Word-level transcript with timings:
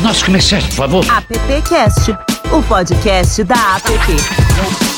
os 0.00 0.02
nossos 0.02 0.22
por 0.66 0.74
favor. 0.74 1.06
AppCast, 1.10 2.10
o 2.52 2.62
podcast 2.62 3.44
da 3.44 3.76
App. 3.76 4.89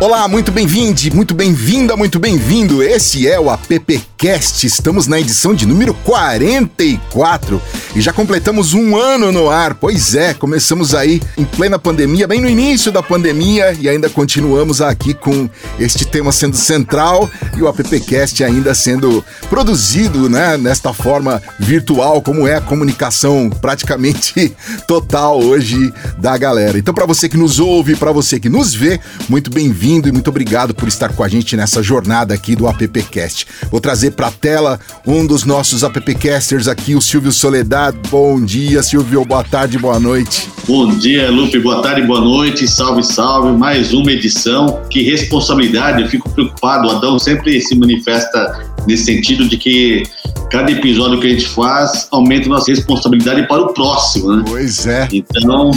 Olá, 0.00 0.26
muito 0.26 0.50
bem-vindo, 0.50 1.14
muito 1.14 1.34
bem-vinda, 1.34 1.94
muito 1.94 2.18
bem-vindo. 2.18 2.82
Esse 2.82 3.28
é 3.28 3.38
o 3.38 3.50
AppCast. 3.50 4.66
Estamos 4.66 5.06
na 5.06 5.20
edição 5.20 5.54
de 5.54 5.66
número 5.66 5.92
44 5.92 7.60
e 7.94 8.00
já 8.00 8.10
completamos 8.10 8.72
um 8.72 8.96
ano 8.96 9.30
no 9.30 9.50
ar. 9.50 9.74
Pois 9.74 10.14
é, 10.14 10.32
começamos 10.32 10.94
aí 10.94 11.20
em 11.36 11.44
plena 11.44 11.78
pandemia, 11.78 12.26
bem 12.26 12.40
no 12.40 12.48
início 12.48 12.90
da 12.90 13.02
pandemia 13.02 13.76
e 13.78 13.90
ainda 13.90 14.08
continuamos 14.08 14.80
aqui 14.80 15.12
com 15.12 15.50
este 15.78 16.06
tema 16.06 16.32
sendo 16.32 16.56
central 16.56 17.30
e 17.54 17.60
o 17.60 17.68
AppCast 17.68 18.42
ainda 18.42 18.74
sendo 18.74 19.22
produzido, 19.50 20.30
né, 20.30 20.56
nesta 20.56 20.94
forma 20.94 21.42
virtual, 21.58 22.22
como 22.22 22.48
é 22.48 22.54
a 22.54 22.60
comunicação 22.62 23.50
praticamente 23.50 24.56
total 24.88 25.42
hoje 25.42 25.92
da 26.16 26.38
galera. 26.38 26.78
Então, 26.78 26.94
para 26.94 27.04
você 27.04 27.28
que 27.28 27.36
nos 27.36 27.58
ouve, 27.58 27.96
para 27.96 28.12
você 28.12 28.40
que 28.40 28.48
nos 28.48 28.72
vê, 28.72 28.98
muito 29.28 29.50
bem-vindo 29.50 29.89
bem-vindo 29.90 30.08
e 30.08 30.12
muito 30.12 30.30
obrigado 30.30 30.72
por 30.72 30.86
estar 30.86 31.12
com 31.12 31.24
a 31.24 31.28
gente 31.28 31.56
nessa 31.56 31.82
jornada 31.82 32.32
aqui 32.32 32.54
do 32.54 32.68
AppCast. 32.68 33.44
Vou 33.72 33.80
trazer 33.80 34.12
para 34.12 34.28
a 34.28 34.30
tela 34.30 34.78
um 35.04 35.26
dos 35.26 35.44
nossos 35.44 35.82
AppCasters 35.82 36.68
aqui, 36.68 36.94
o 36.94 37.00
Silvio 37.00 37.32
Soledad. 37.32 37.96
Bom 38.08 38.40
dia, 38.40 38.84
Silvio. 38.84 39.24
Boa 39.24 39.42
tarde, 39.42 39.78
boa 39.78 39.98
noite. 39.98 40.48
Bom 40.68 40.94
dia, 40.96 41.28
Lupe. 41.28 41.58
Boa 41.58 41.82
tarde, 41.82 42.02
boa 42.02 42.20
noite. 42.20 42.68
Salve, 42.68 43.02
salve. 43.02 43.58
Mais 43.58 43.92
uma 43.92 44.12
edição. 44.12 44.80
Que 44.88 45.02
responsabilidade. 45.02 46.02
Eu 46.02 46.08
fico 46.08 46.30
preocupado. 46.30 46.86
O 46.86 46.90
Adão 46.92 47.18
sempre 47.18 47.60
se 47.60 47.74
manifesta 47.74 48.70
nesse 48.86 49.06
sentido 49.06 49.48
de 49.48 49.56
que 49.56 50.04
cada 50.52 50.70
episódio 50.70 51.18
que 51.20 51.26
a 51.26 51.30
gente 51.30 51.48
faz 51.48 52.06
aumenta 52.12 52.48
nossa 52.48 52.70
responsabilidade 52.70 53.46
para 53.48 53.62
o 53.62 53.74
próximo, 53.74 54.36
né? 54.36 54.44
Pois 54.46 54.86
é. 54.86 55.08
Então, 55.12 55.72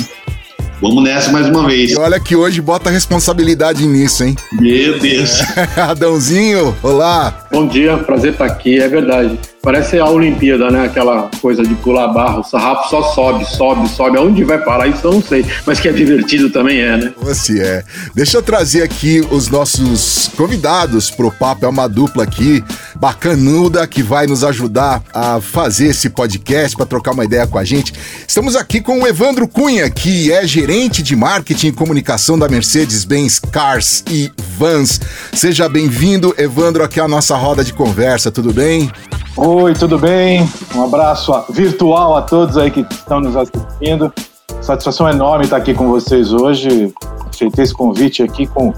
Vamos 0.83 1.01
nessa 1.01 1.31
mais 1.31 1.47
uma 1.47 1.65
vez. 1.65 1.91
E 1.91 1.97
olha 1.97 2.19
que 2.19 2.35
hoje 2.35 2.59
bota 2.59 2.89
responsabilidade 2.89 3.87
nisso, 3.87 4.25
hein? 4.25 4.35
Meu 4.51 4.99
Deus. 4.99 5.39
Adãozinho, 5.77 6.75
olá. 6.83 7.47
Bom 7.49 7.65
dia, 7.65 7.95
prazer 7.99 8.33
estar 8.33 8.43
aqui, 8.43 8.81
é 8.81 8.89
verdade. 8.89 9.39
Parece 9.63 9.97
a 9.97 10.09
Olimpíada, 10.09 10.69
né? 10.69 10.83
Aquela 10.83 11.31
coisa 11.39 11.63
de 11.63 11.73
pular 11.75 12.09
barro, 12.09 12.41
o 12.41 12.43
sarrafo 12.43 12.89
só 12.89 13.01
sobe, 13.13 13.45
sobe, 13.45 13.87
sobe. 13.87 14.17
Aonde 14.17 14.43
vai 14.43 14.57
parar 14.57 14.87
isso 14.87 15.07
eu 15.07 15.13
não 15.13 15.23
sei, 15.23 15.45
mas 15.65 15.79
que 15.79 15.87
é 15.87 15.93
divertido 15.93 16.49
também 16.49 16.81
é, 16.81 16.97
né? 16.97 17.13
Você 17.21 17.61
é. 17.61 17.81
Deixa 18.13 18.35
eu 18.35 18.43
trazer 18.43 18.83
aqui 18.83 19.25
os 19.31 19.47
nossos 19.47 20.29
convidados 20.35 21.09
pro 21.09 21.31
papo. 21.31 21.65
É 21.65 21.69
uma 21.69 21.87
dupla 21.87 22.23
aqui 22.23 22.61
bacanuda 22.95 23.87
que 23.87 24.03
vai 24.03 24.27
nos 24.27 24.43
ajudar 24.43 25.01
a 25.13 25.39
fazer 25.39 25.87
esse 25.87 26.09
podcast 26.09 26.75
para 26.75 26.85
trocar 26.85 27.13
uma 27.13 27.23
ideia 27.23 27.47
com 27.47 27.57
a 27.57 27.63
gente. 27.63 27.93
Estamos 28.27 28.57
aqui 28.57 28.81
com 28.81 28.99
o 28.99 29.07
Evandro 29.07 29.47
Cunha, 29.47 29.89
que 29.89 30.29
é 30.29 30.45
gerente 30.45 31.01
de 31.01 31.15
marketing 31.15 31.67
e 31.67 31.71
comunicação 31.71 32.37
da 32.37 32.49
Mercedes-Benz 32.49 33.39
Cars 33.39 34.03
e 34.11 34.29
Vans. 34.57 34.99
Seja 35.31 35.69
bem-vindo, 35.69 36.35
Evandro, 36.37 36.83
aqui 36.83 36.99
à 36.99 37.07
nossa 37.07 37.37
roda 37.37 37.63
de 37.63 37.71
conversa. 37.71 38.29
Tudo 38.29 38.51
bem? 38.51 38.91
Oi, 39.35 39.73
tudo 39.73 39.97
bem? 39.97 40.47
Um 40.75 40.83
abraço 40.83 41.33
virtual 41.49 42.15
a 42.15 42.21
todos 42.21 42.55
aí 42.55 42.69
que 42.69 42.81
estão 42.81 43.19
nos 43.19 43.35
assistindo. 43.35 44.13
Satisfação 44.61 45.09
enorme 45.09 45.45
estar 45.45 45.57
aqui 45.57 45.73
com 45.73 45.89
vocês 45.89 46.31
hoje. 46.31 46.93
Feitei 47.35 47.63
esse 47.63 47.73
convite 47.73 48.21
aqui 48.21 48.45
com, 48.45 48.71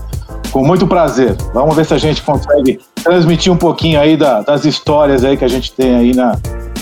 com 0.51 0.65
muito 0.65 0.87
prazer. 0.87 1.35
Vamos 1.53 1.75
ver 1.75 1.85
se 1.85 1.93
a 1.93 1.97
gente 1.97 2.21
consegue 2.21 2.79
transmitir 3.03 3.51
um 3.51 3.57
pouquinho 3.57 3.99
aí 3.99 4.15
da, 4.15 4.41
das 4.43 4.63
histórias 4.63 5.25
aí 5.25 5.35
que 5.35 5.43
a 5.43 5.49
gente 5.49 5.73
tem 5.73 5.93
aí 5.93 6.15
na, 6.15 6.37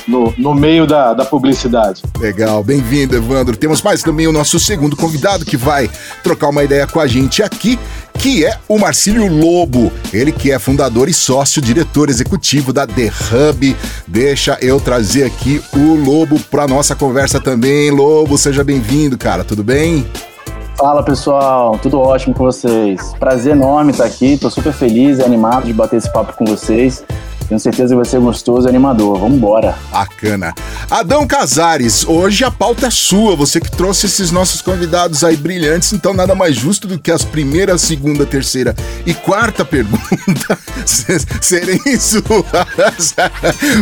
no, 0.08 0.34
no 0.38 0.54
meio 0.54 0.86
da, 0.86 1.14
da 1.14 1.26
publicidade. 1.26 2.04
Legal, 2.20 2.64
bem-vindo, 2.64 3.16
Evandro. 3.16 3.56
Temos 3.56 3.82
mais 3.82 4.02
também 4.02 4.28
o 4.28 4.32
nosso 4.32 4.60
segundo 4.60 4.96
convidado 4.96 5.46
que 5.46 5.58
vai 5.58 5.90
trocar 6.24 6.50
uma 6.50 6.64
ideia 6.64 6.88
com 6.88 7.00
a 7.00 7.08
gente 7.08 7.42
aqui, 7.42 7.80
que 8.14 8.46
é 8.46 8.58
o 8.68 8.78
Marcílio 8.78 9.28
Lobo. 9.28 9.92
Ele 10.14 10.32
que 10.32 10.52
é 10.52 10.60
fundador 10.60 11.10
e 11.10 11.14
sócio 11.14 11.62
diretor 11.62 12.10
executivo 12.10 12.72
da 12.72 12.86
The 12.86 13.12
Hub. 13.32 13.76
Deixa 14.08 14.58
eu 14.62 14.80
trazer 14.80 15.26
aqui 15.26 15.62
o 15.76 15.96
Lobo 15.96 16.40
para 16.40 16.68
nossa 16.68 16.96
conversa 16.96 17.40
também. 17.40 17.92
Lobo, 17.92 18.38
seja 18.38 18.64
bem-vindo, 18.64 19.18
cara. 19.18 19.44
Tudo 19.44 19.64
bem? 19.64 20.06
Fala 20.78 21.04
pessoal, 21.04 21.78
tudo 21.78 22.00
ótimo 22.00 22.34
com 22.34 22.44
vocês. 22.44 23.14
Prazer 23.20 23.54
enorme 23.54 23.92
estar 23.92 24.06
aqui, 24.06 24.38
tô 24.38 24.50
super 24.50 24.74
feliz 24.74 25.20
e 25.20 25.24
animado 25.24 25.66
de 25.66 25.74
bater 25.74 25.98
esse 25.98 26.12
papo 26.12 26.34
com 26.34 26.46
vocês. 26.46 27.04
Tenho 27.48 27.60
certeza 27.60 27.90
que 27.90 27.96
vai 27.96 28.06
ser 28.06 28.20
gostoso 28.20 28.68
e 28.68 28.70
animador. 28.70 29.20
Vamos 29.20 29.38
embora. 29.38 29.76
Bacana. 29.92 30.54
Adão 30.90 31.28
Casares, 31.28 32.08
hoje 32.08 32.44
a 32.44 32.52
pauta 32.52 32.88
é 32.88 32.90
sua. 32.90 33.36
Você 33.36 33.60
que 33.60 33.72
trouxe 33.72 34.06
esses 34.06 34.32
nossos 34.32 34.62
convidados 34.62 35.24
aí 35.24 35.36
brilhantes, 35.36 35.94
então 35.94 36.14
nada 36.14 36.36
mais 36.36 36.56
justo 36.56 36.88
do 36.88 37.00
que 37.00 37.12
as 37.12 37.24
primeira, 37.24 37.78
segunda, 37.78 38.26
terceira 38.26 38.76
e 39.06 39.14
quarta 39.14 39.66
pergunta 39.66 40.58
serem 41.42 41.80
suas. 42.00 43.16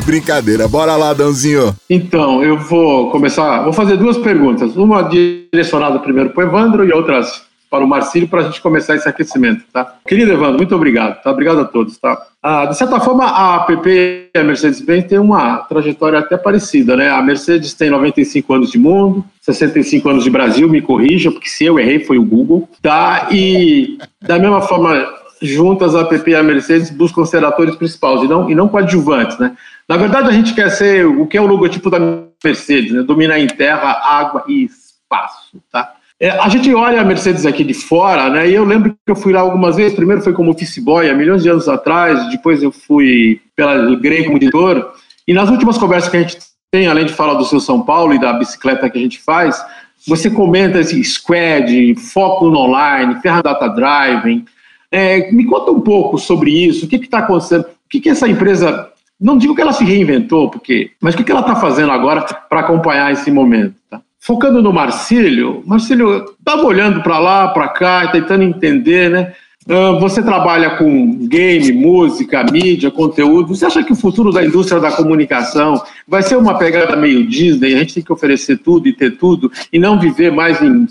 Brincadeira. 0.05 0.67
Bora 0.67 0.95
lá, 0.95 1.09
Adãozinho. 1.09 1.75
Então, 1.89 2.43
eu 2.43 2.57
vou 2.57 3.11
começar. 3.11 3.63
Vou 3.63 3.73
fazer 3.73 3.97
duas 3.97 4.17
perguntas. 4.17 4.75
Uma 4.75 5.03
direcionada 5.03 5.99
primeiro 5.99 6.31
para 6.31 6.45
o 6.45 6.47
Evandro 6.47 6.85
e 6.85 6.91
outras 6.91 7.50
para 7.71 7.85
o 7.85 7.87
Marcílio 7.87 8.27
para 8.27 8.41
a 8.41 8.43
gente 8.43 8.61
começar 8.61 8.97
esse 8.97 9.07
aquecimento, 9.07 9.63
tá? 9.71 9.95
Querido 10.05 10.33
Evandro, 10.33 10.57
muito 10.57 10.75
obrigado, 10.75 11.21
tá? 11.23 11.31
Obrigado 11.31 11.61
a 11.61 11.63
todos, 11.63 11.97
tá? 11.97 12.21
Ah, 12.43 12.65
de 12.65 12.77
certa 12.77 12.99
forma, 12.99 13.23
a 13.23 13.55
APP 13.55 14.29
e 14.35 14.37
a 14.37 14.43
Mercedes-Benz 14.43 15.05
têm 15.05 15.17
uma 15.17 15.59
trajetória 15.59 16.19
até 16.19 16.35
parecida, 16.35 16.97
né? 16.97 17.09
A 17.09 17.21
Mercedes 17.21 17.73
tem 17.73 17.89
95 17.89 18.53
anos 18.53 18.71
de 18.71 18.77
mundo, 18.77 19.23
65 19.39 20.09
anos 20.09 20.25
de 20.25 20.29
Brasil, 20.29 20.67
me 20.67 20.81
corrija, 20.81 21.31
porque 21.31 21.47
se 21.47 21.63
eu 21.63 21.79
errei 21.79 22.03
foi 22.03 22.17
o 22.17 22.25
Google, 22.25 22.67
tá? 22.81 23.29
E 23.31 23.97
da 24.21 24.37
mesma 24.37 24.59
forma, 24.59 25.07
juntas 25.41 25.95
a 25.95 26.01
APP 26.01 26.31
e 26.31 26.35
a 26.35 26.43
Mercedes 26.43 26.89
buscam 26.89 27.23
ser 27.23 27.45
atores 27.45 27.77
principais 27.77 28.21
e 28.21 28.27
não, 28.27 28.49
e 28.49 28.53
não 28.53 28.67
coadjuvantes, 28.67 29.39
né? 29.39 29.55
Na 29.87 29.95
verdade, 29.95 30.27
a 30.27 30.33
gente 30.33 30.53
quer 30.53 30.69
ser 30.71 31.05
o 31.05 31.25
que 31.25 31.37
é 31.37 31.41
o 31.41 31.47
logotipo 31.47 31.89
da 31.89 31.99
Mercedes, 32.43 32.91
né? 32.91 33.01
Dominar 33.01 33.39
em 33.39 33.47
terra, 33.47 33.97
água 34.03 34.43
e 34.45 34.65
espaço, 34.65 35.61
tá? 35.71 35.93
É, 36.21 36.29
a 36.29 36.47
gente 36.49 36.71
olha 36.75 37.01
a 37.01 37.03
Mercedes 37.03 37.47
aqui 37.47 37.63
de 37.63 37.73
fora, 37.73 38.29
né? 38.29 38.47
E 38.47 38.53
eu 38.53 38.63
lembro 38.63 38.91
que 38.91 39.11
eu 39.11 39.15
fui 39.15 39.33
lá 39.33 39.39
algumas 39.39 39.75
vezes. 39.75 39.95
Primeiro 39.95 40.21
foi 40.21 40.33
como 40.33 40.51
office 40.51 40.77
boy 40.77 41.09
há 41.09 41.15
milhões 41.15 41.41
de 41.41 41.49
anos 41.49 41.67
atrás. 41.67 42.29
Depois 42.29 42.61
eu 42.61 42.71
fui 42.71 43.41
pela 43.55 43.95
Grey 43.95 44.25
como 44.25 44.37
editor. 44.37 44.93
E 45.27 45.33
nas 45.33 45.49
últimas 45.49 45.79
conversas 45.79 46.11
que 46.11 46.17
a 46.17 46.21
gente 46.21 46.37
tem, 46.69 46.85
além 46.85 47.05
de 47.05 47.13
falar 47.13 47.33
do 47.33 47.45
seu 47.45 47.59
São 47.59 47.81
Paulo 47.81 48.13
e 48.13 48.19
da 48.19 48.33
bicicleta 48.33 48.87
que 48.87 48.99
a 48.99 49.01
gente 49.01 49.19
faz, 49.19 49.65
você 50.07 50.29
comenta 50.29 50.79
esse 50.79 51.03
squad, 51.03 51.95
foco 51.95 52.51
no 52.51 52.59
online, 52.59 53.19
ferra 53.19 53.41
data 53.41 53.67
driving. 53.67 54.45
É, 54.91 55.31
me 55.31 55.43
conta 55.45 55.71
um 55.71 55.81
pouco 55.81 56.19
sobre 56.19 56.51
isso. 56.51 56.85
O 56.85 56.87
que 56.87 56.97
está 56.97 57.17
acontecendo? 57.17 57.63
O 57.63 57.89
que, 57.89 57.99
que 57.99 58.09
essa 58.09 58.27
empresa 58.27 58.91
não 59.19 59.39
digo 59.39 59.55
que 59.55 59.61
ela 59.61 59.73
se 59.73 59.83
reinventou, 59.83 60.51
porque, 60.51 60.91
mas 61.01 61.15
o 61.15 61.23
que 61.23 61.31
ela 61.31 61.41
está 61.41 61.55
fazendo 61.55 61.91
agora 61.91 62.21
para 62.47 62.59
acompanhar 62.59 63.11
esse 63.11 63.31
momento? 63.31 63.73
Tá? 63.89 64.01
Focando 64.23 64.61
no 64.61 64.71
Marcílio, 64.71 65.63
Marcílio 65.65 66.25
estava 66.37 66.63
olhando 66.63 67.01
para 67.01 67.17
lá, 67.17 67.47
para 67.47 67.67
cá, 67.69 68.07
tentando 68.11 68.43
entender, 68.43 69.09
né? 69.09 69.33
Uh, 69.67 69.99
você 69.99 70.21
trabalha 70.21 70.77
com 70.77 71.27
game, 71.27 71.71
música, 71.71 72.43
mídia, 72.43 72.91
conteúdo. 72.91 73.55
Você 73.55 73.65
acha 73.65 73.83
que 73.83 73.93
o 73.93 73.95
futuro 73.95 74.31
da 74.31 74.45
indústria 74.45 74.79
da 74.79 74.91
comunicação 74.91 75.81
vai 76.07 76.21
ser 76.21 76.37
uma 76.37 76.55
pegada 76.55 76.95
meio 76.95 77.27
Disney? 77.27 77.73
A 77.73 77.79
gente 77.79 77.95
tem 77.95 78.03
que 78.03 78.13
oferecer 78.13 78.57
tudo 78.57 78.87
e 78.87 78.93
ter 78.93 79.17
tudo 79.17 79.51
e 79.73 79.79
não 79.79 79.99
viver 79.99 80.31
mais 80.31 80.61
em, 80.61 80.87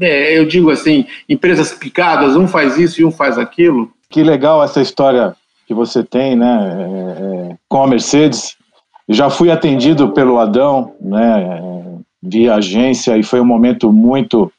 é, 0.00 0.38
eu 0.38 0.46
digo 0.46 0.70
assim, 0.70 1.06
empresas 1.28 1.72
picadas, 1.72 2.34
um 2.34 2.48
faz 2.48 2.78
isso 2.78 3.00
e 3.00 3.04
um 3.04 3.10
faz 3.10 3.38
aquilo? 3.38 3.90
Que 4.08 4.22
legal 4.22 4.62
essa 4.62 4.80
história 4.80 5.34
que 5.66 5.74
você 5.74 6.02
tem, 6.02 6.34
né, 6.36 6.76
é, 6.78 7.52
é, 7.52 7.56
com 7.68 7.82
a 7.82 7.86
Mercedes. 7.86 8.56
Já 9.08 9.28
fui 9.28 9.50
atendido 9.50 10.12
pelo 10.12 10.38
Adão, 10.38 10.94
né, 11.00 11.60
via 12.24 12.54
agência 12.54 13.16
e 13.18 13.22
foi 13.22 13.40
um 13.40 13.44
momento 13.44 13.92
muito 13.92 14.50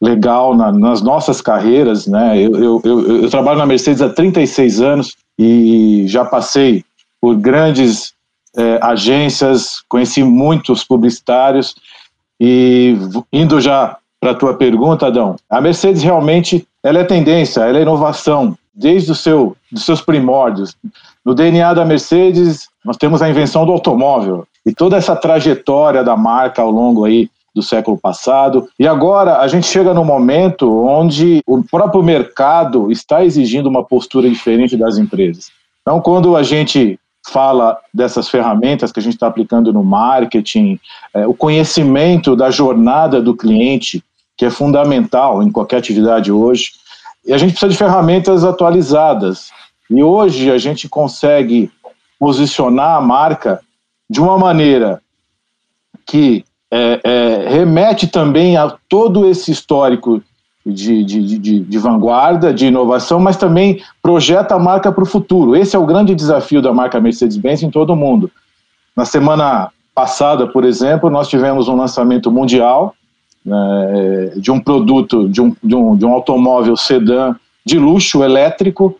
legal 0.00 0.54
na, 0.54 0.70
nas 0.70 1.02
nossas 1.02 1.40
carreiras, 1.40 2.06
né? 2.06 2.38
Eu, 2.38 2.56
eu, 2.56 2.82
eu, 2.84 3.22
eu, 3.22 3.30
trabalho 3.30 3.58
na 3.58 3.66
Mercedes 3.66 4.00
há 4.00 4.08
36 4.08 4.80
anos 4.80 5.16
e 5.38 6.04
já 6.06 6.24
passei 6.24 6.84
por 7.20 7.34
grandes 7.36 8.12
é, 8.56 8.78
agências, 8.80 9.82
conheci 9.88 10.22
muitos 10.22 10.84
publicitários 10.84 11.74
e 12.40 12.96
indo 13.32 13.60
já 13.60 13.96
para 14.20 14.32
a 14.32 14.34
tua 14.34 14.54
pergunta, 14.54 15.06
Adão, 15.06 15.36
a 15.50 15.60
Mercedes 15.60 16.02
realmente 16.02 16.66
ela 16.82 17.00
é 17.00 17.04
tendência, 17.04 17.60
ela 17.62 17.78
é 17.78 17.82
inovação 17.82 18.56
desde 18.74 19.10
o 19.10 19.14
seu, 19.14 19.56
dos 19.70 19.84
seus 19.84 20.00
primórdios. 20.00 20.76
No 21.24 21.34
DNA 21.34 21.74
da 21.74 21.84
Mercedes, 21.84 22.68
nós 22.84 22.96
temos 22.96 23.20
a 23.20 23.28
invenção 23.28 23.66
do 23.66 23.72
automóvel 23.72 24.46
e 24.68 24.74
toda 24.74 24.98
essa 24.98 25.16
trajetória 25.16 26.04
da 26.04 26.14
marca 26.14 26.60
ao 26.60 26.70
longo 26.70 27.06
aí 27.06 27.30
do 27.54 27.62
século 27.62 27.96
passado. 27.96 28.68
E 28.78 28.86
agora 28.86 29.38
a 29.38 29.48
gente 29.48 29.66
chega 29.66 29.94
no 29.94 30.04
momento 30.04 30.86
onde 30.86 31.42
o 31.46 31.64
próprio 31.64 32.02
mercado 32.02 32.92
está 32.92 33.24
exigindo 33.24 33.66
uma 33.66 33.82
postura 33.82 34.28
diferente 34.28 34.76
das 34.76 34.98
empresas. 34.98 35.50
Então, 35.80 36.02
quando 36.02 36.36
a 36.36 36.42
gente 36.42 37.00
fala 37.30 37.78
dessas 37.92 38.28
ferramentas 38.28 38.92
que 38.92 39.00
a 39.00 39.02
gente 39.02 39.14
está 39.14 39.26
aplicando 39.26 39.72
no 39.72 39.82
marketing, 39.82 40.78
é, 41.14 41.26
o 41.26 41.32
conhecimento 41.32 42.36
da 42.36 42.50
jornada 42.50 43.22
do 43.22 43.34
cliente, 43.34 44.04
que 44.36 44.44
é 44.44 44.50
fundamental 44.50 45.42
em 45.42 45.50
qualquer 45.50 45.78
atividade 45.78 46.30
hoje. 46.30 46.72
E 47.26 47.32
a 47.32 47.38
gente 47.38 47.52
precisa 47.52 47.72
de 47.72 47.76
ferramentas 47.76 48.44
atualizadas. 48.44 49.50
E 49.90 50.02
hoje 50.02 50.50
a 50.50 50.58
gente 50.58 50.88
consegue 50.90 51.70
posicionar 52.18 52.98
a 52.98 53.00
marca 53.00 53.60
de 54.08 54.20
uma 54.20 54.38
maneira 54.38 55.00
que 56.06 56.44
é, 56.70 57.00
é, 57.02 57.48
remete 57.48 58.06
também 58.06 58.56
a 58.56 58.74
todo 58.88 59.28
esse 59.28 59.50
histórico 59.50 60.22
de, 60.64 61.02
de, 61.04 61.38
de, 61.38 61.60
de, 61.60 61.78
vanguarda, 61.78 62.52
de 62.52 62.66
inovação, 62.66 63.18
mas 63.18 63.36
também 63.36 63.82
projeta 64.02 64.54
a 64.54 64.58
marca 64.58 64.92
para 64.92 65.02
o 65.02 65.06
futuro. 65.06 65.56
Esse 65.56 65.74
é 65.74 65.78
o 65.78 65.86
grande 65.86 66.14
desafio 66.14 66.60
da 66.60 66.72
marca 66.72 67.00
Mercedes-Benz 67.00 67.62
em 67.62 67.70
todo 67.70 67.90
o 67.90 67.96
mundo. 67.96 68.30
Na 68.94 69.04
semana 69.04 69.70
passada, 69.94 70.46
por 70.46 70.64
exemplo, 70.64 71.08
nós 71.08 71.28
tivemos 71.28 71.68
um 71.68 71.76
lançamento 71.76 72.30
mundial 72.30 72.94
né, 73.44 74.32
de 74.36 74.50
um 74.50 74.60
produto, 74.60 75.28
de 75.28 75.40
um, 75.40 75.56
de, 75.62 75.74
um, 75.74 75.96
de 75.96 76.04
um 76.04 76.12
automóvel 76.12 76.76
sedã 76.76 77.34
de 77.64 77.78
luxo 77.78 78.22
elétrico, 78.22 78.98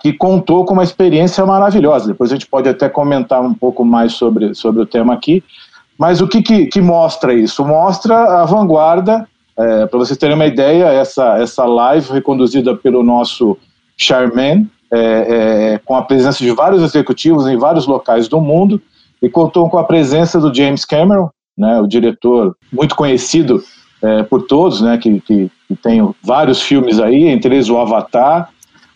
que 0.00 0.12
contou 0.12 0.64
com 0.64 0.74
uma 0.74 0.84
experiência 0.84 1.44
maravilhosa. 1.44 2.08
Depois 2.08 2.30
a 2.30 2.34
gente 2.34 2.46
pode 2.46 2.68
até 2.68 2.88
comentar 2.88 3.42
um 3.42 3.54
pouco 3.54 3.84
mais 3.84 4.12
sobre, 4.12 4.54
sobre 4.54 4.82
o 4.82 4.86
tema 4.86 5.14
aqui. 5.14 5.42
Mas 5.98 6.20
o 6.20 6.26
que, 6.28 6.42
que, 6.42 6.66
que 6.66 6.80
mostra 6.80 7.34
isso? 7.34 7.64
Mostra 7.64 8.40
a 8.40 8.44
vanguarda 8.44 9.26
é, 9.60 9.86
Para 9.86 9.98
vocês 9.98 10.18
terem 10.18 10.34
uma 10.34 10.46
ideia, 10.46 10.86
essa, 10.86 11.38
essa 11.38 11.66
live 11.66 12.10
reconduzida 12.10 12.74
pelo 12.74 13.02
nosso 13.02 13.58
Charmaine, 13.94 14.66
é, 14.90 14.98
é, 15.74 15.80
com 15.84 15.94
a 15.94 16.02
presença 16.02 16.42
de 16.42 16.50
vários 16.50 16.82
executivos 16.82 17.46
em 17.46 17.58
vários 17.58 17.86
locais 17.86 18.26
do 18.26 18.40
mundo, 18.40 18.80
e 19.20 19.28
contou 19.28 19.68
com 19.68 19.76
a 19.76 19.84
presença 19.84 20.40
do 20.40 20.54
James 20.54 20.86
Cameron, 20.86 21.28
né, 21.58 21.78
o 21.78 21.86
diretor 21.86 22.56
muito 22.72 22.96
conhecido 22.96 23.62
é, 24.02 24.22
por 24.22 24.46
todos, 24.46 24.80
né, 24.80 24.96
que, 24.96 25.20
que, 25.20 25.50
que, 25.68 25.76
tem 25.76 26.08
vários 26.22 26.62
filmes 26.62 26.98
aí, 26.98 27.28
entre 27.28 27.56
eles 27.56 27.68
o 27.68 27.76
Avatar. 27.76 28.48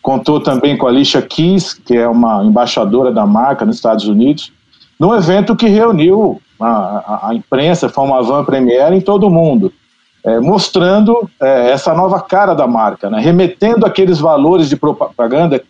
Contou 0.05 0.39
também 0.39 0.77
com 0.77 0.85
a 0.85 0.89
Alicia 0.91 1.19
Keys, 1.19 1.73
que 1.73 1.97
é 1.97 2.07
uma 2.07 2.45
embaixadora 2.45 3.11
da 3.11 3.25
marca 3.25 3.65
nos 3.65 3.77
Estados 3.77 4.07
Unidos, 4.07 4.51
num 4.99 5.15
evento 5.15 5.55
que 5.55 5.67
reuniu 5.67 6.39
a, 6.59 6.67
a, 6.67 7.29
a 7.29 7.33
imprensa, 7.33 7.89
foi 7.89 8.03
uma 8.03 8.21
van 8.21 8.45
premiere 8.45 8.95
em 8.95 9.01
todo 9.01 9.25
o 9.25 9.31
mundo 9.31 9.73
é, 10.23 10.39
mostrando 10.39 11.27
é, 11.41 11.71
essa 11.71 11.91
nova 11.95 12.21
cara 12.21 12.53
da 12.53 12.67
marca, 12.67 13.09
né? 13.09 13.19
remetendo 13.19 13.83
aqueles 13.83 14.19
valores 14.19 14.69
de 14.69 14.75
propaganda 14.75 15.63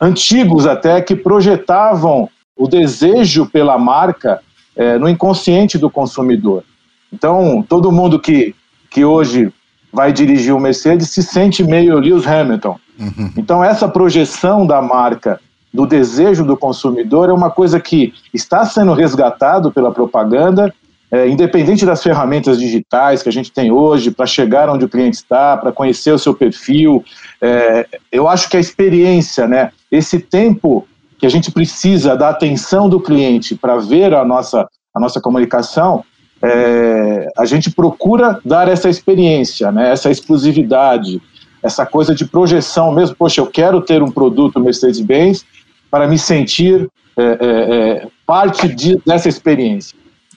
antigos 0.00 0.66
até 0.66 1.00
que 1.00 1.14
projetavam 1.14 2.28
o 2.56 2.66
desejo 2.66 3.46
pela 3.46 3.78
marca 3.78 4.40
é, 4.74 4.98
no 4.98 5.08
inconsciente 5.08 5.78
do 5.78 5.88
consumidor. 5.88 6.64
Então, 7.12 7.64
todo 7.68 7.92
mundo 7.92 8.18
que, 8.18 8.56
que 8.90 9.04
hoje 9.04 9.52
vai 9.92 10.12
dirigir 10.12 10.52
o 10.52 10.58
Mercedes 10.58 11.10
se 11.10 11.22
sente 11.22 11.62
meio 11.62 12.00
Lewis 12.00 12.26
Hamilton. 12.26 12.76
Uhum. 12.98 13.32
Então, 13.36 13.62
essa 13.62 13.88
projeção 13.88 14.66
da 14.66 14.80
marca 14.82 15.40
do 15.72 15.86
desejo 15.86 16.44
do 16.44 16.56
consumidor 16.56 17.30
é 17.30 17.32
uma 17.32 17.50
coisa 17.50 17.80
que 17.80 18.12
está 18.32 18.64
sendo 18.64 18.92
resgatado 18.92 19.72
pela 19.72 19.90
propaganda 19.90 20.72
é, 21.12 21.28
independente 21.28 21.84
das 21.84 22.02
ferramentas 22.02 22.58
digitais 22.58 23.22
que 23.22 23.28
a 23.28 23.32
gente 23.32 23.52
tem 23.52 23.70
hoje 23.70 24.10
para 24.10 24.24
chegar 24.24 24.70
onde 24.70 24.86
o 24.86 24.88
cliente 24.88 25.18
está, 25.18 25.58
para 25.58 25.70
conhecer 25.70 26.10
o 26.10 26.18
seu 26.18 26.32
perfil, 26.32 27.04
é, 27.38 27.86
eu 28.10 28.26
acho 28.26 28.48
que 28.48 28.56
a 28.56 28.60
experiência, 28.60 29.46
né, 29.46 29.70
esse 29.90 30.18
tempo 30.18 30.88
que 31.18 31.26
a 31.26 31.28
gente 31.28 31.52
precisa 31.52 32.16
da 32.16 32.30
atenção 32.30 32.88
do 32.88 32.98
cliente 32.98 33.54
para 33.54 33.76
ver 33.76 34.14
a 34.14 34.24
nossa, 34.24 34.66
a 34.94 34.98
nossa 34.98 35.20
comunicação, 35.20 36.02
é, 36.42 37.28
a 37.36 37.44
gente 37.44 37.70
procura 37.70 38.40
dar 38.42 38.66
essa 38.66 38.88
experiência, 38.88 39.70
né, 39.70 39.92
essa 39.92 40.10
exclusividade, 40.10 41.20
essa 41.62 41.86
coisa 41.86 42.14
de 42.14 42.24
projeção 42.24 42.92
mesmo. 42.92 43.16
Poxa, 43.16 43.40
eu 43.40 43.46
quero 43.46 43.80
ter 43.80 44.02
um 44.02 44.10
produto 44.10 44.60
Mercedes-Benz 44.60 45.44
para 45.90 46.06
me 46.06 46.18
sentir 46.18 46.88
é, 47.16 47.22
é, 47.22 47.78
é 48.00 48.08
parte 48.26 48.68
de, 48.68 49.00
dessa 49.06 49.28
experiência. 49.28 49.96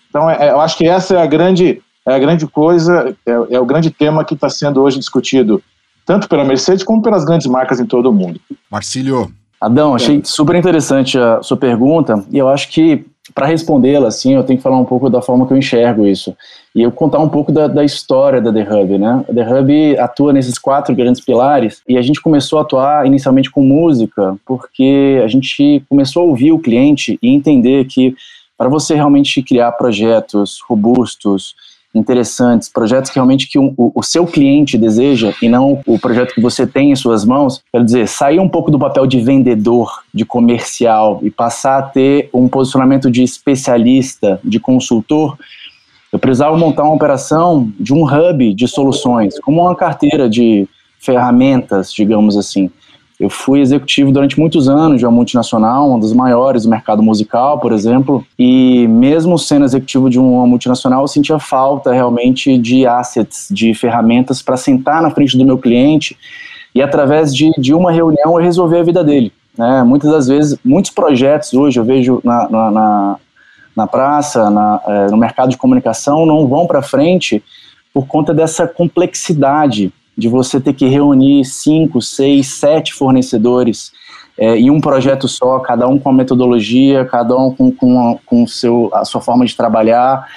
Então, 0.09 0.29
é, 0.29 0.49
eu 0.49 0.59
acho 0.59 0.77
que 0.77 0.87
essa 0.87 1.15
é 1.15 1.21
a 1.21 1.25
grande, 1.25 1.81
é 2.05 2.13
a 2.13 2.19
grande 2.19 2.45
coisa, 2.47 3.15
é, 3.25 3.31
é 3.55 3.59
o 3.59 3.65
grande 3.65 3.89
tema 3.89 4.23
que 4.23 4.33
está 4.33 4.49
sendo 4.49 4.81
hoje 4.81 4.99
discutido, 4.99 5.61
tanto 6.05 6.27
pela 6.29 6.43
Mercedes 6.43 6.83
como 6.83 7.01
pelas 7.01 7.25
grandes 7.25 7.47
marcas 7.47 7.79
em 7.79 7.85
todo 7.85 8.09
o 8.09 8.13
mundo. 8.13 8.39
Marcílio. 8.69 9.31
Adão, 9.59 9.95
achei 9.95 10.21
super 10.23 10.55
interessante 10.55 11.17
a 11.17 11.41
sua 11.41 11.57
pergunta, 11.57 12.23
e 12.29 12.37
eu 12.37 12.47
acho 12.47 12.69
que 12.69 13.05
para 13.33 13.47
respondê-la, 13.47 14.07
assim, 14.07 14.35
eu 14.35 14.43
tenho 14.43 14.57
que 14.57 14.63
falar 14.63 14.77
um 14.77 14.85
pouco 14.85 15.09
da 15.09 15.21
forma 15.21 15.47
que 15.47 15.53
eu 15.53 15.57
enxergo 15.57 16.05
isso. 16.05 16.35
E 16.75 16.81
eu 16.81 16.91
contar 16.91 17.19
um 17.19 17.29
pouco 17.29 17.51
da, 17.51 17.67
da, 17.67 17.83
história 17.83 18.39
da 18.39 18.53
The 18.53 18.61
Hub, 18.61 18.97
né? 18.97 19.25
A 19.27 19.33
The 19.33 19.53
Hub 19.53 19.99
atua 19.99 20.33
nesses 20.33 20.59
quatro 20.59 20.93
grandes 20.93 21.21
pilares 21.21 21.81
e 21.87 21.97
a 21.97 22.01
gente 22.01 22.21
começou 22.21 22.59
a 22.59 22.61
atuar 22.61 23.07
inicialmente 23.07 23.49
com 23.49 23.63
música, 23.63 24.37
porque 24.45 25.21
a 25.23 25.27
gente 25.27 25.83
começou 25.89 26.23
a 26.23 26.25
ouvir 26.25 26.51
o 26.51 26.59
cliente 26.59 27.17
e 27.21 27.33
entender 27.33 27.85
que 27.85 28.15
para 28.57 28.69
você 28.69 28.93
realmente 28.93 29.41
criar 29.41 29.71
projetos 29.73 30.59
robustos, 30.67 31.55
interessantes, 31.95 32.69
projetos 32.69 33.09
que 33.09 33.15
realmente 33.15 33.47
que 33.47 33.57
o, 33.57 33.73
o, 33.77 34.03
seu 34.03 34.27
cliente 34.27 34.77
deseja 34.77 35.33
e 35.41 35.47
não 35.47 35.81
o 35.87 35.97
projeto 35.97 36.35
que 36.35 36.41
você 36.41 36.67
tem 36.67 36.91
em 36.91 36.95
suas 36.95 37.23
mãos, 37.23 37.63
quero 37.71 37.85
dizer, 37.85 38.07
sair 38.07 38.39
um 38.39 38.49
pouco 38.49 38.69
do 38.69 38.77
papel 38.77 39.07
de 39.07 39.21
vendedor, 39.21 40.03
de 40.13 40.25
comercial 40.25 41.19
e 41.23 41.31
passar 41.31 41.79
a 41.79 41.81
ter 41.81 42.29
um 42.33 42.47
posicionamento 42.49 43.09
de 43.09 43.23
especialista, 43.23 44.39
de 44.43 44.59
consultor, 44.59 45.37
eu 46.11 46.19
precisava 46.19 46.55
montar 46.57 46.83
uma 46.83 46.93
operação 46.93 47.71
de 47.79 47.93
um 47.93 48.03
hub 48.03 48.53
de 48.53 48.67
soluções, 48.67 49.39
como 49.39 49.61
uma 49.61 49.75
carteira 49.75 50.29
de 50.29 50.67
ferramentas, 50.99 51.91
digamos 51.93 52.37
assim. 52.37 52.69
Eu 53.17 53.29
fui 53.29 53.61
executivo 53.61 54.11
durante 54.11 54.37
muitos 54.37 54.67
anos 54.67 54.99
de 54.99 55.05
uma 55.05 55.11
multinacional, 55.11 55.89
uma 55.89 55.99
das 55.99 56.11
maiores 56.11 56.63
do 56.63 56.69
mercado 56.69 57.01
musical, 57.01 57.59
por 57.59 57.71
exemplo, 57.71 58.25
e 58.37 58.85
mesmo 58.89 59.39
sendo 59.39 59.63
executivo 59.63 60.09
de 60.09 60.19
uma 60.19 60.45
multinacional, 60.45 61.01
eu 61.01 61.07
sentia 61.07 61.39
falta 61.39 61.93
realmente 61.93 62.57
de 62.57 62.85
assets, 62.85 63.47
de 63.49 63.73
ferramentas 63.73 64.41
para 64.41 64.57
sentar 64.57 65.01
na 65.01 65.09
frente 65.11 65.37
do 65.37 65.45
meu 65.45 65.57
cliente 65.57 66.17
e 66.73 66.81
através 66.81 67.33
de, 67.33 67.51
de 67.57 67.73
uma 67.73 67.89
reunião 67.89 68.37
eu 68.37 68.43
resolver 68.43 68.79
a 68.79 68.83
vida 68.83 69.01
dele. 69.01 69.31
Né? 69.57 69.81
Muitas 69.83 70.11
das 70.11 70.27
vezes, 70.27 70.59
muitos 70.63 70.91
projetos 70.91 71.53
hoje 71.53 71.79
eu 71.79 71.85
vejo 71.85 72.19
na, 72.21 72.49
na, 72.49 72.71
na, 72.71 73.15
na 73.77 73.87
praça, 73.87 74.49
na, 74.49 74.81
é, 74.85 75.07
no 75.09 75.15
mercado 75.15 75.49
de 75.49 75.57
comunicação, 75.57 76.25
não 76.25 76.45
vão 76.47 76.67
para 76.67 76.81
frente 76.81 77.41
por 77.93 78.05
conta 78.07 78.33
dessa 78.33 78.67
complexidade 78.67 79.93
de 80.17 80.29
você 80.29 80.59
ter 80.59 80.73
que 80.73 80.87
reunir 80.87 81.43
cinco, 81.45 82.01
seis, 82.01 82.47
sete 82.47 82.93
fornecedores 82.93 83.91
é, 84.37 84.57
em 84.57 84.69
um 84.69 84.81
projeto 84.81 85.27
só, 85.27 85.59
cada 85.59 85.87
um 85.87 85.97
com 85.97 86.09
a 86.09 86.13
metodologia, 86.13 87.05
cada 87.05 87.37
um 87.37 87.53
com, 87.53 87.71
com, 87.71 88.19
com 88.25 88.47
seu, 88.47 88.89
a 88.93 89.05
sua 89.05 89.21
forma 89.21 89.45
de 89.45 89.55
trabalhar. 89.55 90.27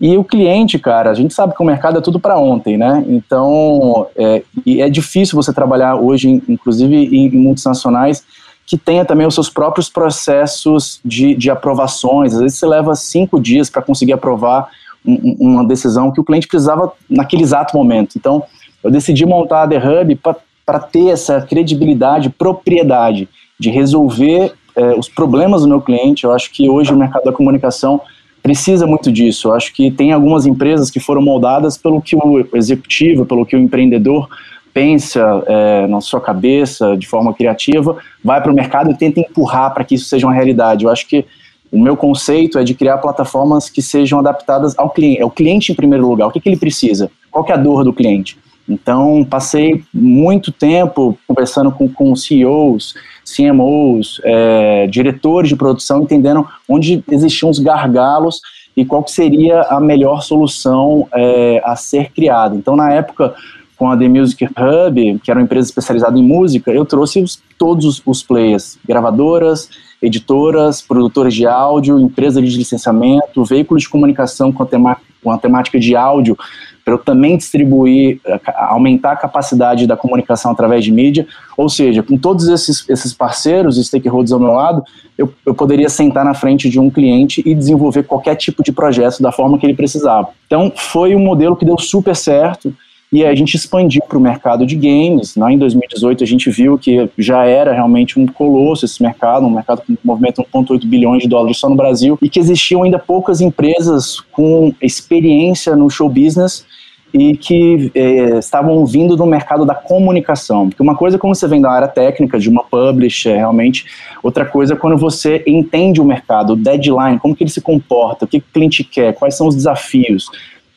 E 0.00 0.16
o 0.18 0.24
cliente, 0.24 0.78
cara, 0.78 1.10
a 1.10 1.14
gente 1.14 1.32
sabe 1.32 1.54
que 1.54 1.62
o 1.62 1.66
mercado 1.66 1.98
é 1.98 2.00
tudo 2.02 2.20
para 2.20 2.38
ontem, 2.38 2.76
né? 2.76 3.04
Então, 3.08 4.06
é, 4.14 4.42
é 4.66 4.90
difícil 4.90 5.36
você 5.36 5.52
trabalhar 5.52 5.96
hoje, 5.96 6.42
inclusive 6.48 6.94
em, 6.94 7.26
em 7.26 7.36
multinacionais, 7.36 8.24
que 8.66 8.76
tenha 8.76 9.04
também 9.04 9.26
os 9.26 9.34
seus 9.34 9.48
próprios 9.48 9.88
processos 9.88 11.00
de, 11.04 11.34
de 11.34 11.48
aprovações. 11.50 12.34
Às 12.34 12.40
vezes 12.40 12.58
você 12.58 12.66
leva 12.66 12.94
cinco 12.94 13.40
dias 13.40 13.70
para 13.70 13.80
conseguir 13.80 14.12
aprovar 14.12 14.68
um, 15.04 15.36
uma 15.38 15.64
decisão 15.64 16.10
que 16.10 16.20
o 16.20 16.24
cliente 16.24 16.48
precisava 16.48 16.92
naquele 17.08 17.44
exato 17.44 17.76
momento. 17.76 18.16
Então, 18.16 18.42
eu 18.86 18.90
decidi 18.90 19.26
montar 19.26 19.64
a 19.64 19.68
The 19.68 19.78
Hub 19.78 20.20
para 20.64 20.78
ter 20.78 21.08
essa 21.08 21.40
credibilidade, 21.40 22.30
propriedade 22.30 23.28
de 23.58 23.68
resolver 23.68 24.52
é, 24.76 24.94
os 24.94 25.08
problemas 25.08 25.62
do 25.62 25.68
meu 25.68 25.80
cliente. 25.80 26.24
Eu 26.24 26.32
acho 26.32 26.52
que 26.52 26.68
hoje 26.68 26.92
o 26.92 26.96
mercado 26.96 27.24
da 27.24 27.32
comunicação 27.32 28.00
precisa 28.42 28.86
muito 28.86 29.10
disso. 29.10 29.48
Eu 29.48 29.54
acho 29.54 29.72
que 29.74 29.90
tem 29.90 30.12
algumas 30.12 30.46
empresas 30.46 30.88
que 30.88 31.00
foram 31.00 31.20
moldadas 31.20 31.76
pelo 31.76 32.00
que 32.00 32.14
o 32.14 32.46
executivo, 32.54 33.26
pelo 33.26 33.44
que 33.44 33.56
o 33.56 33.58
empreendedor 33.58 34.28
pensa 34.72 35.42
é, 35.46 35.86
na 35.88 36.00
sua 36.00 36.20
cabeça, 36.20 36.96
de 36.96 37.08
forma 37.08 37.34
criativa, 37.34 37.96
vai 38.22 38.40
para 38.40 38.52
o 38.52 38.54
mercado 38.54 38.90
e 38.90 38.94
tenta 38.94 39.18
empurrar 39.18 39.74
para 39.74 39.82
que 39.82 39.96
isso 39.96 40.04
seja 40.04 40.26
uma 40.26 40.34
realidade. 40.34 40.84
Eu 40.84 40.90
acho 40.90 41.08
que 41.08 41.24
o 41.72 41.80
meu 41.80 41.96
conceito 41.96 42.58
é 42.58 42.62
de 42.62 42.74
criar 42.74 42.98
plataformas 42.98 43.68
que 43.68 43.82
sejam 43.82 44.20
adaptadas 44.20 44.78
ao 44.78 44.90
cliente, 44.90 45.22
ao 45.22 45.30
cliente 45.30 45.72
em 45.72 45.74
primeiro 45.74 46.06
lugar. 46.06 46.28
O 46.28 46.30
que, 46.30 46.40
que 46.40 46.48
ele 46.48 46.56
precisa? 46.56 47.10
Qual 47.30 47.44
é 47.48 47.52
a 47.52 47.56
dor 47.56 47.82
do 47.82 47.92
cliente? 47.92 48.38
Então, 48.68 49.24
passei 49.28 49.82
muito 49.92 50.50
tempo 50.50 51.16
conversando 51.26 51.70
com, 51.70 51.88
com 51.88 52.14
CEOs, 52.16 52.94
CMOs, 53.24 54.20
é, 54.24 54.86
diretores 54.86 55.48
de 55.48 55.56
produção, 55.56 56.02
entendendo 56.02 56.46
onde 56.68 57.02
existiam 57.10 57.50
os 57.50 57.58
gargalos 57.58 58.40
e 58.76 58.84
qual 58.84 59.02
que 59.02 59.10
seria 59.10 59.62
a 59.62 59.80
melhor 59.80 60.22
solução 60.22 61.08
é, 61.14 61.62
a 61.64 61.74
ser 61.76 62.12
criada. 62.12 62.54
Então, 62.54 62.76
na 62.76 62.92
época, 62.92 63.34
com 63.76 63.90
a 63.90 63.96
The 63.96 64.08
Music 64.08 64.44
Hub, 64.44 65.20
que 65.22 65.30
era 65.30 65.38
uma 65.38 65.44
empresa 65.44 65.68
especializada 65.68 66.18
em 66.18 66.22
música, 66.22 66.70
eu 66.70 66.84
trouxe 66.84 67.22
os, 67.22 67.40
todos 67.58 67.84
os, 67.84 68.02
os 68.04 68.22
players, 68.22 68.78
gravadoras, 68.86 69.68
editoras, 70.00 70.80
produtores 70.82 71.34
de 71.34 71.46
áudio, 71.46 71.98
empresas 71.98 72.42
de 72.48 72.56
licenciamento, 72.56 73.44
veículos 73.44 73.82
de 73.82 73.88
comunicação 73.88 74.52
com 74.52 74.62
a, 74.62 74.96
com 75.22 75.30
a 75.30 75.38
temática 75.38 75.78
de 75.78 75.94
áudio, 75.96 76.36
para 76.86 76.94
eu 76.94 76.98
também 76.98 77.36
distribuir, 77.36 78.20
eh, 78.24 78.40
aumentar 78.54 79.10
a 79.10 79.16
capacidade 79.16 79.88
da 79.88 79.96
comunicação 79.96 80.52
através 80.52 80.84
de 80.84 80.92
mídia. 80.92 81.26
Ou 81.56 81.68
seja, 81.68 82.00
com 82.00 82.16
todos 82.16 82.46
esses, 82.46 82.88
esses 82.88 83.12
parceiros, 83.12 83.76
stakeholders 83.84 84.30
ao 84.30 84.38
meu 84.38 84.52
lado, 84.52 84.84
eu, 85.18 85.34
eu 85.44 85.52
poderia 85.52 85.88
sentar 85.88 86.24
na 86.24 86.32
frente 86.32 86.70
de 86.70 86.78
um 86.78 86.88
cliente 86.88 87.42
e 87.44 87.56
desenvolver 87.56 88.04
qualquer 88.04 88.36
tipo 88.36 88.62
de 88.62 88.70
projeto 88.70 89.20
da 89.20 89.32
forma 89.32 89.58
que 89.58 89.66
ele 89.66 89.74
precisava. 89.74 90.28
Então, 90.46 90.72
foi 90.76 91.16
um 91.16 91.18
modelo 91.18 91.56
que 91.56 91.64
deu 91.64 91.76
super 91.76 92.14
certo 92.14 92.72
e 93.12 93.24
a 93.24 93.34
gente 93.34 93.56
expandiu 93.56 94.02
para 94.08 94.18
o 94.18 94.20
mercado 94.20 94.64
de 94.64 94.76
games. 94.76 95.34
Né? 95.34 95.54
Em 95.54 95.58
2018 95.58 96.22
a 96.22 96.26
gente 96.26 96.48
viu 96.50 96.78
que 96.78 97.10
já 97.18 97.44
era 97.44 97.72
realmente 97.72 98.16
um 98.16 98.26
colosso 98.26 98.84
esse 98.84 99.02
mercado, 99.02 99.44
um 99.44 99.50
mercado 99.50 99.82
com 99.84 99.96
movimento 100.04 100.46
1,8 100.54 100.86
bilhões 100.86 101.22
de 101.24 101.28
dólares 101.28 101.58
só 101.58 101.68
no 101.68 101.74
Brasil, 101.74 102.16
e 102.22 102.28
que 102.28 102.38
existiam 102.38 102.84
ainda 102.84 102.98
poucas 102.98 103.40
empresas 103.40 104.20
com 104.30 104.72
experiência 104.80 105.74
no 105.74 105.90
show 105.90 106.08
business 106.08 106.64
e 107.12 107.36
que 107.36 107.90
é, 107.94 108.38
estavam 108.38 108.84
vindo 108.84 109.16
do 109.16 109.24
mercado 109.24 109.64
da 109.64 109.74
comunicação. 109.74 110.68
Porque 110.68 110.82
uma 110.82 110.94
coisa 110.94 111.16
é 111.16 111.18
quando 111.18 111.34
você 111.34 111.48
vem 111.48 111.60
da 111.60 111.70
área 111.70 111.88
técnica, 111.88 112.38
de 112.38 112.48
uma 112.48 112.62
publisher, 112.64 113.36
realmente, 113.36 113.86
outra 114.22 114.44
coisa 114.44 114.74
é 114.74 114.76
quando 114.76 114.96
você 114.96 115.42
entende 115.46 116.00
o 116.00 116.04
mercado, 116.04 116.52
o 116.52 116.56
deadline, 116.56 117.18
como 117.18 117.34
que 117.34 117.44
ele 117.44 117.50
se 117.50 117.60
comporta, 117.60 118.24
o 118.24 118.28
que 118.28 118.38
o 118.38 118.44
cliente 118.52 118.84
quer, 118.84 119.14
quais 119.14 119.36
são 119.36 119.46
os 119.46 119.54
desafios. 119.54 120.28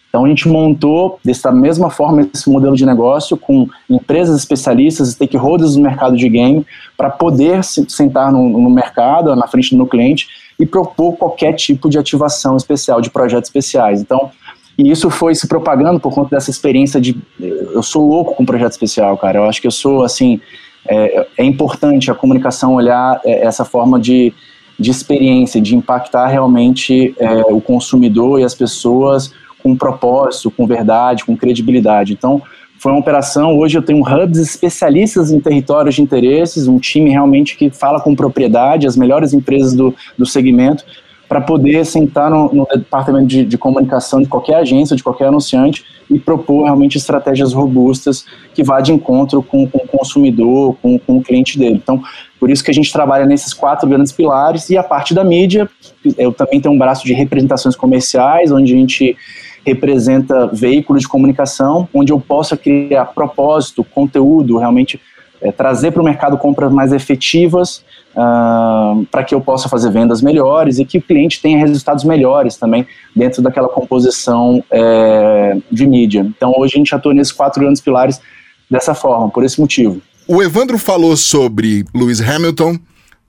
Então 0.09 0.25
a 0.25 0.27
gente 0.27 0.47
montou 0.47 1.19
dessa 1.23 1.51
mesma 1.51 1.89
forma 1.89 2.27
esse 2.33 2.49
modelo 2.49 2.75
de 2.75 2.85
negócio 2.85 3.37
com 3.37 3.67
empresas 3.87 4.37
especialistas, 4.37 5.09
stakeholders 5.09 5.75
do 5.75 5.81
mercado 5.81 6.17
de 6.17 6.27
game, 6.27 6.65
para 6.97 7.11
poder 7.11 7.63
se 7.63 7.85
sentar 7.87 8.31
no, 8.31 8.49
no, 8.49 8.69
mercado, 8.71 9.35
na 9.35 9.47
frente 9.47 9.75
do 9.75 9.85
cliente 9.85 10.27
e 10.59 10.65
propor 10.65 11.13
qualquer 11.15 11.53
tipo 11.53 11.89
de 11.89 11.99
ativação 11.99 12.57
especial, 12.57 12.99
de 12.99 13.09
projetos 13.11 13.49
especiais. 13.49 14.01
Então, 14.01 14.31
e 14.79 14.89
isso 14.89 15.09
foi 15.09 15.35
se 15.35 15.45
propagando 15.45 15.99
por 15.99 16.13
conta 16.13 16.37
dessa 16.37 16.49
experiência 16.49 17.01
de. 17.01 17.17
Eu 17.37 17.83
sou 17.83 18.07
louco 18.07 18.33
com 18.33 18.45
projeto 18.45 18.71
especial, 18.71 19.17
cara. 19.17 19.39
Eu 19.39 19.43
acho 19.43 19.59
que 19.59 19.67
eu 19.67 19.71
sou, 19.71 20.03
assim. 20.05 20.39
É, 20.87 21.27
é 21.39 21.43
importante 21.43 22.09
a 22.09 22.15
comunicação 22.15 22.75
olhar 22.75 23.19
é, 23.25 23.45
essa 23.45 23.65
forma 23.65 23.99
de, 23.99 24.33
de 24.79 24.89
experiência, 24.89 25.59
de 25.59 25.75
impactar 25.75 26.27
realmente 26.27 27.13
é, 27.19 27.41
o 27.49 27.59
consumidor 27.59 28.39
e 28.39 28.45
as 28.45 28.55
pessoas 28.55 29.33
com 29.61 29.75
propósito, 29.75 30.49
com 30.49 30.65
verdade, 30.65 31.25
com 31.25 31.35
credibilidade. 31.35 32.13
Então, 32.13 32.41
foi 32.77 32.93
uma 32.93 33.01
operação. 33.01 33.59
Hoje 33.59 33.77
eu 33.77 33.81
tenho 33.81 34.01
hubs 34.01 34.37
especialistas 34.37 35.29
em 35.29 35.41
territórios 35.41 35.95
de 35.95 36.01
interesses, 36.01 36.69
um 36.69 36.79
time 36.79 37.09
realmente 37.09 37.57
que 37.57 37.69
fala 37.69 37.99
com 37.99 38.15
propriedade, 38.15 38.87
as 38.87 38.95
melhores 38.95 39.33
empresas 39.33 39.73
do, 39.73 39.93
do 40.17 40.25
segmento, 40.25 40.85
para 41.29 41.39
poder 41.39 41.85
sentar 41.85 42.31
no, 42.31 42.51
no 42.51 42.65
departamento 42.65 43.27
de, 43.27 43.45
de, 43.45 43.55
comunicação 43.55 44.19
de 44.19 44.27
qualquer 44.27 44.55
agência, 44.55 44.95
de 44.95 45.03
qualquer 45.03 45.27
anunciante 45.27 45.85
e 46.09 46.17
propor 46.17 46.63
realmente 46.63 46.97
estratégias 46.97 47.53
robustas 47.53 48.25
que 48.55 48.63
vá 48.63 48.81
de 48.81 48.91
encontro 48.91 49.43
com, 49.43 49.67
com 49.67 49.77
o 49.77 49.87
consumidor, 49.87 50.75
com, 50.81 50.97
com 50.97 51.17
o 51.17 51.23
cliente 51.23 51.59
dele. 51.59 51.75
Então, 51.75 52.01
por 52.39 52.49
isso 52.49 52.63
que 52.63 52.71
a 52.71 52.73
gente 52.73 52.91
trabalha 52.91 53.27
nesses 53.27 53.53
quatro 53.53 53.87
grandes 53.87 54.11
pilares 54.11 54.71
e 54.71 54.77
a 54.77 54.81
parte 54.81 55.13
da 55.13 55.23
mídia, 55.23 55.69
eu 56.17 56.33
também 56.33 56.59
tenho 56.59 56.73
um 56.73 56.79
braço 56.79 57.05
de 57.05 57.13
representações 57.13 57.75
comerciais, 57.75 58.51
onde 58.51 58.73
a 58.73 58.77
gente 58.77 59.15
representa 59.63 60.47
veículos 60.47 61.03
de 61.03 61.07
comunicação, 61.07 61.87
onde 61.93 62.11
eu 62.11 62.19
possa 62.19 62.57
criar 62.57 63.05
propósito, 63.05 63.83
conteúdo, 63.83 64.57
realmente 64.57 64.99
é, 65.41 65.51
trazer 65.51 65.91
para 65.91 66.01
o 66.01 66.05
mercado 66.05 66.37
compras 66.37 66.71
mais 66.71 66.91
efetivas, 66.91 67.83
uh, 68.15 69.05
para 69.11 69.23
que 69.23 69.33
eu 69.33 69.41
possa 69.41 69.69
fazer 69.69 69.91
vendas 69.91 70.21
melhores 70.21 70.79
e 70.79 70.85
que 70.85 70.97
o 70.97 71.01
cliente 71.01 71.41
tenha 71.41 71.57
resultados 71.57 72.03
melhores 72.03 72.57
também 72.57 72.85
dentro 73.15 73.41
daquela 73.41 73.69
composição 73.69 74.63
é, 74.71 75.57
de 75.71 75.87
mídia. 75.87 76.25
Então, 76.35 76.53
hoje 76.57 76.75
a 76.75 76.77
gente 76.77 76.93
atua 76.93 77.13
nesses 77.13 77.33
quatro 77.33 77.61
grandes 77.61 77.81
pilares 77.81 78.21
dessa 78.69 78.93
forma, 78.93 79.29
por 79.29 79.43
esse 79.43 79.59
motivo. 79.59 80.01
O 80.27 80.43
Evandro 80.43 80.77
falou 80.77 81.17
sobre 81.17 81.83
Lewis 81.95 82.21
Hamilton, 82.21 82.77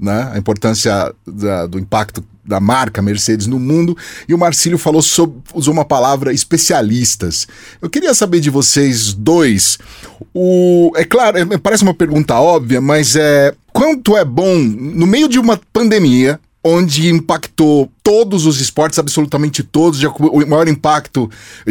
né, 0.01 0.31
a 0.33 0.39
importância 0.39 1.15
da, 1.27 1.67
do 1.67 1.79
impacto 1.79 2.25
da 2.45 2.59
marca 2.59 3.03
Mercedes 3.03 3.47
no 3.47 3.59
mundo, 3.59 3.97
e 4.29 4.35
o 4.35 4.39
Marcílio 4.39 4.79
falou 4.79 5.03
sobre, 5.03 5.37
usou 5.55 5.73
uma 5.73 5.85
palavra 5.85 6.33
especialistas. 6.33 7.47
Eu 7.81 7.89
queria 7.89 8.13
saber 8.15 8.41
de 8.41 8.51
vocês 8.51 9.13
dois, 9.13 9.79
o, 10.35 10.91
é 10.97 11.05
claro, 11.05 11.39
é, 11.39 11.59
parece 11.59 11.83
uma 11.83 11.95
pergunta 11.95 12.35
óbvia, 12.41 12.81
mas 12.81 13.15
é 13.15 13.55
quanto 13.73 14.17
é 14.17 14.25
bom, 14.25 14.59
no 14.59 15.07
meio 15.07 15.29
de 15.29 15.39
uma 15.39 15.61
pandemia, 15.73 16.41
onde 16.63 17.09
impactou 17.09 17.91
todos 18.03 18.45
os 18.45 18.61
esportes, 18.61 18.99
absolutamente 18.99 19.63
todos. 19.63 19.99
Já, 19.99 20.11
o 20.11 20.47
maior 20.47 20.69
impacto 20.69 21.31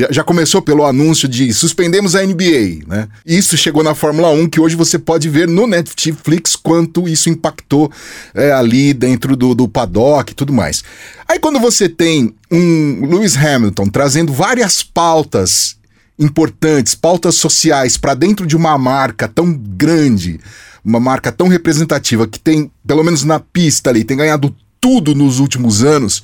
já, 0.10 0.24
começou 0.24 0.62
pelo 0.62 0.84
anúncio 0.86 1.28
de 1.28 1.54
suspendemos 1.54 2.16
a 2.16 2.26
NBA, 2.26 2.88
né? 2.88 3.08
Isso 3.26 3.56
chegou 3.56 3.84
na 3.84 3.94
Fórmula 3.94 4.30
1, 4.30 4.50
que 4.50 4.60
hoje 4.60 4.76
você 4.76 4.98
pode 4.98 5.30
ver 5.30 5.48
no 5.48 5.68
Netflix 5.68 6.56
quanto 6.56 7.08
isso 7.08 7.30
impactou 7.30 7.92
é, 8.34 8.52
ali 8.52 8.94
dentro 8.94 9.36
do, 9.36 9.54
do 9.54 9.68
paddock 9.68 10.32
e 10.32 10.36
tudo 10.36 10.52
mais. 10.52 10.84
Aí 11.28 11.38
quando 11.38 11.60
você 11.60 11.88
tem 11.88 12.34
um 12.52 13.06
Lewis 13.06 13.38
Hamilton 13.38 13.88
trazendo 13.90 14.34
várias 14.34 14.82
pautas 14.82 15.78
importantes, 16.18 16.96
pautas 16.96 17.36
sociais 17.36 17.96
para 17.96 18.16
dentro 18.16 18.46
de 18.46 18.56
uma 18.56 18.78
marca 18.78 19.28
tão 19.28 19.54
grande, 19.54 20.40
uma 20.84 21.00
marca 21.00 21.32
tão 21.32 21.48
representativa 21.48 22.28
que 22.28 22.40
tem, 22.40 22.72
pelo 22.86 23.04
menos 23.04 23.24
na 23.24 23.40
pista 23.40 23.90
ali, 23.92 24.04
tem 24.04 24.18
ganhado 24.18 24.54
tudo 24.80 25.14
nos 25.16 25.40
últimos 25.40 25.84
anos. 25.84 26.22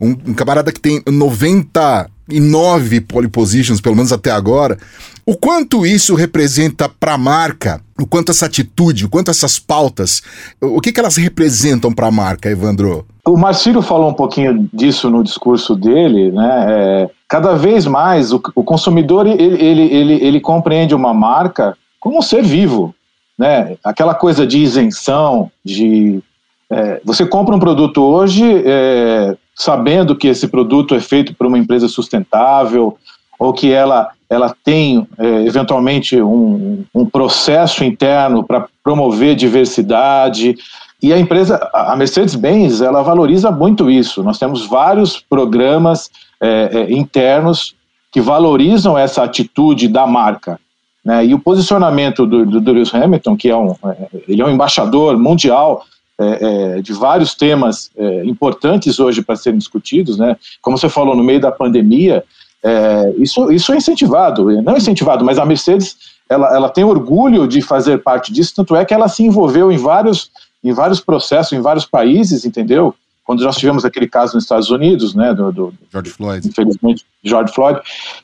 Um, 0.00 0.10
um 0.26 0.34
camarada 0.34 0.70
que 0.70 0.80
tem 0.80 1.02
99 1.06 3.00
pole 3.00 3.28
positions, 3.28 3.80
pelo 3.80 3.96
menos 3.96 4.12
até 4.12 4.30
agora. 4.30 4.78
O 5.26 5.36
quanto 5.36 5.84
isso 5.84 6.14
representa 6.14 6.88
para 6.88 7.14
a 7.14 7.18
marca, 7.18 7.82
o 8.00 8.06
quanto 8.06 8.30
essa 8.30 8.46
atitude, 8.46 9.04
o 9.04 9.08
quanto 9.08 9.30
essas 9.30 9.58
pautas, 9.58 10.22
o 10.60 10.80
que, 10.80 10.92
que 10.92 11.00
elas 11.00 11.16
representam 11.16 11.92
para 11.92 12.06
a 12.06 12.10
marca, 12.10 12.48
Evandro? 12.48 13.04
O 13.26 13.36
Marcílio 13.36 13.82
falou 13.82 14.08
um 14.08 14.14
pouquinho 14.14 14.68
disso 14.72 15.10
no 15.10 15.22
discurso 15.22 15.74
dele, 15.76 16.32
né? 16.32 16.66
É, 16.68 17.10
cada 17.28 17.54
vez 17.56 17.86
mais 17.86 18.32
o, 18.32 18.40
o 18.54 18.64
consumidor 18.64 19.26
ele, 19.26 19.42
ele, 19.42 19.82
ele, 19.82 20.14
ele 20.14 20.40
compreende 20.40 20.94
uma 20.94 21.12
marca 21.12 21.76
como 22.00 22.18
um 22.18 22.22
ser 22.22 22.42
vivo, 22.42 22.94
né? 23.38 23.76
Aquela 23.84 24.14
coisa 24.14 24.46
de 24.46 24.58
isenção, 24.58 25.50
de 25.62 26.22
é, 26.70 27.00
você 27.04 27.24
compra 27.24 27.54
um 27.54 27.58
produto 27.58 28.02
hoje 28.02 28.44
é, 28.64 29.36
sabendo 29.54 30.14
que 30.14 30.28
esse 30.28 30.46
produto 30.48 30.94
é 30.94 31.00
feito 31.00 31.34
por 31.34 31.46
uma 31.46 31.58
empresa 31.58 31.88
sustentável 31.88 32.96
ou 33.38 33.52
que 33.52 33.72
ela, 33.72 34.10
ela 34.28 34.54
tem 34.64 35.06
é, 35.16 35.26
eventualmente 35.46 36.20
um, 36.20 36.84
um 36.94 37.06
processo 37.06 37.84
interno 37.84 38.44
para 38.44 38.68
promover 38.84 39.34
diversidade. 39.34 40.56
E 41.02 41.12
a 41.12 41.18
empresa, 41.18 41.70
a 41.72 41.96
Mercedes-Benz, 41.96 42.80
ela 42.80 43.02
valoriza 43.02 43.50
muito 43.50 43.90
isso. 43.90 44.22
Nós 44.22 44.38
temos 44.38 44.66
vários 44.66 45.18
programas 45.18 46.10
é, 46.40 46.70
é, 46.72 46.92
internos 46.92 47.74
que 48.12 48.20
valorizam 48.20 48.98
essa 48.98 49.22
atitude 49.22 49.88
da 49.88 50.06
marca. 50.06 50.58
Né? 51.04 51.26
E 51.26 51.34
o 51.34 51.38
posicionamento 51.38 52.26
do, 52.26 52.44
do, 52.44 52.60
do 52.60 52.72
Lewis 52.72 52.94
Hamilton, 52.94 53.36
que 53.36 53.48
é 53.48 53.56
um, 53.56 53.70
é, 53.84 54.08
ele 54.26 54.42
é 54.42 54.44
um 54.44 54.50
embaixador 54.50 55.16
mundial 55.16 55.84
é, 56.20 56.78
é, 56.78 56.82
de 56.82 56.92
vários 56.92 57.34
temas 57.34 57.90
é, 57.96 58.24
importantes 58.24 58.98
hoje 58.98 59.22
para 59.22 59.36
serem 59.36 59.58
discutidos, 59.58 60.18
né? 60.18 60.36
Como 60.60 60.76
você 60.76 60.88
falou, 60.88 61.14
no 61.14 61.22
meio 61.22 61.40
da 61.40 61.52
pandemia, 61.52 62.24
é, 62.62 63.14
isso, 63.18 63.52
isso 63.52 63.72
é 63.72 63.76
incentivado, 63.76 64.50
não 64.62 64.76
incentivado, 64.76 65.24
mas 65.24 65.38
a 65.38 65.46
Mercedes 65.46 65.96
ela, 66.28 66.52
ela 66.54 66.68
tem 66.68 66.84
orgulho 66.84 67.46
de 67.46 67.62
fazer 67.62 67.98
parte 67.98 68.32
disso, 68.32 68.52
tanto 68.56 68.74
é 68.74 68.84
que 68.84 68.92
ela 68.92 69.08
se 69.08 69.22
envolveu 69.22 69.70
em 69.70 69.78
vários, 69.78 70.30
em 70.62 70.72
vários 70.72 71.00
processos, 71.00 71.52
em 71.52 71.60
vários 71.60 71.86
países, 71.86 72.44
entendeu? 72.44 72.94
Quando 73.24 73.44
nós 73.44 73.56
tivemos 73.56 73.84
aquele 73.84 74.08
caso 74.08 74.34
nos 74.34 74.44
Estados 74.44 74.70
Unidos, 74.70 75.14
né, 75.14 75.32
do, 75.34 75.52
do 75.52 75.74
George 75.92 76.10
Floyd, 76.10 76.48
infelizmente 76.48 77.04
George 77.22 77.52
Floyd, 77.52 77.80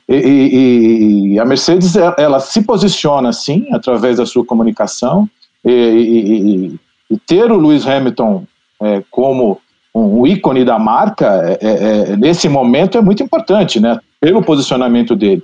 e, 0.09 0.15
e, 0.15 1.33
e 1.33 1.39
a 1.39 1.45
Mercedes 1.45 1.95
ela, 1.95 2.15
ela, 2.17 2.39
se 2.39 2.61
posiciona 2.63 3.31
sim 3.31 3.67
através 3.71 4.17
da 4.17 4.25
sua 4.25 4.43
comunicação 4.43 5.29
e, 5.63 5.69
e 5.71 6.79
ter 7.25 7.51
o 7.51 7.57
Lewis 7.57 7.87
Hamilton 7.87 8.45
é, 8.81 9.03
como 9.09 9.59
um 9.93 10.27
ícone 10.27 10.65
da 10.65 10.77
marca, 10.77 11.41
é, 11.45 11.57
é, 11.61 12.11
é, 12.11 12.17
nesse 12.17 12.49
momento, 12.49 12.97
é 12.97 13.01
muito 13.01 13.23
importante, 13.23 13.79
né? 13.79 13.99
Pelo 14.19 14.43
posicionamento 14.43 15.15
dele. 15.15 15.41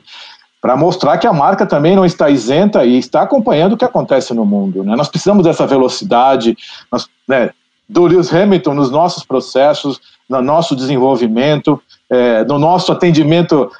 Para 0.62 0.76
mostrar 0.76 1.18
que 1.18 1.26
a 1.26 1.34
marca 1.34 1.66
também 1.66 1.96
não 1.96 2.06
está 2.06 2.30
isenta 2.30 2.86
e 2.86 2.98
está 2.98 3.22
acompanhando 3.22 3.74
o 3.74 3.78
que 3.78 3.86
acontece 3.86 4.34
no 4.34 4.46
mundo. 4.46 4.84
Né? 4.84 4.96
Nós 4.96 5.08
precisamos 5.08 5.44
dessa 5.44 5.66
velocidade 5.66 6.56
nós, 6.92 7.08
né, 7.28 7.50
do 7.90 8.06
Lewis 8.06 8.32
Hamilton 8.32 8.74
nos 8.76 8.92
nossos 8.92 9.24
processos, 9.24 10.00
no 10.30 10.42
nosso 10.42 10.76
desenvolvimento, 10.76 11.82
é, 12.10 12.44
no 12.46 12.60
nosso 12.60 12.92
atendimento, 12.92 13.72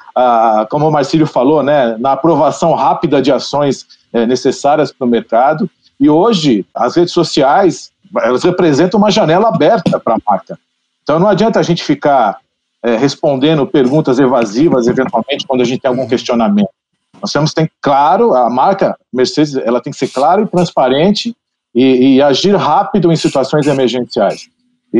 como 0.70 0.88
o 0.88 0.90
Marcílio 0.90 1.26
falou, 1.26 1.62
né, 1.62 1.96
na 1.98 2.12
aprovação 2.12 2.74
rápida 2.74 3.22
de 3.22 3.30
ações 3.30 3.86
é, 4.12 4.26
necessárias 4.26 4.92
para 4.92 5.06
o 5.06 5.08
mercado. 5.08 5.70
E 6.02 6.10
hoje, 6.10 6.66
as 6.74 6.96
redes 6.96 7.14
sociais 7.14 7.92
elas 8.24 8.42
representam 8.42 8.98
uma 8.98 9.08
janela 9.08 9.48
aberta 9.48 10.00
para 10.00 10.16
a 10.16 10.18
marca. 10.28 10.58
Então 11.04 11.20
não 11.20 11.28
adianta 11.28 11.60
a 11.60 11.62
gente 11.62 11.84
ficar 11.84 12.38
é, 12.82 12.96
respondendo 12.96 13.64
perguntas 13.64 14.18
evasivas, 14.18 14.88
eventualmente, 14.88 15.46
quando 15.46 15.60
a 15.60 15.64
gente 15.64 15.80
tem 15.80 15.88
algum 15.88 16.08
questionamento. 16.08 16.68
Nós 17.20 17.30
temos 17.30 17.54
ter 17.54 17.70
claro, 17.80 18.34
a 18.34 18.50
marca 18.50 18.98
Mercedes 19.12 19.54
ela 19.54 19.80
tem 19.80 19.92
que 19.92 19.98
ser 19.98 20.08
clara 20.08 20.42
e 20.42 20.46
transparente 20.46 21.36
e, 21.72 22.16
e 22.16 22.22
agir 22.22 22.56
rápido 22.56 23.12
em 23.12 23.16
situações 23.16 23.68
emergenciais. 23.68 24.48
E, 24.92 24.98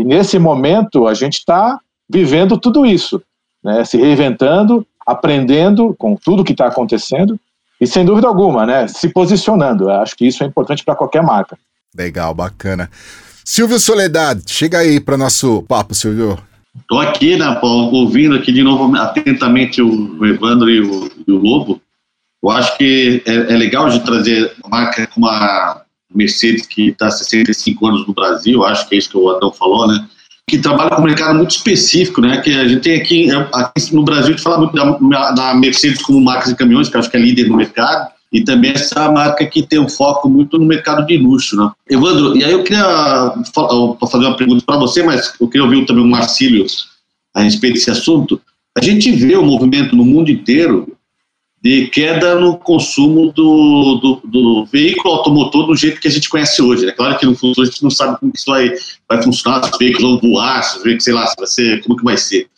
e 0.00 0.04
nesse 0.04 0.40
momento 0.40 1.06
a 1.06 1.14
gente 1.14 1.34
está 1.34 1.78
vivendo 2.10 2.58
tudo 2.58 2.84
isso, 2.84 3.22
né, 3.62 3.84
se 3.84 3.96
reinventando, 3.96 4.84
aprendendo 5.06 5.94
com 5.96 6.16
tudo 6.16 6.42
que 6.42 6.50
está 6.50 6.66
acontecendo 6.66 7.38
e 7.82 7.86
sem 7.88 8.04
dúvida 8.04 8.28
alguma, 8.28 8.64
né, 8.64 8.86
se 8.86 9.08
posicionando. 9.08 9.90
Eu 9.90 10.00
acho 10.00 10.14
que 10.14 10.24
isso 10.24 10.44
é 10.44 10.46
importante 10.46 10.84
para 10.84 10.94
qualquer 10.94 11.20
marca. 11.20 11.58
Legal, 11.92 12.32
bacana. 12.32 12.88
Silvio 13.44 13.76
Soledade, 13.80 14.44
chega 14.46 14.78
aí 14.78 15.00
para 15.00 15.16
nosso 15.16 15.62
papo, 15.64 15.92
Silvio. 15.92 16.38
Estou 16.80 17.00
aqui, 17.00 17.36
né, 17.36 17.58
ouvindo 17.60 18.36
aqui 18.36 18.52
de 18.52 18.62
novo 18.62 18.96
atentamente 18.96 19.82
o 19.82 20.24
Evandro 20.24 20.70
e 20.70 20.80
o, 20.80 21.10
e 21.26 21.32
o 21.32 21.38
Lobo. 21.38 21.82
Eu 22.40 22.50
acho 22.50 22.78
que 22.78 23.20
é, 23.26 23.34
é, 23.52 23.56
legal 23.56 23.88
de 23.88 23.98
trazer 24.04 24.54
uma 24.64 24.78
marca 24.78 25.04
como 25.08 25.26
a 25.26 25.82
Mercedes, 26.14 26.66
que 26.66 26.90
está 26.90 27.08
há 27.08 27.10
65 27.10 27.84
anos 27.84 28.06
no 28.06 28.14
Brasil, 28.14 28.64
acho 28.64 28.88
que 28.88 28.94
é 28.94 28.98
isso 28.98 29.10
que 29.10 29.18
o 29.18 29.28
Adão 29.28 29.52
falou, 29.52 29.88
né? 29.88 30.06
Que 30.48 30.58
trabalha 30.58 30.90
com 30.90 31.02
um 31.02 31.04
mercado 31.04 31.36
muito 31.36 31.52
específico, 31.52 32.20
né? 32.20 32.40
Que 32.40 32.50
a 32.50 32.68
gente 32.68 32.82
tem 32.82 33.00
aqui, 33.00 33.28
aqui 33.30 33.94
no 33.94 34.04
Brasil, 34.04 34.26
a 34.26 34.30
gente 34.30 34.42
fala 34.42 34.58
muito 34.58 34.74
da, 34.74 35.30
da 35.32 35.54
Mercedes 35.54 36.02
como 36.02 36.20
marca 36.20 36.48
de 36.48 36.56
caminhões, 36.56 36.88
que 36.88 36.96
acho 36.96 37.10
que 37.10 37.16
é 37.16 37.20
líder 37.20 37.48
no 37.48 37.56
mercado 37.56 38.10
e 38.32 38.42
também 38.42 38.72
essa 38.72 39.12
marca 39.12 39.44
que 39.46 39.62
tem 39.62 39.78
um 39.78 39.88
foco 39.88 40.28
muito 40.28 40.58
no 40.58 40.64
mercado 40.64 41.04
de 41.06 41.18
luxo, 41.18 41.54
né? 41.54 41.70
Evandro, 41.88 42.36
e 42.36 42.42
aí 42.42 42.52
eu 42.52 42.64
queria 42.64 42.84
fazer 44.10 44.24
uma 44.24 44.36
pergunta 44.36 44.64
para 44.64 44.78
você, 44.78 45.02
mas 45.02 45.34
eu 45.38 45.46
queria 45.48 45.64
ouvir 45.64 45.84
também 45.84 46.02
o 46.02 46.08
Marcílio 46.08 46.64
a 47.34 47.42
respeito 47.42 47.74
desse 47.74 47.90
assunto. 47.90 48.40
A 48.76 48.82
gente 48.82 49.12
vê 49.12 49.36
o 49.36 49.44
movimento 49.44 49.94
no 49.94 50.04
mundo 50.04 50.30
inteiro 50.30 50.96
de 51.62 51.86
queda 51.86 52.34
no 52.34 52.56
consumo 52.56 53.32
do, 53.32 53.94
do, 54.02 54.28
do, 54.28 54.64
veículo 54.64 55.14
automotor 55.14 55.66
do 55.66 55.76
jeito 55.76 56.00
que 56.00 56.08
a 56.08 56.10
gente 56.10 56.28
conhece 56.28 56.60
hoje. 56.60 56.88
É 56.88 56.92
claro 56.92 57.16
que 57.16 57.24
no 57.24 57.36
futuro 57.36 57.62
a 57.62 57.70
gente 57.70 57.82
não 57.84 57.90
sabe 57.90 58.18
como 58.18 58.32
isso 58.34 58.50
vai, 58.50 58.72
vai 59.08 59.22
funcionar, 59.22 59.62
se 59.62 59.70
os 59.70 59.78
veículos 59.78 60.20
vão 60.20 60.30
voar, 60.30 60.62
se 60.64 60.78
os 60.78 60.82
veículos, 60.82 61.04
sei 61.04 61.14
lá, 61.14 61.24
se 61.26 61.36
vai 61.38 61.46
ser, 61.46 61.82
como 61.82 61.96
que 61.96 62.04
vai 62.04 62.16
ser. 62.16 62.48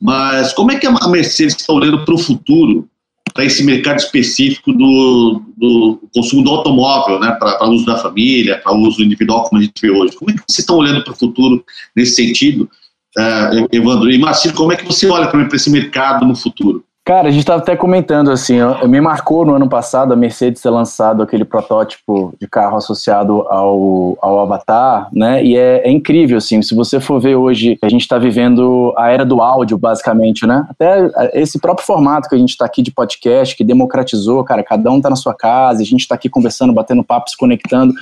Mas 0.00 0.52
como 0.52 0.70
é 0.70 0.78
que 0.78 0.86
a 0.86 1.08
Mercedes 1.08 1.56
está 1.56 1.72
olhando 1.72 2.04
para 2.04 2.14
o 2.14 2.18
futuro 2.18 2.88
para 3.32 3.44
esse 3.44 3.64
mercado 3.64 3.98
específico 3.98 4.72
do, 4.72 5.42
do 5.56 6.08
consumo 6.14 6.44
do 6.44 6.50
automóvel, 6.50 7.18
né, 7.18 7.32
para 7.32 7.66
uso 7.68 7.84
da 7.84 7.96
família, 7.96 8.60
para 8.62 8.72
uso 8.72 9.02
individual, 9.02 9.42
como 9.48 9.60
a 9.60 9.64
gente 9.64 9.82
vê 9.82 9.90
hoje. 9.90 10.14
Como 10.14 10.30
é 10.30 10.34
que 10.34 10.42
vocês 10.46 10.60
estão 10.60 10.76
olhando 10.76 11.02
para 11.02 11.12
o 11.12 11.16
futuro 11.16 11.64
nesse 11.96 12.14
sentido, 12.14 12.70
uh, 13.18 13.66
Evandro? 13.72 14.08
E 14.12 14.18
Marcelo, 14.18 14.54
como 14.54 14.72
é 14.72 14.76
que 14.76 14.84
você 14.84 15.08
olha 15.08 15.26
para 15.26 15.56
esse 15.56 15.68
mercado 15.68 16.24
no 16.24 16.36
futuro? 16.36 16.84
Cara, 17.06 17.28
a 17.28 17.30
gente 17.30 17.40
estava 17.40 17.60
até 17.60 17.76
comentando 17.76 18.30
assim, 18.30 18.54
me 18.88 18.98
marcou 18.98 19.44
no 19.44 19.54
ano 19.54 19.68
passado 19.68 20.14
a 20.14 20.16
Mercedes 20.16 20.62
ter 20.62 20.70
lançado 20.70 21.22
aquele 21.22 21.44
protótipo 21.44 22.34
de 22.40 22.48
carro 22.48 22.78
associado 22.78 23.42
ao, 23.42 24.16
ao 24.22 24.40
Avatar, 24.40 25.10
né? 25.12 25.44
E 25.44 25.54
é, 25.54 25.86
é 25.86 25.90
incrível, 25.90 26.38
assim, 26.38 26.62
se 26.62 26.74
você 26.74 26.98
for 26.98 27.20
ver 27.20 27.36
hoje, 27.36 27.76
a 27.82 27.90
gente 27.90 28.00
está 28.00 28.16
vivendo 28.16 28.94
a 28.96 29.10
era 29.10 29.22
do 29.22 29.42
áudio, 29.42 29.76
basicamente, 29.76 30.46
né? 30.46 30.66
Até 30.70 31.10
esse 31.34 31.60
próprio 31.60 31.86
formato 31.86 32.26
que 32.26 32.36
a 32.36 32.38
gente 32.38 32.52
está 32.52 32.64
aqui 32.64 32.80
de 32.80 32.90
podcast, 32.90 33.54
que 33.54 33.64
democratizou, 33.64 34.42
cara, 34.42 34.64
cada 34.64 34.90
um 34.90 34.96
está 34.96 35.10
na 35.10 35.16
sua 35.16 35.34
casa, 35.34 35.82
a 35.82 35.84
gente 35.84 36.00
está 36.00 36.14
aqui 36.14 36.30
conversando, 36.30 36.72
batendo 36.72 37.04
papo, 37.04 37.28
se 37.28 37.36
conectando. 37.36 37.92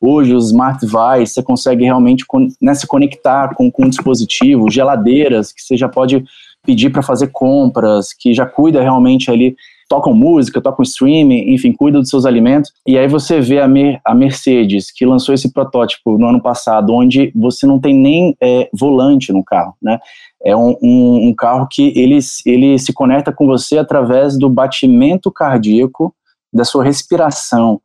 Hoje, 0.00 0.34
os 0.34 0.46
smart 0.46 0.86
você 0.86 1.42
consegue 1.42 1.84
realmente 1.84 2.24
né, 2.60 2.74
se 2.74 2.86
conectar 2.86 3.56
com, 3.56 3.68
com 3.72 3.86
um 3.86 3.88
dispositivo, 3.88 4.70
geladeiras, 4.70 5.52
que 5.52 5.60
você 5.60 5.76
já 5.76 5.88
pode 5.88 6.24
pedir 6.64 6.90
para 6.90 7.02
fazer 7.02 7.28
compras, 7.32 8.12
que 8.12 8.32
já 8.32 8.46
cuida 8.46 8.80
realmente 8.80 9.30
ali, 9.30 9.56
tocam 9.88 10.14
música, 10.14 10.60
tocam 10.60 10.82
streaming, 10.82 11.52
enfim, 11.52 11.72
cuida 11.72 11.98
dos 11.98 12.08
seus 12.08 12.24
alimentos. 12.24 12.72
E 12.86 12.96
aí 12.96 13.06
você 13.06 13.40
vê 13.40 13.60
a, 13.60 13.68
Mer 13.68 14.00
a 14.04 14.14
Mercedes, 14.14 14.90
que 14.90 15.04
lançou 15.04 15.34
esse 15.34 15.52
protótipo 15.52 16.16
no 16.16 16.26
ano 16.28 16.40
passado, 16.40 16.94
onde 16.94 17.30
você 17.34 17.66
não 17.66 17.78
tem 17.78 17.94
nem 17.94 18.36
é, 18.40 18.70
volante 18.72 19.32
no 19.32 19.44
carro, 19.44 19.74
né? 19.82 19.98
É 20.44 20.56
um, 20.56 20.76
um, 20.82 21.28
um 21.28 21.34
carro 21.34 21.68
que 21.70 21.92
ele, 21.94 22.18
ele 22.46 22.78
se 22.78 22.92
conecta 22.92 23.32
com 23.32 23.46
você 23.46 23.78
através 23.78 24.38
do 24.38 24.48
batimento 24.48 25.30
cardíaco, 25.30 26.14
da 26.52 26.64
sua 26.64 26.82
respiração. 26.82 27.80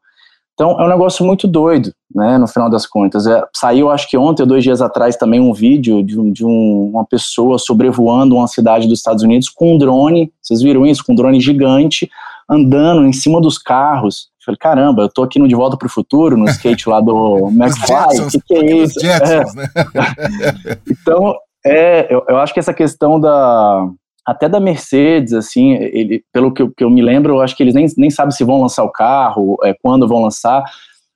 Então 0.58 0.72
é 0.72 0.84
um 0.84 0.90
negócio 0.90 1.24
muito 1.24 1.48
doido, 1.48 1.94
né? 2.14 2.36
No 2.40 2.48
final 2.48 2.68
das 2.68 2.88
contas, 2.88 3.28
é, 3.28 3.44
saiu 3.56 3.92
acho 3.92 4.10
que 4.10 4.18
ontem 4.18 4.42
ou 4.42 4.48
dois 4.48 4.64
dias 4.64 4.82
atrás 4.82 5.16
também 5.16 5.40
um 5.40 5.54
vídeo 5.54 6.02
de, 6.02 6.20
um, 6.20 6.32
de 6.32 6.44
um, 6.44 6.90
uma 6.94 7.06
pessoa 7.06 7.60
sobrevoando 7.60 8.36
uma 8.36 8.48
cidade 8.48 8.88
dos 8.88 8.98
Estados 8.98 9.22
Unidos 9.22 9.50
com 9.50 9.76
um 9.76 9.78
drone. 9.78 10.34
Vocês 10.42 10.64
viram 10.64 10.84
isso? 10.84 11.06
Com 11.06 11.12
um 11.14 11.16
drone 11.16 11.40
gigante 11.40 12.10
andando 12.50 13.06
em 13.06 13.14
cima 13.14 13.40
dos 13.40 13.60
carros. 13.60 14.30
Eu 14.42 14.46
falei, 14.46 14.58
caramba, 14.58 15.04
eu 15.04 15.10
tô 15.10 15.22
aqui 15.22 15.38
no 15.38 15.48
De 15.48 15.54
Volta 15.54 15.78
pro 15.78 15.88
Futuro, 15.88 16.36
no 16.36 16.50
skate 16.50 16.90
lá 16.90 17.02
do 17.02 17.50
McFly, 17.54 18.22
o 18.22 18.28
que, 18.28 18.42
que, 18.42 18.56
é 18.56 18.76
isso? 18.78 19.00
Jetsons, 19.00 19.56
é. 19.56 19.62
Né? 19.62 20.78
então, 20.90 21.36
é, 21.64 22.12
eu, 22.12 22.26
eu 22.28 22.38
acho 22.38 22.52
que 22.52 22.60
essa 22.60 22.74
questão 22.74 23.20
da, 23.20 23.88
até 24.28 24.50
da 24.50 24.60
Mercedes, 24.60 25.32
assim, 25.32 25.76
ele, 25.76 26.22
pelo 26.34 26.54
que 26.54 26.62
eu, 26.62 26.70
que 26.70 26.84
eu, 26.84 26.90
me 26.90 27.02
lembro, 27.02 27.36
eu 27.36 27.42
acho 27.42 27.56
que 27.56 27.64
eles 27.64 27.74
nem, 27.74 27.88
nem 27.98 28.10
sabem 28.10 28.32
se 28.32 28.44
vão 28.44 28.62
lançar 28.62 28.84
o 28.84 28.92
carro, 28.92 29.58
é, 29.64 29.74
quando 29.82 30.06
vão 30.06 30.22
lançar, 30.22 30.62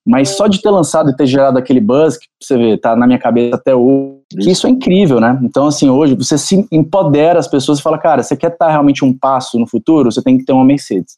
mas 0.07 0.29
só 0.29 0.47
de 0.47 0.61
ter 0.61 0.69
lançado 0.69 1.09
e 1.09 1.15
ter 1.15 1.27
gerado 1.27 1.59
aquele 1.59 1.81
buzz, 1.81 2.17
que 2.17 2.25
você 2.41 2.57
vê, 2.57 2.77
tá 2.77 2.95
na 2.95 3.05
minha 3.05 3.19
cabeça 3.19 3.57
até 3.57 3.75
hoje, 3.75 4.21
que 4.39 4.49
isso 4.49 4.65
é 4.65 4.69
incrível, 4.69 5.19
né? 5.19 5.37
Então, 5.43 5.67
assim, 5.67 5.89
hoje 5.89 6.15
você 6.15 6.37
se 6.37 6.65
empodera 6.71 7.37
as 7.37 7.49
pessoas 7.49 7.79
e 7.79 7.81
fala, 7.81 7.97
cara, 7.97 8.23
você 8.23 8.37
quer 8.37 8.53
estar 8.53 8.69
realmente 8.69 9.03
um 9.03 9.11
passo 9.15 9.59
no 9.59 9.67
futuro, 9.67 10.09
você 10.09 10.23
tem 10.23 10.37
que 10.37 10.45
ter 10.45 10.53
uma 10.53 10.63
Mercedes. 10.63 11.17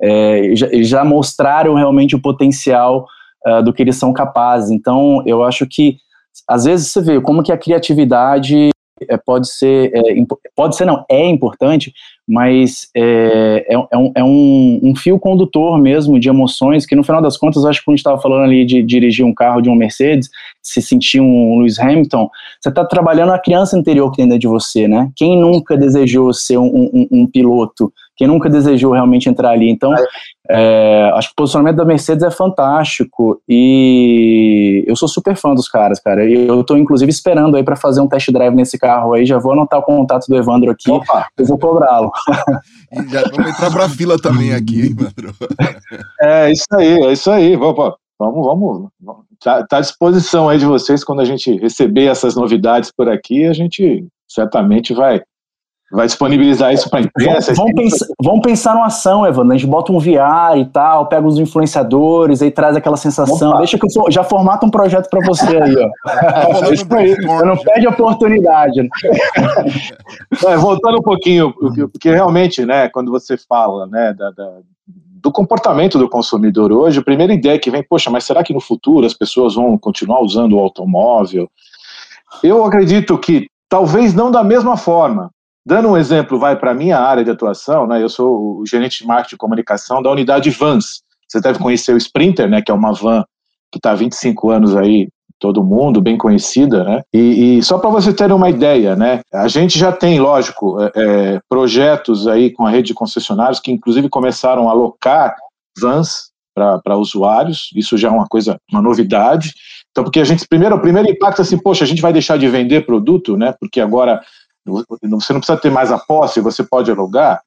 É, 0.00 0.50
já, 0.54 0.68
já, 0.72 1.04
mostraram 1.04 1.74
realmente 1.74 2.16
o 2.16 2.22
potencial 2.22 3.06
uh, 3.46 3.62
do 3.62 3.72
que 3.72 3.82
eles 3.82 3.96
são 3.96 4.14
capazes. 4.14 4.70
Então, 4.70 5.22
eu 5.26 5.44
acho 5.44 5.66
que, 5.70 5.98
às 6.48 6.64
vezes, 6.64 6.90
você 6.90 7.02
vê 7.02 7.20
como 7.20 7.42
que 7.42 7.52
a 7.52 7.58
criatividade 7.58 8.70
pode 9.24 9.48
ser, 9.48 9.90
é, 9.94 10.02
pode 10.54 10.76
ser 10.76 10.84
não, 10.84 11.04
é 11.10 11.26
importante, 11.26 11.92
mas 12.26 12.88
é, 12.96 13.66
é, 13.68 13.74
é, 13.74 13.98
um, 13.98 14.12
é 14.16 14.24
um, 14.24 14.80
um, 14.82 14.96
fio 14.96 15.18
condutor 15.18 15.78
mesmo 15.78 16.18
de 16.18 16.28
emoções 16.28 16.86
que 16.86 16.96
no 16.96 17.04
final 17.04 17.20
das 17.20 17.36
contas, 17.36 17.64
acho 17.64 17.80
que 17.80 17.84
quando 17.84 17.94
a 17.94 17.96
gente 17.96 18.00
estava 18.00 18.20
falando 18.20 18.44
ali 18.44 18.64
de 18.64 18.82
dirigir 18.82 19.24
um 19.24 19.34
carro 19.34 19.60
de 19.60 19.68
um 19.68 19.74
Mercedes, 19.74 20.30
se 20.62 20.80
sentir 20.80 21.20
um 21.20 21.58
Lewis 21.58 21.78
Hamilton, 21.78 22.28
você 22.60 22.70
está 22.70 22.84
trabalhando 22.84 23.32
a 23.32 23.38
criança 23.38 23.78
interior 23.78 24.10
que 24.10 24.16
tem 24.16 24.26
dentro 24.26 24.40
de 24.40 24.48
você, 24.48 24.88
né? 24.88 25.10
Quem 25.14 25.38
nunca 25.38 25.76
desejou 25.76 26.32
ser 26.32 26.56
um, 26.56 26.90
um, 26.92 27.08
um 27.10 27.26
piloto? 27.26 27.92
Quem 28.16 28.28
nunca 28.28 28.48
desejou 28.48 28.92
realmente 28.92 29.28
entrar 29.28 29.50
ali? 29.50 29.68
Então, 29.68 29.92
é, 30.50 31.10
acho 31.14 31.28
que 31.28 31.32
o 31.32 31.36
posicionamento 31.36 31.76
da 31.76 31.84
Mercedes 31.84 32.22
é 32.22 32.30
fantástico 32.30 33.40
e 33.48 34.84
eu 34.86 34.94
sou 34.94 35.08
super 35.08 35.34
fã 35.36 35.54
dos 35.54 35.68
caras, 35.68 35.98
cara. 35.98 36.24
Eu 36.28 36.60
estou 36.60 36.76
inclusive 36.76 37.10
esperando 37.10 37.56
aí 37.56 37.62
para 37.62 37.76
fazer 37.76 38.00
um 38.00 38.08
test 38.08 38.30
drive 38.30 38.54
nesse 38.54 38.78
carro 38.78 39.14
aí. 39.14 39.24
Já 39.24 39.38
vou 39.38 39.52
anotar 39.52 39.78
o 39.78 39.82
contato 39.82 40.26
do 40.28 40.36
Evandro 40.36 40.70
aqui. 40.70 40.90
Opa. 40.90 41.28
Eu 41.38 41.46
vou 41.46 41.58
cobrá-lo. 41.58 42.12
já 43.10 43.22
vamos 43.22 43.50
entrar 43.50 43.70
para 43.70 43.86
a 43.86 43.88
fila 43.88 44.18
também 44.18 44.52
aqui, 44.52 44.82
hein, 44.82 44.96
Evandro? 44.98 45.34
É 46.20 46.52
isso 46.52 46.66
aí, 46.74 47.02
é 47.04 47.12
isso 47.12 47.30
aí. 47.30 47.56
Vamos, 47.56 47.94
vamos, 48.18 48.88
vamos. 49.00 49.24
Tá, 49.42 49.66
tá 49.66 49.78
à 49.78 49.80
disposição 49.80 50.48
aí 50.48 50.58
de 50.58 50.66
vocês 50.66 51.02
quando 51.02 51.20
a 51.20 51.24
gente 51.24 51.56
receber 51.58 52.06
essas 52.06 52.36
novidades 52.36 52.90
por 52.94 53.08
aqui. 53.08 53.46
A 53.46 53.52
gente 53.52 54.06
certamente 54.28 54.92
vai 54.92 55.22
vai 55.94 56.06
disponibilizar 56.06 56.72
isso 56.72 56.90
para 56.90 56.98
a 56.98 57.02
imprensa. 57.02 57.54
Vamos, 57.54 57.72
pensar, 57.74 58.06
vamos 58.22 58.40
pensar 58.42 58.74
numa 58.74 58.86
ação, 58.86 59.24
Evandro. 59.24 59.52
A 59.52 59.56
gente 59.56 59.70
bota 59.70 59.92
um 59.92 59.98
VR 59.98 60.58
e 60.58 60.64
tal, 60.66 61.06
pega 61.06 61.26
os 61.26 61.38
influenciadores, 61.38 62.42
aí 62.42 62.50
traz 62.50 62.76
aquela 62.76 62.96
sensação. 62.96 63.50
Opa. 63.50 63.58
Deixa 63.58 63.78
que 63.78 63.86
eu 63.86 64.10
já 64.10 64.24
formata 64.24 64.66
um 64.66 64.70
projeto 64.70 65.08
para 65.08 65.24
você 65.24 65.56
aí, 65.56 65.76
ó. 65.76 65.90
Tá 67.24 67.44
não 67.44 67.56
perde 67.56 67.86
oportunidade. 67.86 68.82
Né? 68.82 68.88
É, 70.46 70.56
voltando 70.56 70.98
um 70.98 71.02
pouquinho, 71.02 71.52
porque 71.52 72.10
realmente, 72.10 72.64
né, 72.64 72.88
quando 72.88 73.10
você 73.10 73.36
fala, 73.36 73.86
né, 73.86 74.12
da, 74.12 74.30
da, 74.30 74.50
do 74.86 75.30
comportamento 75.30 75.98
do 75.98 76.08
consumidor 76.08 76.72
hoje, 76.72 76.98
a 76.98 77.04
primeira 77.04 77.32
ideia 77.32 77.58
que 77.58 77.70
vem, 77.70 77.82
poxa, 77.82 78.10
mas 78.10 78.24
será 78.24 78.42
que 78.42 78.52
no 78.52 78.60
futuro 78.60 79.06
as 79.06 79.14
pessoas 79.14 79.54
vão 79.54 79.78
continuar 79.78 80.20
usando 80.20 80.54
o 80.54 80.60
automóvel? 80.60 81.48
Eu 82.42 82.64
acredito 82.64 83.16
que 83.18 83.48
talvez 83.68 84.14
não 84.14 84.30
da 84.30 84.42
mesma 84.42 84.76
forma, 84.76 85.30
Dando 85.66 85.88
um 85.88 85.96
exemplo, 85.96 86.38
vai 86.38 86.56
para 86.56 86.72
a 86.72 86.74
minha 86.74 86.98
área 86.98 87.24
de 87.24 87.30
atuação, 87.30 87.86
né? 87.86 88.02
Eu 88.02 88.08
sou 88.08 88.60
o 88.60 88.66
gerente 88.66 88.98
de 88.98 89.06
marketing 89.06 89.34
e 89.34 89.38
comunicação 89.38 90.02
da 90.02 90.10
unidade 90.10 90.50
Vans. 90.50 91.02
Você 91.26 91.40
deve 91.40 91.58
conhecer 91.58 91.94
o 91.94 91.96
Sprinter, 91.96 92.48
né? 92.48 92.60
Que 92.60 92.70
é 92.70 92.74
uma 92.74 92.92
van 92.92 93.24
que 93.72 93.78
está 93.78 93.92
há 93.92 93.94
25 93.94 94.50
anos 94.50 94.76
aí 94.76 95.08
todo 95.38 95.64
mundo, 95.64 96.00
bem 96.00 96.16
conhecida, 96.16 96.84
né? 96.84 97.02
E, 97.12 97.58
e 97.58 97.62
só 97.62 97.78
para 97.78 97.90
você 97.90 98.12
ter 98.12 98.30
uma 98.32 98.48
ideia, 98.48 98.94
né? 98.94 99.20
A 99.32 99.48
gente 99.48 99.78
já 99.78 99.90
tem, 99.90 100.20
lógico, 100.20 100.80
é, 100.80 100.92
é, 100.96 101.40
projetos 101.48 102.28
aí 102.28 102.50
com 102.50 102.66
a 102.66 102.70
rede 102.70 102.88
de 102.88 102.94
concessionários 102.94 103.60
que 103.60 103.72
inclusive 103.72 104.08
começaram 104.08 104.68
a 104.68 104.72
alocar 104.72 105.34
vans 105.78 106.30
para 106.54 106.96
usuários. 106.96 107.70
Isso 107.74 107.98
já 107.98 108.08
é 108.08 108.10
uma 108.10 108.26
coisa, 108.26 108.58
uma 108.70 108.80
novidade. 108.80 109.52
Então, 109.90 110.04
porque 110.04 110.20
a 110.20 110.24
gente, 110.24 110.46
primeiro, 110.46 110.76
o 110.76 110.80
primeiro 110.80 111.10
impacto 111.10 111.40
é 111.40 111.42
assim, 111.42 111.58
poxa, 111.58 111.84
a 111.84 111.86
gente 111.86 112.02
vai 112.02 112.12
deixar 112.12 112.38
de 112.38 112.48
vender 112.48 112.86
produto, 112.86 113.36
né? 113.36 113.54
Porque 113.58 113.80
agora 113.80 114.20
você 114.66 115.32
não 115.32 115.40
precisa 115.40 115.58
ter 115.58 115.70
mais 115.70 115.92
a 115.92 115.98
posse, 115.98 116.40
você 116.40 116.62
pode 116.64 116.90
alugar. 116.90 117.40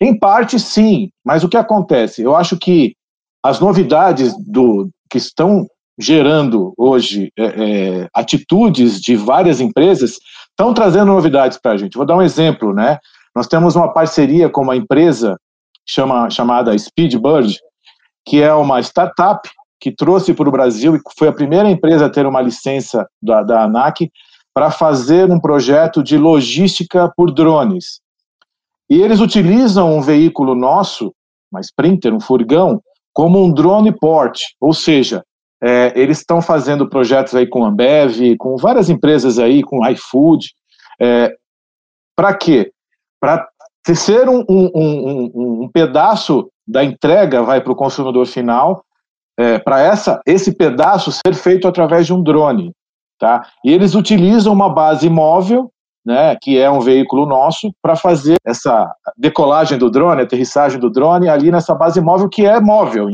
Em 0.00 0.18
parte, 0.18 0.58
sim, 0.58 1.10
mas 1.24 1.44
o 1.44 1.48
que 1.48 1.56
acontece? 1.56 2.22
Eu 2.22 2.34
acho 2.34 2.58
que 2.58 2.94
as 3.42 3.60
novidades 3.60 4.34
do 4.46 4.88
que 5.08 5.18
estão 5.18 5.66
gerando 5.98 6.72
hoje 6.76 7.30
é, 7.38 7.44
é, 7.44 8.08
atitudes 8.14 9.00
de 9.00 9.14
várias 9.14 9.60
empresas 9.60 10.18
estão 10.50 10.74
trazendo 10.74 11.06
novidades 11.06 11.58
para 11.60 11.72
a 11.72 11.76
gente. 11.76 11.96
Vou 11.96 12.06
dar 12.06 12.16
um 12.16 12.22
exemplo, 12.22 12.74
né? 12.74 12.98
Nós 13.34 13.46
temos 13.46 13.76
uma 13.76 13.92
parceria 13.92 14.48
com 14.48 14.62
uma 14.62 14.76
empresa 14.76 15.38
chama, 15.86 16.28
chamada 16.30 16.76
Speedbird, 16.76 17.58
que 18.26 18.42
é 18.42 18.52
uma 18.52 18.80
startup 18.80 19.48
que 19.80 19.92
trouxe 19.92 20.32
para 20.32 20.48
o 20.48 20.52
Brasil 20.52 20.94
e 20.94 21.00
foi 21.18 21.28
a 21.28 21.32
primeira 21.32 21.68
empresa 21.68 22.06
a 22.06 22.10
ter 22.10 22.26
uma 22.26 22.40
licença 22.40 23.06
da, 23.20 23.42
da 23.42 23.64
ANAC 23.64 24.10
para 24.54 24.70
fazer 24.70 25.30
um 25.30 25.40
projeto 25.40 26.02
de 26.02 26.16
logística 26.18 27.10
por 27.16 27.32
drones. 27.32 28.00
E 28.88 29.00
eles 29.00 29.20
utilizam 29.20 29.96
um 29.96 30.02
veículo 30.02 30.54
nosso, 30.54 31.14
uma 31.50 31.60
Sprinter, 31.60 32.14
um 32.14 32.20
furgão, 32.20 32.82
como 33.12 33.42
um 33.42 33.52
drone 33.52 33.92
port, 33.92 34.38
ou 34.60 34.72
seja, 34.72 35.22
é, 35.62 35.92
eles 35.94 36.18
estão 36.18 36.42
fazendo 36.42 36.88
projetos 36.88 37.34
aí 37.34 37.46
com 37.46 37.64
a 37.64 37.68
Ambev, 37.68 38.36
com 38.36 38.56
várias 38.56 38.90
empresas 38.90 39.38
aí, 39.38 39.62
com 39.62 39.86
iFood. 39.88 40.48
É, 41.00 41.34
para 42.16 42.34
quê? 42.34 42.72
Para 43.20 43.48
ser 43.94 44.28
um, 44.28 44.44
um, 44.48 44.70
um, 44.74 45.62
um, 45.62 45.70
pedaço 45.72 46.50
da 46.66 46.82
entrega 46.82 47.42
vai 47.42 47.60
para 47.60 47.72
o 47.72 47.76
consumidor 47.76 48.26
final 48.26 48.84
é, 49.38 49.58
para 49.58 49.80
essa 49.80 50.20
esse 50.26 50.52
pedaço 50.52 51.10
ser 51.12 51.34
feito 51.34 51.66
através 51.66 52.06
de 52.06 52.12
um 52.12 52.22
drone, 52.22 52.72
tá? 53.22 53.46
E 53.64 53.70
eles 53.70 53.94
utilizam 53.94 54.52
uma 54.52 54.68
base 54.68 55.08
móvel, 55.08 55.70
né, 56.04 56.36
que 56.42 56.58
é 56.58 56.68
um 56.68 56.80
veículo 56.80 57.24
nosso, 57.24 57.72
para 57.80 57.94
fazer 57.94 58.34
essa 58.44 58.92
decolagem 59.16 59.78
do 59.78 59.88
drone, 59.88 60.22
aterrissagem 60.22 60.80
do 60.80 60.90
drone 60.90 61.28
ali 61.28 61.48
nessa 61.48 61.72
base 61.72 62.00
móvel 62.00 62.28
que 62.28 62.44
é 62.44 62.58
móvel. 62.60 63.10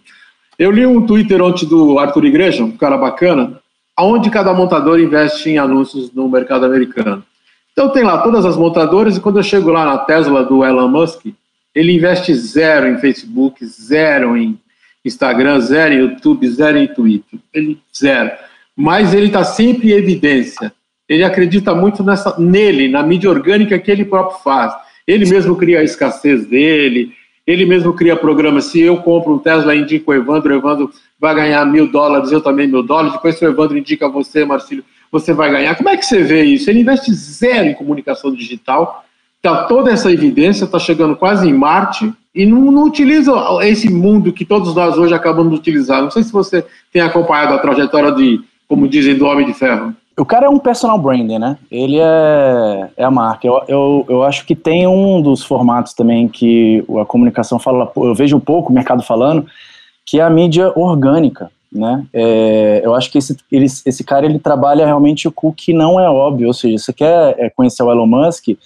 Eu 0.58 0.70
li 0.70 0.86
um 0.86 1.04
Twitter 1.04 1.42
ontem 1.42 1.66
do 1.66 1.98
Arthur 1.98 2.24
Igreja, 2.24 2.64
um 2.64 2.74
cara 2.74 2.96
bacana, 2.96 3.60
aonde 3.94 4.30
cada 4.30 4.54
montador 4.54 4.98
investe 4.98 5.50
em 5.50 5.58
anúncios 5.58 6.10
no 6.12 6.30
mercado 6.30 6.64
americano. 6.64 7.22
Então 7.72 7.90
tem 7.90 8.02
lá 8.02 8.22
todas 8.22 8.46
as 8.46 8.56
montadoras 8.56 9.18
e 9.18 9.20
quando 9.20 9.38
eu 9.38 9.42
chego 9.42 9.70
lá 9.70 9.84
na 9.84 9.98
Tesla 9.98 10.42
do 10.42 10.64
Elon 10.64 10.88
Musk, 10.88 11.26
ele 11.74 11.92
investe 11.92 12.34
zero 12.34 12.86
em 12.88 12.96
Facebook, 12.96 13.62
zero 13.66 14.34
em 14.34 14.58
Instagram, 15.04 15.60
zero 15.60 15.92
em 15.92 15.98
YouTube, 15.98 16.48
zero 16.48 16.78
em 16.78 16.86
Twitter. 16.86 17.38
Ele 17.52 17.78
zero. 17.94 18.30
Mas 18.74 19.12
ele 19.12 19.26
está 19.26 19.44
sempre 19.44 19.92
em 19.92 19.96
evidência. 19.96 20.72
Ele 21.06 21.22
acredita 21.22 21.74
muito 21.74 22.02
nessa, 22.02 22.34
nele, 22.38 22.88
na 22.88 23.02
mídia 23.02 23.28
orgânica 23.28 23.78
que 23.78 23.90
ele 23.90 24.06
próprio 24.06 24.38
faz. 24.38 24.86
Ele 25.06 25.28
mesmo 25.28 25.56
cria 25.56 25.80
a 25.80 25.84
escassez 25.84 26.46
dele, 26.46 27.12
ele 27.46 27.64
mesmo 27.64 27.92
cria 27.92 28.16
programas. 28.16 28.64
Se 28.64 28.80
eu 28.80 28.96
compro 28.98 29.34
um 29.34 29.38
Tesla 29.38 29.74
e 29.74 29.80
indico 29.80 30.10
o 30.10 30.14
Evandro, 30.14 30.52
o 30.52 30.58
Evandro 30.58 30.90
vai 31.18 31.34
ganhar 31.34 31.64
mil 31.64 31.86
dólares, 31.86 32.32
eu 32.32 32.40
também 32.40 32.66
mil 32.66 32.82
dólares. 32.82 33.12
Depois, 33.12 33.38
se 33.38 33.44
o 33.44 33.48
Evandro 33.48 33.78
indica 33.78 34.08
você, 34.08 34.44
Marcílio, 34.44 34.84
você 35.10 35.32
vai 35.32 35.50
ganhar. 35.50 35.76
Como 35.76 35.88
é 35.88 35.96
que 35.96 36.04
você 36.04 36.22
vê 36.22 36.42
isso? 36.42 36.68
Ele 36.68 36.80
investe 36.80 37.12
zero 37.14 37.68
em 37.68 37.74
comunicação 37.74 38.32
digital. 38.34 39.04
Tá 39.40 39.64
toda 39.64 39.92
essa 39.92 40.10
evidência, 40.10 40.64
está 40.64 40.78
chegando 40.78 41.14
quase 41.14 41.48
em 41.48 41.52
Marte 41.52 42.12
e 42.34 42.44
não, 42.44 42.70
não, 42.70 42.84
utiliza 42.84 43.32
esse 43.62 43.88
mundo 43.88 44.32
que 44.32 44.44
todos 44.44 44.74
nós 44.74 44.98
hoje 44.98 45.14
acabamos 45.14 45.52
de 45.52 45.58
utilizar. 45.58 46.02
Não 46.02 46.10
sei 46.10 46.22
se 46.22 46.32
você 46.32 46.66
tem 46.92 47.00
acompanhado 47.00 47.54
a 47.54 47.58
trajetória 47.58 48.12
de, 48.12 48.40
como 48.66 48.88
dizem, 48.88 49.16
do 49.16 49.24
Homem 49.24 49.46
de 49.46 49.54
Ferro. 49.54 49.94
O 50.18 50.24
cara 50.24 50.46
é 50.46 50.48
um 50.48 50.59
personal 50.59 50.98
branding, 50.98 51.38
né? 51.38 51.59
Ele 51.70 51.98
é, 52.00 52.88
é 52.96 53.05
a 53.05 53.11
marca. 53.11 53.46
Eu, 53.46 53.62
eu, 53.68 54.07
eu 54.09 54.22
acho 54.22 54.46
que 54.46 54.55
tem 54.55 54.87
um 54.87 55.20
dos 55.20 55.44
formatos 55.44 55.92
também 55.92 56.26
que 56.26 56.83
a 57.00 57.05
comunicação 57.05 57.59
fala, 57.59 57.92
eu 57.94 58.14
vejo 58.14 58.40
pouco 58.40 58.70
o 58.70 58.74
mercado 58.74 59.02
falando, 59.02 59.46
que 60.07 60.18
é 60.18 60.22
a 60.22 60.31
mídia 60.31 60.72
orgânica, 60.74 61.50
né? 61.70 62.07
É, 62.14 62.81
eu 62.83 62.94
acho 62.94 63.12
que 63.12 63.18
esse, 63.18 63.37
ele, 63.52 63.66
esse 63.66 64.02
cara 64.02 64.24
ele 64.24 64.38
trabalha 64.38 64.87
realmente 64.87 65.29
o 65.29 65.52
que 65.52 65.74
não 65.74 66.00
é 66.00 66.09
óbvio, 66.09 66.46
ou 66.46 66.55
seja, 66.55 66.79
você 66.79 66.92
quer 66.94 67.35
é, 67.38 67.50
conhecer 67.50 67.83
o 67.83 67.90
Elon 67.90 68.07
Musk, 68.07 68.57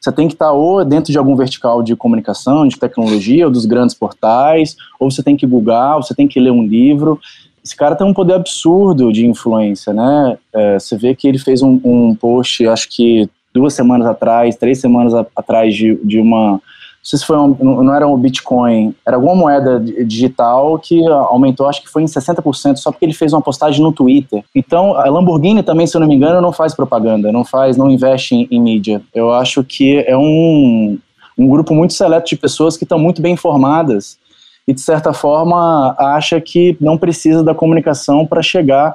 você 0.00 0.10
tem 0.10 0.26
que 0.26 0.34
estar 0.34 0.52
ou 0.52 0.84
dentro 0.84 1.12
de 1.12 1.18
algum 1.18 1.36
vertical 1.36 1.82
de 1.82 1.94
comunicação, 1.94 2.66
de 2.66 2.78
tecnologia, 2.78 3.46
ou 3.46 3.52
dos 3.52 3.64
grandes 3.64 3.94
portais, 3.94 4.76
ou 4.98 5.10
você 5.10 5.22
tem 5.22 5.36
que 5.36 5.46
googar, 5.46 5.96
ou 5.96 6.02
você 6.02 6.14
tem 6.14 6.26
que 6.26 6.40
ler 6.40 6.50
um 6.50 6.66
livro 6.66 7.20
esse 7.66 7.74
cara 7.74 7.96
tem 7.96 8.06
um 8.06 8.14
poder 8.14 8.34
absurdo 8.34 9.12
de 9.12 9.26
influência, 9.26 9.92
né? 9.92 10.38
É, 10.52 10.78
você 10.78 10.96
vê 10.96 11.16
que 11.16 11.26
ele 11.26 11.36
fez 11.36 11.62
um, 11.62 11.80
um, 11.82 12.14
post, 12.14 12.64
acho 12.64 12.88
que 12.88 13.28
duas 13.52 13.74
semanas 13.74 14.06
atrás, 14.06 14.54
três 14.54 14.78
semanas 14.78 15.12
a, 15.12 15.26
atrás 15.34 15.74
de, 15.74 15.96
de 16.04 16.20
uma. 16.20 16.52
Não 16.52 16.60
sei 17.02 17.18
se 17.18 17.26
foi 17.26 17.36
um, 17.36 17.82
não 17.82 17.92
era 17.92 18.06
um 18.06 18.16
Bitcoin, 18.16 18.94
era 19.04 19.16
alguma 19.16 19.34
moeda 19.34 19.80
digital 19.80 20.78
que 20.78 21.04
aumentou, 21.08 21.68
acho 21.68 21.82
que 21.82 21.88
foi 21.88 22.02
em 22.02 22.06
60%, 22.06 22.76
só 22.76 22.92
porque 22.92 23.04
ele 23.04 23.12
fez 23.12 23.32
uma 23.32 23.42
postagem 23.42 23.82
no 23.82 23.92
Twitter. 23.92 24.44
Então, 24.54 24.96
a 24.96 25.08
Lamborghini 25.10 25.62
também, 25.62 25.88
se 25.88 25.96
eu 25.96 26.00
não 26.00 26.08
me 26.08 26.14
engano, 26.14 26.40
não 26.40 26.52
faz 26.52 26.72
propaganda, 26.72 27.32
não 27.32 27.44
faz, 27.44 27.76
não 27.76 27.90
investe 27.90 28.34
em, 28.34 28.48
em 28.48 28.60
mídia. 28.60 29.02
Eu 29.12 29.32
acho 29.32 29.64
que 29.64 30.04
é 30.06 30.16
um, 30.16 30.98
um 31.36 31.48
grupo 31.48 31.74
muito 31.74 31.94
seleto 31.94 32.28
de 32.28 32.36
pessoas 32.36 32.76
que 32.76 32.84
estão 32.84 32.98
muito 32.98 33.20
bem 33.20 33.34
informadas 33.34 34.18
e, 34.66 34.74
de 34.74 34.80
certa 34.80 35.12
forma, 35.12 35.94
acha 35.98 36.40
que 36.40 36.76
não 36.80 36.98
precisa 36.98 37.42
da 37.42 37.54
comunicação 37.54 38.26
para 38.26 38.42
chegar 38.42 38.94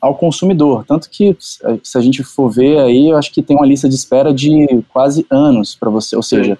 ao 0.00 0.14
consumidor. 0.14 0.84
Tanto 0.86 1.10
que, 1.10 1.36
se 1.38 1.98
a 1.98 2.00
gente 2.00 2.22
for 2.22 2.48
ver 2.48 2.78
aí, 2.78 3.10
eu 3.10 3.16
acho 3.16 3.30
que 3.32 3.42
tem 3.42 3.56
uma 3.56 3.66
lista 3.66 3.88
de 3.88 3.94
espera 3.94 4.32
de 4.32 4.82
quase 4.88 5.26
anos 5.30 5.74
para 5.74 5.90
você, 5.90 6.16
ou 6.16 6.22
seja, 6.22 6.58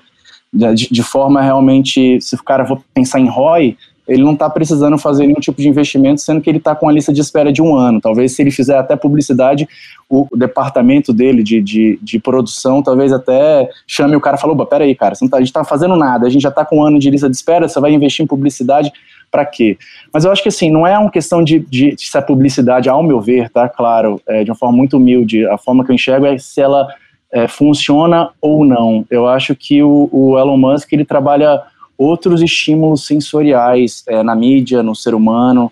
de, 0.52 0.88
de, 0.90 1.02
forma 1.02 1.40
realmente, 1.40 2.20
se 2.20 2.34
o 2.34 2.42
cara 2.42 2.66
for 2.66 2.82
pensar 2.92 3.20
em 3.20 3.28
ROI, 3.28 3.78
ele 4.08 4.22
não 4.22 4.32
está 4.32 4.48
precisando 4.50 4.98
fazer 4.98 5.26
nenhum 5.26 5.40
tipo 5.40 5.60
de 5.60 5.68
investimento, 5.68 6.20
sendo 6.20 6.40
que 6.40 6.50
ele 6.50 6.58
está 6.58 6.74
com 6.74 6.88
a 6.88 6.92
lista 6.92 7.12
de 7.12 7.20
espera 7.20 7.52
de 7.52 7.62
um 7.62 7.74
ano. 7.74 8.00
Talvez 8.00 8.32
se 8.32 8.42
ele 8.42 8.50
fizer 8.50 8.76
até 8.76 8.96
publicidade, 8.96 9.68
o 10.08 10.26
departamento 10.34 11.12
dele 11.12 11.42
de, 11.42 11.60
de, 11.60 11.98
de 12.02 12.18
produção 12.18 12.82
talvez 12.82 13.12
até 13.12 13.68
chame 13.86 14.16
o 14.16 14.20
cara 14.20 14.36
e 14.36 14.40
fale, 14.40 14.54
peraí, 14.66 14.94
cara, 14.94 15.14
tá, 15.14 15.36
a 15.36 15.40
gente 15.40 15.48
está 15.48 15.64
fazendo 15.64 15.94
nada, 15.94 16.26
a 16.26 16.30
gente 16.30 16.42
já 16.42 16.48
está 16.48 16.64
com 16.64 16.78
um 16.78 16.82
ano 16.82 16.98
de 16.98 17.08
lista 17.08 17.30
de 17.30 17.36
espera, 17.36 17.68
você 17.68 17.78
vai 17.78 17.92
investir 17.92 18.24
em 18.24 18.26
publicidade 18.26 18.92
para 19.30 19.44
quê? 19.44 19.78
Mas 20.12 20.24
eu 20.24 20.32
acho 20.32 20.42
que 20.42 20.48
assim, 20.48 20.70
não 20.70 20.84
é 20.84 20.98
uma 20.98 21.10
questão 21.10 21.44
de, 21.44 21.60
de, 21.60 21.94
de 21.94 22.04
se 22.04 22.18
a 22.18 22.22
publicidade, 22.22 22.88
ao 22.88 23.02
meu 23.02 23.20
ver, 23.20 23.48
tá 23.50 23.68
claro, 23.68 24.20
é, 24.26 24.42
de 24.42 24.50
uma 24.50 24.56
forma 24.56 24.76
muito 24.76 24.96
humilde, 24.96 25.46
a 25.46 25.56
forma 25.56 25.84
que 25.84 25.92
eu 25.92 25.94
enxergo 25.94 26.26
é 26.26 26.36
se 26.36 26.60
ela 26.60 26.88
é, 27.32 27.46
funciona 27.46 28.30
ou 28.40 28.64
não. 28.64 29.04
Eu 29.08 29.28
acho 29.28 29.54
que 29.54 29.82
o, 29.82 30.08
o 30.10 30.38
Elon 30.38 30.56
Musk, 30.56 30.92
ele 30.92 31.04
trabalha 31.04 31.62
outros 32.00 32.40
estímulos 32.40 33.06
sensoriais 33.06 34.02
é, 34.08 34.22
na 34.22 34.34
mídia, 34.34 34.82
no 34.82 34.96
ser 34.96 35.14
humano, 35.14 35.70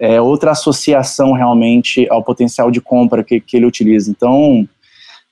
é, 0.00 0.20
outra 0.20 0.50
associação 0.50 1.32
realmente 1.32 2.04
ao 2.10 2.24
potencial 2.24 2.68
de 2.68 2.80
compra 2.80 3.22
que, 3.22 3.38
que 3.38 3.56
ele 3.56 3.64
utiliza. 3.64 4.10
Então, 4.10 4.68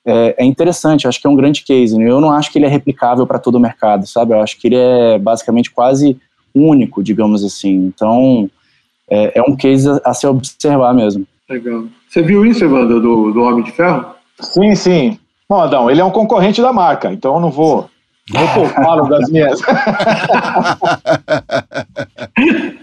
é, 0.05 0.37
é, 0.39 0.45
interessante, 0.45 1.09
acho 1.09 1.21
que 1.21 1.27
é 1.27 1.31
um 1.31 1.35
grande 1.35 1.65
case. 1.65 1.99
Né? 1.99 2.09
Eu 2.09 2.21
não 2.21 2.31
acho 2.31 2.53
que 2.53 2.59
ele 2.61 2.67
é 2.67 2.69
replicável 2.69 3.27
para 3.27 3.41
todo 3.41 3.57
o 3.57 3.61
mercado, 3.61 4.07
sabe? 4.07 4.35
Eu 4.35 4.41
acho 4.41 4.57
que 4.61 4.69
ele 4.69 4.77
é 4.77 5.19
basicamente 5.19 5.69
quase 5.73 6.17
único, 6.55 7.03
digamos 7.03 7.43
assim. 7.43 7.75
Então, 7.75 8.49
é, 9.11 9.41
é 9.41 9.43
um 9.43 9.57
case 9.57 9.91
a, 9.91 10.01
a, 10.05 10.15
se 10.15 10.29
observar 10.29 10.95
mesmo. 10.95 11.27
Legal. 11.51 11.87
Você 12.09 12.23
viu 12.23 12.47
isso, 12.47 12.65
Evandro, 12.65 13.01
do, 13.01 13.33
do 13.33 13.43
Homem 13.43 13.65
de 13.65 13.73
Ferro? 13.73 14.15
Sim, 14.41 14.77
sim. 14.77 15.19
Bom, 15.49 15.61
Adão, 15.61 15.91
ele 15.91 16.01
é 16.01 16.05
um 16.05 16.11
concorrente 16.11 16.63
da 16.63 16.73
marca, 16.73 17.13
então 17.13 17.35
eu 17.35 17.41
não 17.41 17.51
vou 17.51 17.91
Vou 18.33 18.49
poupá-lo 18.49 19.09
das 19.09 19.31
minhas. 19.31 19.61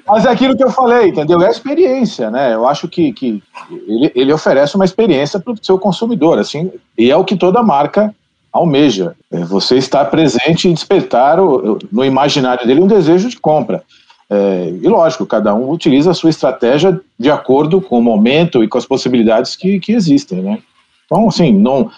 Mas 0.08 0.25
é 0.25 0.29
aquilo 0.29 0.56
que 0.56 0.63
eu 0.63 0.71
falei, 0.71 1.10
entendeu? 1.10 1.41
É 1.41 1.47
a 1.47 1.51
experiência, 1.51 2.32
né? 2.32 2.53
Eu 2.53 2.65
acho 2.67 2.88
que, 2.88 3.12
que 3.12 3.43
ele, 3.88 4.12
ele 4.15 4.32
oferece 4.32 4.75
uma 4.75 4.86
experiência 4.86 5.39
para 5.39 5.51
o 5.51 5.60
seu 5.62 5.77
consumidor, 5.77 6.39
assim, 6.39 6.71
e 6.97 7.12
é 7.12 7.17
o 7.17 7.25
que 7.25 7.36
toda 7.36 7.62
marca 7.62 8.15
almeja. 8.53 9.15
É 9.32 9.39
você 9.39 9.77
estar 9.77 10.06
presente 10.06 10.69
e 10.69 10.73
despertar 10.73 11.39
o, 11.39 11.77
no 11.91 12.06
imaginário 12.06 12.65
dele 12.65 12.82
um 12.82 12.88
desejo 12.88 13.27
de 13.27 13.38
compra. 13.38 13.84
É, 14.29 14.73
e 14.82 14.88
lógico, 14.88 15.25
cada 15.25 15.53
um 15.53 15.69
utiliza 15.69 16.12
a 16.12 16.13
sua 16.13 16.29
estratégia 16.29 16.99
de 17.19 17.29
acordo 17.29 17.82
com 17.82 17.99
o 17.99 18.01
momento 18.01 18.63
e 18.63 18.67
com 18.67 18.77
as 18.77 18.86
possibilidades 18.86 19.56
que, 19.56 19.79
que 19.79 19.91
existem, 19.91 20.41
né? 20.41 20.60
Então, 21.06 21.27
assim, 21.27 21.51
não, 21.51 21.91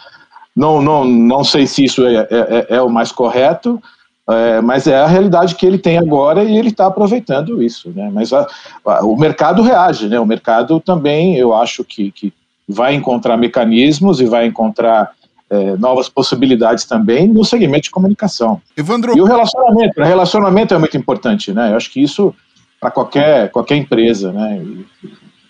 não, 0.56 0.82
não, 0.82 1.04
não 1.04 1.44
sei 1.44 1.68
se 1.68 1.84
isso 1.84 2.06
é, 2.06 2.16
é, 2.16 2.28
é, 2.30 2.66
é 2.78 2.82
o 2.82 2.90
mais 2.90 3.12
correto, 3.12 3.82
é, 4.28 4.62
mas 4.62 4.88
é 4.88 4.98
a 4.98 5.06
realidade 5.06 5.56
que 5.56 5.66
ele 5.66 5.78
tem 5.78 5.98
agora 5.98 6.44
e 6.44 6.58
ele 6.58 6.70
está 6.70 6.88
aproveitando 6.88 7.62
isso. 7.62 7.92
Né? 7.96 8.10
Mas 8.12 8.32
a, 8.32 8.48
a, 8.86 9.06
o 9.06 9.16
mercado 9.18 9.62
reage, 9.62 10.08
né? 10.08 10.20
o 10.20 10.26
mercado 10.26 10.80
também, 10.80 11.36
eu 11.36 11.54
acho 11.54 11.84
que, 11.84 12.12
que 12.12 12.34
vai 12.68 12.96
encontrar 12.96 13.38
mecanismos 13.38 14.20
e 14.20 14.26
vai 14.26 14.48
encontrar 14.48 15.12
é, 15.50 15.76
novas 15.78 16.10
possibilidades 16.10 16.86
também 16.86 17.28
no 17.28 17.46
segmento 17.46 17.84
de 17.84 17.92
comunicação. 17.92 18.62
Evandro... 18.76 19.16
E 19.16 19.22
o 19.22 19.26
relacionamento, 19.26 20.02
o 20.02 20.04
relacionamento 20.04 20.74
é 20.74 20.78
muito 20.78 20.98
importante, 20.98 21.54
né? 21.54 21.72
Eu 21.72 21.78
acho 21.78 21.92
que 21.92 22.02
isso 22.02 22.34
para 22.80 22.90
qualquer, 22.90 23.52
qualquer 23.52 23.76
empresa, 23.76 24.32
né? 24.32 24.64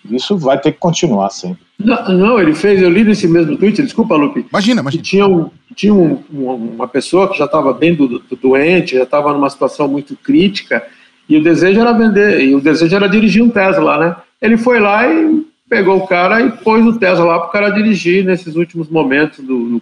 Isso 0.10 0.38
vai 0.38 0.60
ter 0.60 0.72
que 0.72 0.80
continuar 0.80 1.30
sempre. 1.30 1.66
Não, 1.78 2.10
não, 2.10 2.40
ele 2.40 2.54
fez, 2.54 2.82
eu 2.82 2.90
li 2.90 3.04
nesse 3.04 3.28
mesmo 3.28 3.58
tweet, 3.58 3.82
desculpa, 3.82 4.16
Lupe. 4.16 4.46
Imagina, 4.50 4.82
imagina. 4.82 5.04
Que 5.04 5.10
tinha, 5.10 5.28
um, 5.28 5.50
tinha 5.76 5.94
um, 5.94 6.24
uma 6.32 6.88
pessoa 6.88 7.30
que 7.30 7.38
já 7.38 7.46
estava 7.46 7.74
bem 7.74 7.94
do, 7.94 8.20
do 8.20 8.36
doente, 8.36 8.96
já 8.96 9.04
estava 9.04 9.34
numa 9.34 9.50
situação 9.50 9.88
muito 9.88 10.16
crítica, 10.16 10.84
e 11.28 11.38
o 11.38 11.44
desejo 11.44 11.80
era 11.80 11.92
vender, 11.92 12.42
e 12.42 12.56
o 12.56 12.62
desejo 12.62 12.96
era 12.96 13.10
dirigir 13.10 13.44
um 13.44 13.50
Tesla, 13.50 13.98
né? 13.98 14.16
Ele 14.42 14.58
foi 14.58 14.80
lá 14.80 15.12
e 15.12 15.46
pegou 15.70 15.98
o 15.98 16.08
cara 16.08 16.42
e 16.42 16.52
pôs 16.52 16.86
o 16.86 16.98
Tesla 16.98 17.26
lá 17.26 17.40
para 17.40 17.48
o 17.48 17.52
cara 17.52 17.70
dirigir 17.72 18.24
nesses 18.24 18.56
últimos 18.56 18.90
momentos 18.90 19.40
do, 19.40 19.70
do, 19.70 19.82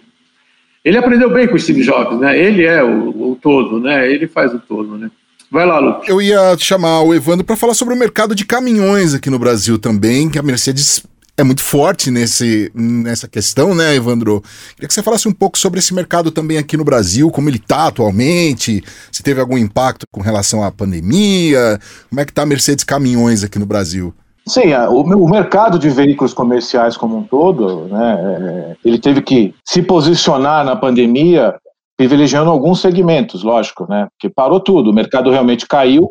Ele 0.84 0.96
aprendeu 0.96 1.30
bem 1.30 1.46
com 1.46 1.54
o 1.54 1.58
Steve 1.58 1.82
Jobs, 1.82 2.18
né? 2.18 2.38
Ele 2.38 2.64
é 2.64 2.82
o, 2.82 3.32
o 3.32 3.38
todo, 3.40 3.78
né? 3.78 4.10
Ele 4.10 4.26
faz 4.26 4.52
o 4.54 4.58
todo, 4.58 4.96
né? 4.96 5.10
Vai 5.54 5.64
lá, 5.64 5.78
Lu. 5.78 6.00
Eu 6.04 6.20
ia 6.20 6.58
chamar 6.58 7.02
o 7.02 7.14
Evandro 7.14 7.44
para 7.44 7.54
falar 7.54 7.74
sobre 7.74 7.94
o 7.94 7.96
mercado 7.96 8.34
de 8.34 8.44
caminhões 8.44 9.14
aqui 9.14 9.30
no 9.30 9.38
Brasil 9.38 9.78
também, 9.78 10.28
que 10.28 10.36
a 10.36 10.42
Mercedes 10.42 11.06
é 11.36 11.44
muito 11.44 11.62
forte 11.62 12.10
nesse, 12.10 12.72
nessa 12.74 13.28
questão, 13.28 13.72
né, 13.72 13.94
Evandro? 13.94 14.42
Queria 14.74 14.88
que 14.88 14.92
você 14.92 15.00
falasse 15.00 15.28
um 15.28 15.32
pouco 15.32 15.56
sobre 15.56 15.78
esse 15.78 15.94
mercado 15.94 16.32
também 16.32 16.58
aqui 16.58 16.76
no 16.76 16.82
Brasil, 16.82 17.30
como 17.30 17.48
ele 17.48 17.58
está 17.58 17.86
atualmente, 17.86 18.82
se 19.12 19.22
teve 19.22 19.40
algum 19.40 19.56
impacto 19.56 20.04
com 20.10 20.20
relação 20.20 20.60
à 20.64 20.72
pandemia, 20.72 21.78
como 22.10 22.20
é 22.20 22.24
que 22.24 22.32
está 22.32 22.42
a 22.42 22.46
Mercedes 22.46 22.82
Caminhões 22.82 23.44
aqui 23.44 23.56
no 23.56 23.66
Brasil? 23.66 24.12
Sim, 24.44 24.74
o, 24.88 25.02
o, 25.02 25.30
mercado 25.30 25.78
de 25.78 25.88
veículos 25.88 26.34
comerciais 26.34 26.96
como 26.96 27.16
um 27.16 27.22
todo, 27.22 27.84
né, 27.84 28.18
é, 28.20 28.76
ele 28.84 28.98
teve 28.98 29.22
que 29.22 29.54
se 29.64 29.82
posicionar 29.82 30.64
na 30.64 30.74
pandemia 30.74 31.54
privilegiando 31.96 32.50
alguns 32.50 32.80
segmentos, 32.80 33.42
lógico, 33.42 33.86
né? 33.88 34.08
Porque 34.10 34.32
parou 34.32 34.60
tudo, 34.60 34.90
o 34.90 34.94
mercado 34.94 35.30
realmente 35.30 35.66
caiu, 35.66 36.10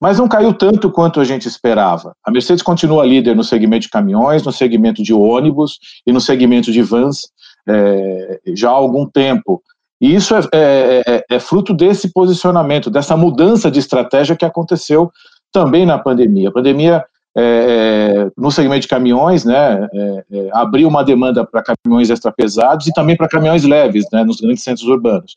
mas 0.00 0.18
não 0.18 0.28
caiu 0.28 0.52
tanto 0.52 0.90
quanto 0.90 1.20
a 1.20 1.24
gente 1.24 1.46
esperava. 1.46 2.12
A 2.24 2.30
Mercedes 2.30 2.62
continua 2.62 3.06
líder 3.06 3.36
no 3.36 3.44
segmento 3.44 3.82
de 3.82 3.90
caminhões, 3.90 4.42
no 4.42 4.52
segmento 4.52 5.02
de 5.02 5.14
ônibus 5.14 5.78
e 6.06 6.12
no 6.12 6.20
segmento 6.20 6.72
de 6.72 6.82
vans 6.82 7.30
é, 7.68 8.40
já 8.54 8.70
há 8.70 8.72
algum 8.72 9.06
tempo. 9.06 9.62
E 10.00 10.14
isso 10.14 10.34
é, 10.34 10.40
é, 10.52 11.02
é, 11.06 11.24
é 11.30 11.38
fruto 11.38 11.72
desse 11.72 12.12
posicionamento, 12.12 12.90
dessa 12.90 13.16
mudança 13.16 13.70
de 13.70 13.78
estratégia 13.78 14.36
que 14.36 14.44
aconteceu 14.44 15.10
também 15.52 15.86
na 15.86 15.98
pandemia. 15.98 16.48
A 16.48 16.52
pandemia 16.52 17.04
é, 17.34 18.26
é, 18.26 18.30
no 18.36 18.50
segmento 18.50 18.82
de 18.82 18.88
caminhões, 18.88 19.44
né, 19.44 19.88
é, 19.92 20.24
é 20.30 20.48
abriu 20.52 20.86
uma 20.86 21.02
demanda 21.02 21.46
para 21.46 21.62
caminhões 21.62 22.10
extrapesados 22.10 22.86
e 22.86 22.92
também 22.92 23.16
para 23.16 23.28
caminhões 23.28 23.64
leves, 23.64 24.04
né, 24.12 24.22
nos 24.22 24.40
grandes 24.40 24.62
centros 24.62 24.86
urbanos. 24.86 25.34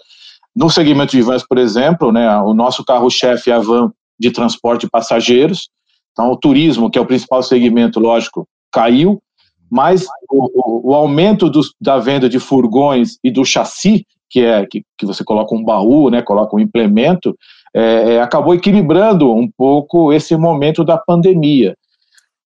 No 0.54 0.70
segmento 0.70 1.12
de 1.12 1.22
vans, 1.22 1.46
por 1.48 1.58
exemplo, 1.58 2.12
né, 2.12 2.38
o 2.40 2.54
nosso 2.54 2.84
carro-chefe 2.84 3.50
é 3.50 3.54
a 3.54 3.60
van 3.60 3.92
de 4.20 4.32
transporte 4.32 4.82
de 4.82 4.90
passageiros, 4.90 5.70
então 6.12 6.32
o 6.32 6.38
turismo, 6.38 6.90
que 6.90 6.98
é 6.98 7.02
o 7.02 7.06
principal 7.06 7.42
segmento, 7.42 8.00
lógico, 8.00 8.48
caiu, 8.72 9.22
mas 9.70 10.06
o, 10.30 10.50
o, 10.54 10.92
o 10.92 10.96
aumento 10.96 11.50
do, 11.50 11.62
da 11.80 11.98
venda 11.98 12.30
de 12.30 12.40
furgões 12.40 13.18
e 13.24 13.32
do 13.32 13.46
chassi, 13.46 14.06
que 14.30 14.42
é 14.42 14.66
que, 14.66 14.84
que 14.98 15.06
você 15.06 15.24
coloca 15.24 15.56
um 15.56 15.64
baú, 15.64 16.10
né, 16.10 16.22
coloca 16.22 16.56
um 16.56 16.60
implemento, 16.60 17.38
é, 17.74 18.16
é 18.16 18.22
acabou 18.22 18.54
equilibrando 18.54 19.32
um 19.34 19.50
pouco 19.50 20.12
esse 20.12 20.36
momento 20.36 20.84
da 20.84 20.98
pandemia. 20.98 21.76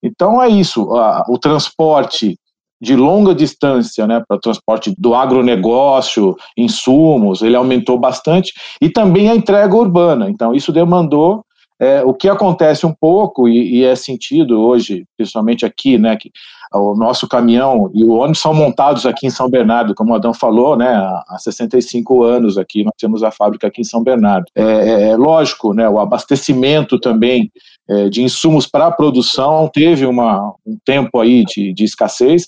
Então 0.03 0.41
é 0.41 0.49
isso, 0.49 0.93
a, 0.95 1.23
o 1.27 1.37
transporte 1.37 2.37
de 2.81 2.95
longa 2.95 3.35
distância, 3.35 4.07
né, 4.07 4.23
para 4.25 4.37
o 4.37 4.39
transporte 4.39 4.93
do 4.97 5.13
agronegócio, 5.13 6.35
insumos, 6.57 7.41
ele 7.41 7.55
aumentou 7.55 7.99
bastante, 7.99 8.53
e 8.81 8.89
também 8.89 9.29
a 9.29 9.35
entrega 9.35 9.75
urbana. 9.75 10.29
Então, 10.29 10.55
isso 10.55 10.71
demandou 10.71 11.43
é, 11.79 12.03
o 12.03 12.13
que 12.13 12.27
acontece 12.27 12.85
um 12.85 12.93
pouco, 12.93 13.47
e, 13.47 13.77
e, 13.77 13.85
é 13.85 13.95
sentido 13.95 14.59
hoje, 14.59 15.05
principalmente 15.15 15.65
aqui, 15.65 15.97
né, 15.97 16.17
que 16.17 16.29
o 16.73 16.93
nosso 16.93 17.27
caminhão 17.27 17.89
e 17.93 18.03
o 18.03 18.11
ônibus 18.11 18.39
são 18.39 18.53
montados 18.53 19.05
aqui 19.05 19.25
em 19.25 19.29
São 19.29 19.49
Bernardo, 19.49 19.95
como 19.95 20.11
o 20.11 20.15
Adão 20.15 20.33
falou, 20.33 20.75
né, 20.75 20.93
há 21.29 21.37
65 21.39 22.21
anos 22.23 22.57
aqui, 22.57 22.83
nós 22.83 22.93
temos 22.99 23.23
a 23.23 23.31
fábrica 23.31 23.67
aqui 23.67 23.81
em 23.81 23.85
São 23.85 24.03
Bernardo. 24.03 24.45
É, 24.53 24.63
é, 24.63 25.09
é 25.09 25.17
lógico, 25.17 25.73
né, 25.73 25.87
o 25.87 25.99
abastecimento 25.99 26.99
também 26.99 27.49
é, 27.89 28.09
de 28.09 28.21
insumos 28.21 28.67
para 28.67 28.87
a 28.87 28.91
produção, 28.91 29.69
teve 29.73 30.05
uma, 30.05 30.53
um 30.65 30.77
tempo 30.85 31.19
aí 31.19 31.45
de, 31.45 31.73
de 31.73 31.85
escassez, 31.85 32.47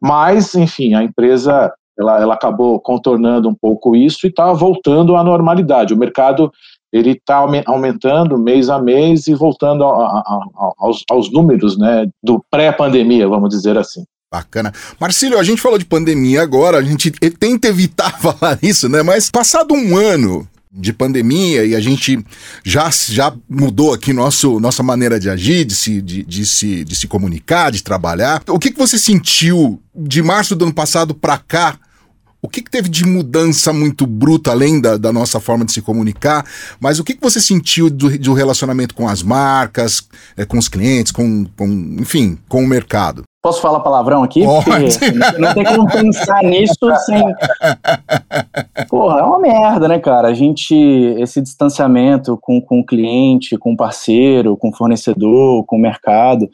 mas, 0.00 0.54
enfim, 0.54 0.94
a 0.94 1.02
empresa 1.02 1.72
ela, 1.98 2.20
ela 2.20 2.34
acabou 2.34 2.80
contornando 2.80 3.48
um 3.48 3.54
pouco 3.54 3.94
isso 3.94 4.26
e 4.26 4.30
está 4.30 4.52
voltando 4.52 5.16
à 5.16 5.22
normalidade. 5.22 5.92
O 5.92 5.98
mercado 5.98 6.50
ele 6.92 7.12
está 7.12 7.46
aumentando 7.66 8.38
mês 8.38 8.68
a 8.68 8.80
mês 8.80 9.26
e 9.26 9.34
voltando 9.34 9.84
a, 9.84 9.88
a, 9.88 10.18
a, 10.18 10.72
aos, 10.78 11.04
aos 11.10 11.32
números 11.32 11.78
né, 11.78 12.06
do 12.22 12.44
pré-pandemia, 12.50 13.28
vamos 13.28 13.50
dizer 13.50 13.76
assim. 13.78 14.04
Bacana. 14.32 14.72
Marcílio, 15.00 15.38
a 15.38 15.42
gente 15.42 15.60
falou 15.60 15.78
de 15.78 15.84
pandemia 15.84 16.42
agora, 16.42 16.78
a 16.78 16.82
gente 16.82 17.10
tenta 17.10 17.68
evitar 17.68 18.16
falar 18.20 18.58
isso, 18.62 18.88
né? 18.88 19.02
Mas 19.02 19.28
passado 19.28 19.74
um 19.74 19.96
ano, 19.96 20.48
de 20.72 20.92
pandemia 20.92 21.64
e 21.64 21.74
a 21.74 21.80
gente 21.80 22.24
já, 22.64 22.88
já 22.90 23.34
mudou 23.48 23.92
aqui 23.92 24.12
nosso, 24.12 24.60
nossa 24.60 24.82
maneira 24.82 25.18
de 25.18 25.28
agir, 25.28 25.64
de 25.64 25.74
se, 25.74 26.00
de, 26.00 26.22
de 26.22 26.46
se, 26.46 26.84
de 26.84 26.94
se 26.94 27.08
comunicar, 27.08 27.72
de 27.72 27.82
trabalhar. 27.82 28.42
O 28.48 28.58
que, 28.58 28.70
que 28.70 28.78
você 28.78 28.98
sentiu 28.98 29.82
de 29.94 30.22
março 30.22 30.54
do 30.54 30.64
ano 30.64 30.74
passado 30.74 31.14
para 31.14 31.38
cá? 31.38 31.76
O 32.42 32.48
que, 32.48 32.62
que, 32.62 32.70
teve 32.70 32.88
de 32.88 33.04
mudança 33.04 33.72
muito 33.72 34.06
bruta, 34.06 34.50
além 34.50 34.80
da, 34.80 34.96
da, 34.96 35.12
nossa 35.12 35.38
forma 35.38 35.64
de 35.64 35.72
se 35.72 35.82
comunicar? 35.82 36.44
Mas 36.80 36.98
o 36.98 37.04
que, 37.04 37.14
que 37.14 37.20
você 37.20 37.40
sentiu 37.40 37.90
do, 37.90 38.18
do 38.18 38.32
relacionamento 38.32 38.94
com 38.94 39.06
as 39.06 39.22
marcas, 39.22 40.08
é, 40.36 40.46
com 40.46 40.58
os 40.58 40.68
clientes, 40.68 41.12
com, 41.12 41.44
com, 41.56 41.66
enfim, 42.00 42.38
com 42.48 42.64
o 42.64 42.66
mercado? 42.66 43.24
Posso 43.42 43.62
falar 43.62 43.80
palavrão 43.80 44.22
aqui? 44.22 44.42
Porque 44.44 45.38
não 45.38 45.54
tem 45.54 45.64
como 45.64 45.90
pensar 45.90 46.42
nisso 46.42 46.74
sem. 47.06 47.22
Porra, 48.88 49.20
é 49.20 49.22
uma 49.22 49.38
merda, 49.38 49.88
né, 49.88 49.98
cara? 49.98 50.28
A 50.28 50.34
gente, 50.34 50.74
esse 51.18 51.40
distanciamento 51.40 52.38
com, 52.40 52.60
com 52.60 52.80
o 52.80 52.84
cliente, 52.84 53.56
com 53.56 53.72
o 53.72 53.76
parceiro, 53.76 54.58
com 54.58 54.68
o 54.68 54.76
fornecedor, 54.76 55.64
com 55.64 55.76
o 55.76 55.80
mercado, 55.80 56.50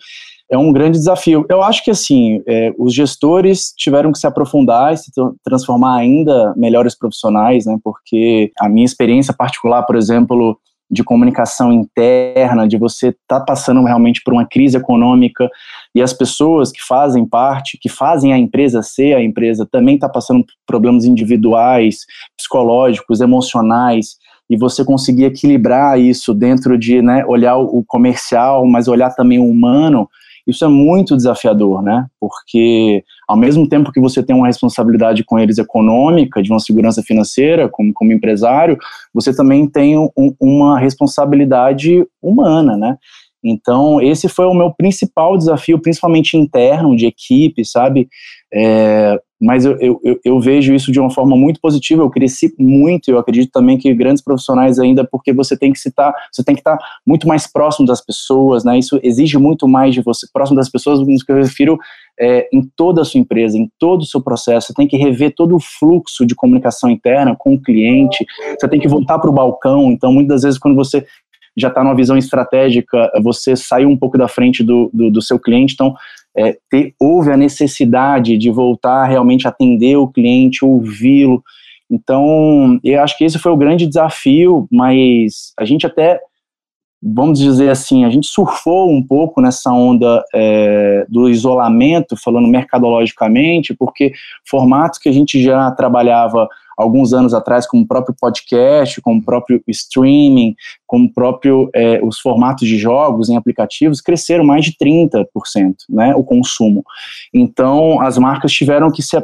é 0.50 0.56
um 0.56 0.72
grande 0.72 0.98
desafio. 0.98 1.44
Eu 1.48 1.62
acho 1.62 1.84
que, 1.84 1.90
assim, 1.90 2.42
é, 2.46 2.72
os 2.78 2.94
gestores 2.94 3.72
tiveram 3.76 4.12
que 4.12 4.18
se 4.18 4.26
aprofundar 4.26 4.94
e 4.94 4.96
se 4.96 5.10
transformar 5.44 5.96
ainda 5.96 6.54
melhores 6.56 6.96
profissionais, 6.96 7.66
né? 7.66 7.76
Porque 7.82 8.52
a 8.60 8.68
minha 8.68 8.84
experiência 8.84 9.34
particular, 9.34 9.82
por 9.82 9.96
exemplo, 9.96 10.58
de 10.88 11.02
comunicação 11.02 11.72
interna, 11.72 12.66
de 12.68 12.76
você 12.76 13.08
estar 13.08 13.40
tá 13.40 13.44
passando 13.44 13.82
realmente 13.84 14.20
por 14.24 14.32
uma 14.32 14.46
crise 14.46 14.76
econômica 14.76 15.50
e 15.94 16.00
as 16.00 16.12
pessoas 16.12 16.70
que 16.70 16.80
fazem 16.80 17.26
parte, 17.26 17.78
que 17.80 17.88
fazem 17.88 18.32
a 18.32 18.38
empresa 18.38 18.82
ser 18.82 19.14
a 19.14 19.22
empresa, 19.22 19.66
também 19.70 19.96
está 19.96 20.08
passando 20.08 20.44
por 20.44 20.54
problemas 20.64 21.04
individuais, 21.04 22.00
psicológicos, 22.36 23.20
emocionais. 23.20 24.16
e 24.48 24.56
você 24.56 24.84
conseguir 24.84 25.24
equilibrar 25.24 25.98
isso 25.98 26.32
dentro 26.32 26.78
de 26.78 27.02
né, 27.02 27.24
olhar 27.26 27.56
o 27.56 27.82
comercial, 27.84 28.64
mas 28.64 28.86
olhar 28.86 29.10
também 29.10 29.40
o 29.40 29.50
humano, 29.50 30.08
isso 30.46 30.64
é 30.64 30.68
muito 30.68 31.16
desafiador, 31.16 31.82
né? 31.82 32.06
Porque 32.20 33.02
ao 33.28 33.36
mesmo 33.36 33.68
tempo 33.68 33.90
que 33.90 34.00
você 34.00 34.22
tem 34.22 34.34
uma 34.34 34.46
responsabilidade 34.46 35.24
com 35.24 35.38
eles 35.38 35.58
econômica, 35.58 36.42
de 36.42 36.50
uma 36.50 36.60
segurança 36.60 37.02
financeira, 37.02 37.68
como, 37.68 37.92
como 37.92 38.12
empresário, 38.12 38.78
você 39.12 39.34
também 39.34 39.66
tem 39.66 39.98
um, 39.98 40.10
uma 40.40 40.78
responsabilidade 40.78 42.06
humana, 42.22 42.76
né? 42.76 42.96
Então, 43.42 44.00
esse 44.00 44.28
foi 44.28 44.46
o 44.46 44.54
meu 44.54 44.72
principal 44.72 45.36
desafio, 45.36 45.80
principalmente 45.80 46.36
interno, 46.36 46.96
de 46.96 47.06
equipe, 47.06 47.64
sabe? 47.64 48.08
É, 48.52 49.20
mas 49.40 49.64
eu, 49.64 49.76
eu, 49.80 50.20
eu, 50.24 50.40
vejo 50.40 50.74
isso 50.74 50.90
de 50.90 50.98
uma 50.98 51.10
forma 51.10 51.36
muito 51.36 51.60
positiva, 51.60 52.02
eu 52.02 52.10
cresci 52.10 52.54
muito, 52.58 53.10
eu 53.10 53.18
acredito 53.18 53.50
também 53.50 53.76
que 53.76 53.92
grandes 53.94 54.22
profissionais 54.22 54.78
ainda, 54.78 55.06
porque 55.06 55.32
você 55.32 55.56
tem 55.56 55.72
que 55.72 55.78
citar, 55.78 56.14
você 56.32 56.42
tem 56.42 56.54
que 56.54 56.60
estar 56.60 56.78
muito 57.06 57.28
mais 57.28 57.46
próximo 57.46 57.86
das 57.86 58.00
pessoas, 58.00 58.64
né, 58.64 58.78
isso 58.78 58.98
exige 59.02 59.36
muito 59.36 59.68
mais 59.68 59.94
de 59.94 60.00
você, 60.00 60.26
próximo 60.32 60.56
das 60.56 60.70
pessoas, 60.70 61.00
no 61.00 61.06
que 61.06 61.32
eu 61.32 61.36
refiro 61.36 61.78
é, 62.18 62.48
em 62.52 62.62
toda 62.76 63.02
a 63.02 63.04
sua 63.04 63.20
empresa, 63.20 63.58
em 63.58 63.70
todo 63.78 64.00
o 64.00 64.06
seu 64.06 64.22
processo, 64.22 64.68
você 64.68 64.74
tem 64.74 64.88
que 64.88 64.96
rever 64.96 65.34
todo 65.34 65.54
o 65.54 65.60
fluxo 65.60 66.24
de 66.24 66.34
comunicação 66.34 66.88
interna 66.88 67.36
com 67.36 67.54
o 67.54 67.60
cliente, 67.60 68.24
você 68.58 68.68
tem 68.68 68.80
que 68.80 68.88
voltar 68.88 69.18
para 69.18 69.28
o 69.28 69.34
balcão, 69.34 69.92
então 69.92 70.12
muitas 70.12 70.42
vezes 70.42 70.58
quando 70.58 70.74
você 70.74 71.06
já 71.56 71.68
está 71.68 71.82
numa 71.82 71.94
visão 71.94 72.16
estratégica, 72.16 73.10
você 73.22 73.56
sai 73.56 73.86
um 73.86 73.96
pouco 73.96 74.18
da 74.18 74.28
frente 74.28 74.62
do, 74.62 74.90
do, 74.92 75.10
do 75.10 75.22
seu 75.22 75.38
cliente, 75.38 75.74
então 75.74 75.94
é, 76.36 76.56
ter, 76.70 76.94
houve 77.00 77.32
a 77.32 77.36
necessidade 77.36 78.36
de 78.36 78.50
voltar 78.50 79.06
realmente 79.06 79.48
atender 79.48 79.96
o 79.96 80.08
cliente, 80.08 80.64
ouvi-lo. 80.64 81.42
Então, 81.90 82.78
eu 82.84 83.02
acho 83.02 83.16
que 83.16 83.24
esse 83.24 83.38
foi 83.38 83.52
o 83.52 83.56
grande 83.56 83.86
desafio, 83.86 84.68
mas 84.70 85.52
a 85.58 85.64
gente 85.64 85.86
até, 85.86 86.20
vamos 87.14 87.38
dizer 87.38 87.70
assim, 87.70 88.04
a 88.04 88.10
gente 88.10 88.26
surfou 88.26 88.90
um 88.90 89.02
pouco 89.02 89.40
nessa 89.40 89.72
onda 89.72 90.24
é, 90.34 91.06
do 91.08 91.28
isolamento, 91.28 92.16
falando 92.16 92.48
mercadologicamente, 92.48 93.74
porque 93.74 94.12
formatos 94.48 94.98
que 94.98 95.08
a 95.08 95.12
gente 95.12 95.42
já 95.42 95.70
trabalhava 95.70 96.48
alguns 96.76 97.14
anos 97.14 97.32
atrás, 97.32 97.66
como 97.66 97.84
o 97.84 97.86
próprio 97.86 98.14
podcast, 98.20 99.00
como 99.00 99.20
o 99.20 99.24
próprio 99.24 99.62
streaming, 99.68 100.54
como 100.86 101.10
próprio 101.10 101.70
é, 101.74 102.00
os 102.04 102.20
formatos 102.20 102.68
de 102.68 102.76
jogos 102.76 103.30
em 103.30 103.36
aplicativos, 103.36 104.02
cresceram 104.02 104.44
mais 104.44 104.64
de 104.66 104.72
30%, 104.72 105.24
né, 105.88 106.14
o 106.14 106.22
consumo. 106.22 106.84
Então, 107.32 108.00
as 108.00 108.18
marcas 108.18 108.52
tiveram 108.52 108.90
que 108.90 109.02
se... 109.02 109.16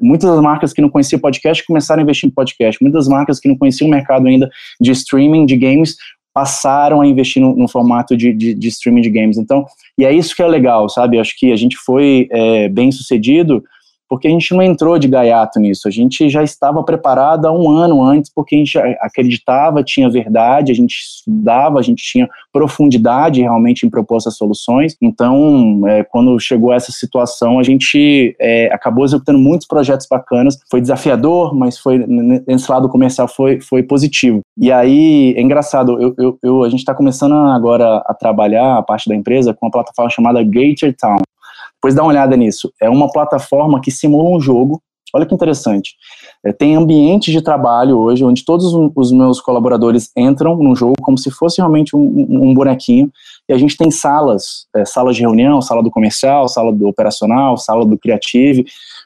Muitas 0.00 0.30
das 0.30 0.40
marcas 0.40 0.72
que 0.72 0.80
não 0.80 0.88
conheciam 0.88 1.20
podcast 1.20 1.64
começaram 1.66 2.00
a 2.00 2.02
investir 2.02 2.28
em 2.28 2.32
podcast. 2.32 2.82
Muitas 2.82 3.04
das 3.04 3.12
marcas 3.12 3.38
que 3.38 3.48
não 3.48 3.58
conheciam 3.58 3.86
o 3.86 3.90
mercado 3.90 4.26
ainda 4.26 4.48
de 4.80 4.90
streaming, 4.92 5.44
de 5.44 5.56
games, 5.56 5.96
passaram 6.38 7.00
a 7.00 7.06
investir 7.06 7.42
no, 7.42 7.56
no 7.56 7.66
formato 7.66 8.16
de, 8.16 8.32
de, 8.32 8.54
de, 8.54 8.68
streaming 8.68 9.00
de 9.00 9.10
games. 9.10 9.36
Então, 9.36 9.66
e 9.98 10.04
é 10.04 10.12
isso 10.12 10.36
que 10.36 10.40
é 10.40 10.46
legal, 10.46 10.88
sabe? 10.88 11.18
Acho 11.18 11.34
que 11.36 11.50
a 11.50 11.56
gente 11.56 11.76
foi 11.76 12.28
é, 12.30 12.68
bem 12.68 12.92
sucedido 12.92 13.64
porque 14.08 14.26
a 14.26 14.30
gente 14.30 14.52
não 14.54 14.62
entrou 14.62 14.98
de 14.98 15.08
gaiato 15.08 15.60
nisso, 15.60 15.86
a 15.86 15.90
gente 15.90 16.28
já 16.28 16.42
estava 16.42 16.82
preparado 16.82 17.46
há 17.46 17.52
um 17.52 17.70
ano 17.70 18.02
antes, 18.02 18.32
porque 18.32 18.54
a 18.54 18.58
gente 18.58 18.78
acreditava, 19.00 19.82
tinha 19.82 20.08
verdade, 20.10 20.72
a 20.72 20.74
gente 20.74 20.94
estudava, 20.94 21.78
a 21.78 21.82
gente 21.82 22.02
tinha 22.02 22.28
profundidade 22.52 23.40
realmente 23.40 23.86
em 23.86 23.90
propor 23.90 24.16
essas 24.16 24.36
soluções. 24.36 24.96
Então, 25.00 25.82
é, 25.86 26.02
quando 26.02 26.38
chegou 26.40 26.72
essa 26.72 26.92
situação, 26.92 27.58
a 27.58 27.62
gente 27.62 28.34
é, 28.40 28.66
acabou 28.72 29.04
executando 29.04 29.38
muitos 29.38 29.66
projetos 29.66 30.06
bacanas. 30.10 30.58
Foi 30.70 30.80
desafiador, 30.80 31.54
mas 31.54 31.78
foi 31.78 31.98
nesse 32.06 32.70
lado 32.70 32.88
comercial 32.88 33.28
foi, 33.28 33.60
foi 33.60 33.82
positivo. 33.82 34.40
E 34.56 34.72
aí, 34.72 35.34
é 35.36 35.40
engraçado, 35.40 36.00
eu, 36.00 36.14
eu, 36.18 36.38
eu 36.42 36.62
a 36.64 36.68
gente 36.68 36.80
está 36.80 36.94
começando 36.94 37.34
agora 37.34 38.02
a 38.06 38.14
trabalhar 38.14 38.78
a 38.78 38.82
parte 38.82 39.08
da 39.08 39.14
empresa 39.14 39.54
com 39.54 39.66
uma 39.66 39.72
plataforma 39.72 40.10
chamada 40.10 40.42
Gator 40.42 40.94
Town. 40.98 41.18
Pois 41.80 41.94
dá 41.94 42.02
uma 42.02 42.10
olhada 42.10 42.36
nisso. 42.36 42.72
É 42.80 42.88
uma 42.88 43.10
plataforma 43.10 43.80
que 43.80 43.90
simula 43.90 44.30
um 44.30 44.40
jogo. 44.40 44.82
Olha 45.14 45.24
que 45.24 45.34
interessante. 45.34 45.94
É, 46.44 46.52
tem 46.52 46.76
ambientes 46.76 47.32
de 47.32 47.40
trabalho 47.40 47.98
hoje 47.98 48.24
onde 48.24 48.44
todos 48.44 48.74
os 48.94 49.10
meus 49.10 49.40
colaboradores 49.40 50.10
entram 50.16 50.56
no 50.56 50.76
jogo 50.76 50.94
como 51.00 51.16
se 51.16 51.30
fosse 51.30 51.58
realmente 51.58 51.96
um, 51.96 52.26
um 52.28 52.52
bonequinho. 52.52 53.10
E 53.48 53.52
a 53.52 53.58
gente 53.58 53.76
tem 53.76 53.90
salas, 53.90 54.66
é, 54.76 54.84
salas 54.84 55.16
de 55.16 55.22
reunião, 55.22 55.62
sala 55.62 55.82
do 55.82 55.90
comercial, 55.90 56.46
sala 56.48 56.72
do 56.72 56.86
operacional, 56.86 57.56
sala 57.56 57.86
do 57.86 57.96
criativo, 57.96 58.62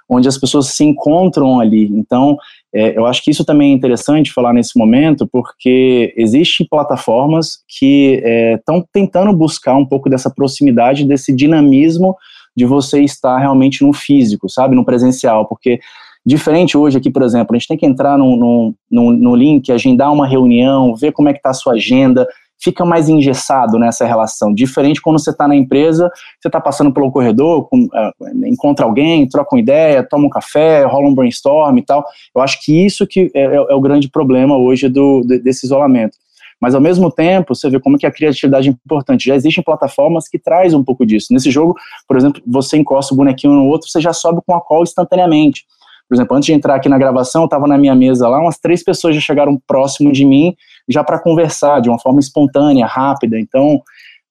onde 0.08 0.26
as 0.26 0.36
pessoas 0.36 0.68
se 0.68 0.82
encontram 0.82 1.60
ali. 1.60 1.86
Então, 1.86 2.36
é, 2.74 2.96
eu 2.98 3.06
acho 3.06 3.22
que 3.22 3.30
isso 3.30 3.44
também 3.44 3.70
é 3.70 3.74
interessante 3.74 4.32
falar 4.32 4.52
nesse 4.52 4.76
momento, 4.76 5.28
porque 5.30 6.12
existem 6.16 6.66
plataformas 6.68 7.58
que 7.68 8.20
estão 8.58 8.78
é, 8.78 8.84
tentando 8.92 9.32
buscar 9.32 9.76
um 9.76 9.86
pouco 9.86 10.10
dessa 10.10 10.30
proximidade, 10.30 11.04
desse 11.04 11.32
dinamismo 11.32 12.16
de 12.56 12.64
você 12.66 13.02
estar 13.02 13.38
realmente 13.38 13.84
no 13.84 13.92
físico, 13.92 14.48
sabe, 14.48 14.74
no 14.74 14.84
presencial, 14.84 15.46
porque 15.46 15.80
diferente 16.24 16.76
hoje 16.76 16.98
aqui, 16.98 17.10
por 17.10 17.22
exemplo, 17.22 17.54
a 17.54 17.58
gente 17.58 17.68
tem 17.68 17.76
que 17.76 17.86
entrar 17.86 18.16
no, 18.16 18.36
no, 18.36 18.74
no, 18.90 19.12
no 19.12 19.36
link, 19.36 19.70
agendar 19.72 20.12
uma 20.12 20.26
reunião, 20.26 20.94
ver 20.94 21.12
como 21.12 21.28
é 21.28 21.32
que 21.32 21.38
está 21.38 21.50
a 21.50 21.54
sua 21.54 21.74
agenda, 21.74 22.26
fica 22.62 22.84
mais 22.84 23.08
engessado 23.08 23.78
nessa 23.78 24.06
relação. 24.06 24.54
Diferente 24.54 25.02
quando 25.02 25.18
você 25.18 25.30
está 25.30 25.48
na 25.48 25.56
empresa, 25.56 26.08
você 26.40 26.48
está 26.48 26.60
passando 26.60 26.92
pelo 26.92 27.10
corredor, 27.10 27.68
com, 27.68 27.84
uh, 27.86 28.46
encontra 28.46 28.86
alguém, 28.86 29.28
troca 29.28 29.56
uma 29.56 29.60
ideia, 29.60 30.06
toma 30.08 30.26
um 30.26 30.30
café, 30.30 30.84
rola 30.84 31.08
um 31.08 31.14
brainstorm 31.14 31.76
e 31.76 31.82
tal. 31.82 32.04
Eu 32.34 32.40
acho 32.40 32.64
que 32.64 32.84
isso 32.86 33.06
que 33.06 33.30
é, 33.34 33.42
é, 33.42 33.54
é 33.56 33.74
o 33.74 33.80
grande 33.80 34.08
problema 34.08 34.56
hoje 34.56 34.88
do, 34.88 35.22
desse 35.22 35.66
isolamento. 35.66 36.16
Mas 36.62 36.76
ao 36.76 36.80
mesmo 36.80 37.10
tempo, 37.10 37.56
você 37.56 37.68
vê 37.68 37.80
como 37.80 37.98
que 37.98 38.06
a 38.06 38.10
criatividade 38.12 38.68
é 38.68 38.70
importante. 38.70 39.26
Já 39.26 39.34
existem 39.34 39.64
plataformas 39.64 40.28
que 40.28 40.38
trazem 40.38 40.78
um 40.78 40.84
pouco 40.84 41.04
disso. 41.04 41.32
Nesse 41.32 41.50
jogo, 41.50 41.74
por 42.06 42.16
exemplo, 42.16 42.40
você 42.46 42.76
encosta 42.76 43.12
o 43.12 43.16
bonequinho 43.16 43.52
no 43.52 43.66
outro, 43.66 43.88
você 43.88 44.00
já 44.00 44.12
sobe 44.12 44.40
com 44.46 44.54
a 44.54 44.60
call 44.60 44.84
instantaneamente. 44.84 45.64
Por 46.08 46.14
exemplo, 46.14 46.36
antes 46.36 46.46
de 46.46 46.52
entrar 46.52 46.76
aqui 46.76 46.88
na 46.88 46.98
gravação, 46.98 47.42
eu 47.42 47.46
estava 47.46 47.66
na 47.66 47.76
minha 47.76 47.96
mesa 47.96 48.28
lá, 48.28 48.38
umas 48.38 48.58
três 48.58 48.84
pessoas 48.84 49.16
já 49.16 49.20
chegaram 49.20 49.60
próximo 49.66 50.12
de 50.12 50.24
mim, 50.24 50.54
já 50.88 51.02
para 51.02 51.18
conversar 51.18 51.80
de 51.80 51.88
uma 51.88 51.98
forma 51.98 52.20
espontânea, 52.20 52.86
rápida. 52.86 53.40
Então, 53.40 53.80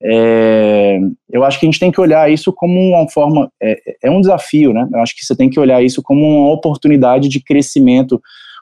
é, 0.01 0.99
eu 1.29 1.43
acho 1.43 1.59
que 1.59 1.65
a 1.65 1.69
gente 1.69 1.79
tem 1.79 1.91
que 1.91 1.99
olhar 1.99 2.31
isso 2.31 2.53
como 2.53 2.79
uma 2.79 3.09
forma, 3.09 3.51
é, 3.61 3.77
é, 4.03 4.09
um 4.09 4.21
desafio, 4.21 4.71
né? 4.71 4.87
Eu 4.93 5.01
acho 5.01 5.13
que 5.15 5.25
você 5.25 5.35
tem 5.35 5.49
que 5.49 5.59
olhar 5.59 5.83
isso 5.83 6.01
como 6.01 6.21
uma 6.25 6.53
oportunidade 6.53 7.27
de 7.27 7.43
crescimento 7.43 8.21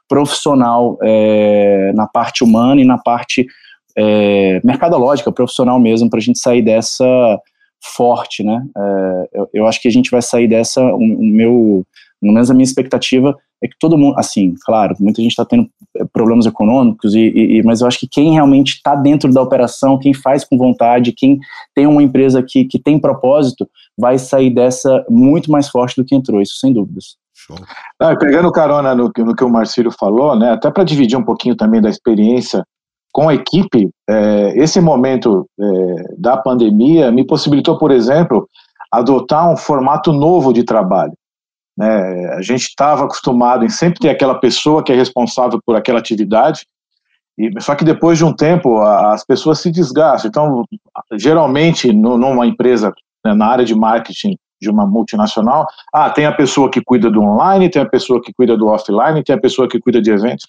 profissional 0.09 0.97
é, 1.03 1.93
na 1.93 2.07
parte 2.07 2.43
humana 2.43 2.81
e 2.81 2.85
na 2.85 2.97
parte 2.97 3.45
é, 3.95 4.59
mercadológica, 4.63 5.31
profissional 5.31 5.79
mesmo, 5.79 6.09
para 6.09 6.19
a 6.19 6.21
gente 6.21 6.39
sair 6.39 6.61
dessa 6.61 7.39
forte, 7.81 8.43
né? 8.43 8.65
É, 8.75 9.29
eu, 9.33 9.49
eu, 9.53 9.67
acho 9.67 9.81
que 9.81 9.87
a 9.87 9.91
gente 9.91 10.11
vai 10.11 10.21
sair 10.21 10.47
dessa, 10.47 10.83
o, 10.83 10.97
o 10.97 11.25
meu, 11.25 11.85
pelo 12.19 12.33
menos 12.33 12.49
a 12.49 12.53
minha 12.53 12.63
expectativa 12.63 13.37
é 13.61 13.67
que 13.67 13.75
todo 13.77 13.97
mundo, 13.97 14.17
assim, 14.17 14.55
claro, 14.65 14.95
muita 14.99 15.21
gente 15.21 15.31
está 15.31 15.45
tendo 15.45 15.69
é, 15.97 16.05
problemas 16.05 16.45
econômicos, 16.45 17.13
e, 17.13 17.19
e, 17.19 17.63
mas 17.63 17.81
eu 17.81 17.87
acho 17.87 17.99
que 17.99 18.07
quem 18.07 18.33
realmente 18.33 18.75
está 18.75 18.95
dentro 18.95 19.31
da 19.31 19.41
operação, 19.41 19.99
quem 19.99 20.13
faz 20.13 20.43
com 20.43 20.57
vontade, 20.57 21.11
quem 21.11 21.37
tem 21.75 21.85
uma 21.85 22.01
empresa 22.01 22.41
que, 22.41 22.65
que 22.65 22.79
tem 22.79 22.97
propósito, 22.97 23.69
vai 23.97 24.17
sair 24.17 24.49
dessa 24.49 25.05
muito 25.09 25.51
mais 25.51 25.67
forte 25.69 25.95
do 25.95 26.05
que 26.05 26.15
entrou, 26.15 26.41
isso 26.41 26.55
sem 26.59 26.73
dúvidas. 26.73 27.17
Ah, 27.99 28.15
pegando 28.15 28.51
carona 28.51 28.95
no, 28.95 29.11
no, 29.17 29.35
que 29.35 29.43
o 29.43 29.49
Marcílio 29.49 29.91
falou, 29.91 30.37
né, 30.37 30.51
até 30.51 30.69
para 30.71 30.83
dividir 30.83 31.17
um 31.17 31.23
pouquinho 31.23 31.55
também 31.55 31.81
da 31.81 31.89
experiência 31.89 32.63
com 33.11 33.29
a 33.29 33.33
equipe, 33.33 33.89
é, 34.07 34.53
esse 34.55 34.79
momento 34.79 35.47
é, 35.59 35.65
da 36.17 36.37
pandemia 36.37 37.11
me 37.11 37.25
possibilitou, 37.25 37.77
por 37.77 37.91
exemplo, 37.91 38.47
adotar 38.91 39.51
um 39.51 39.57
formato 39.57 40.11
novo 40.13 40.53
de 40.53 40.63
trabalho. 40.63 41.13
Né? 41.77 42.33
A 42.35 42.41
gente 42.41 42.63
estava 42.63 43.05
acostumado 43.05 43.65
em 43.65 43.69
sempre 43.69 43.99
ter 43.99 44.09
aquela 44.09 44.35
pessoa 44.35 44.83
que 44.83 44.91
é 44.91 44.95
responsável 44.95 45.59
por 45.65 45.75
aquela 45.75 45.99
atividade, 45.99 46.65
e, 47.37 47.49
só 47.61 47.73
que 47.73 47.85
depois 47.85 48.17
de 48.17 48.25
um 48.25 48.33
tempo 48.33 48.77
a, 48.79 49.13
as 49.13 49.25
pessoas 49.25 49.59
se 49.59 49.71
desgastam. 49.71 50.29
Então, 50.29 50.65
geralmente, 51.13 51.91
no, 51.93 52.17
numa 52.17 52.45
empresa, 52.45 52.93
né, 53.25 53.33
na 53.33 53.47
área 53.47 53.65
de 53.65 53.73
marketing, 53.73 54.37
de 54.61 54.69
uma 54.69 54.85
multinacional, 54.85 55.67
ah, 55.93 56.09
tem 56.09 56.25
a 56.25 56.31
pessoa 56.31 56.69
que 56.69 56.81
cuida 56.81 57.09
do 57.09 57.21
online, 57.21 57.69
tem 57.69 57.81
a 57.81 57.89
pessoa 57.89 58.21
que 58.21 58.33
cuida 58.33 58.57
do 58.57 58.67
offline, 58.67 59.23
tem 59.23 59.35
a 59.35 59.39
pessoa 59.39 59.67
que 59.67 59.79
cuida 59.79 60.01
de 60.01 60.11
eventos. 60.11 60.47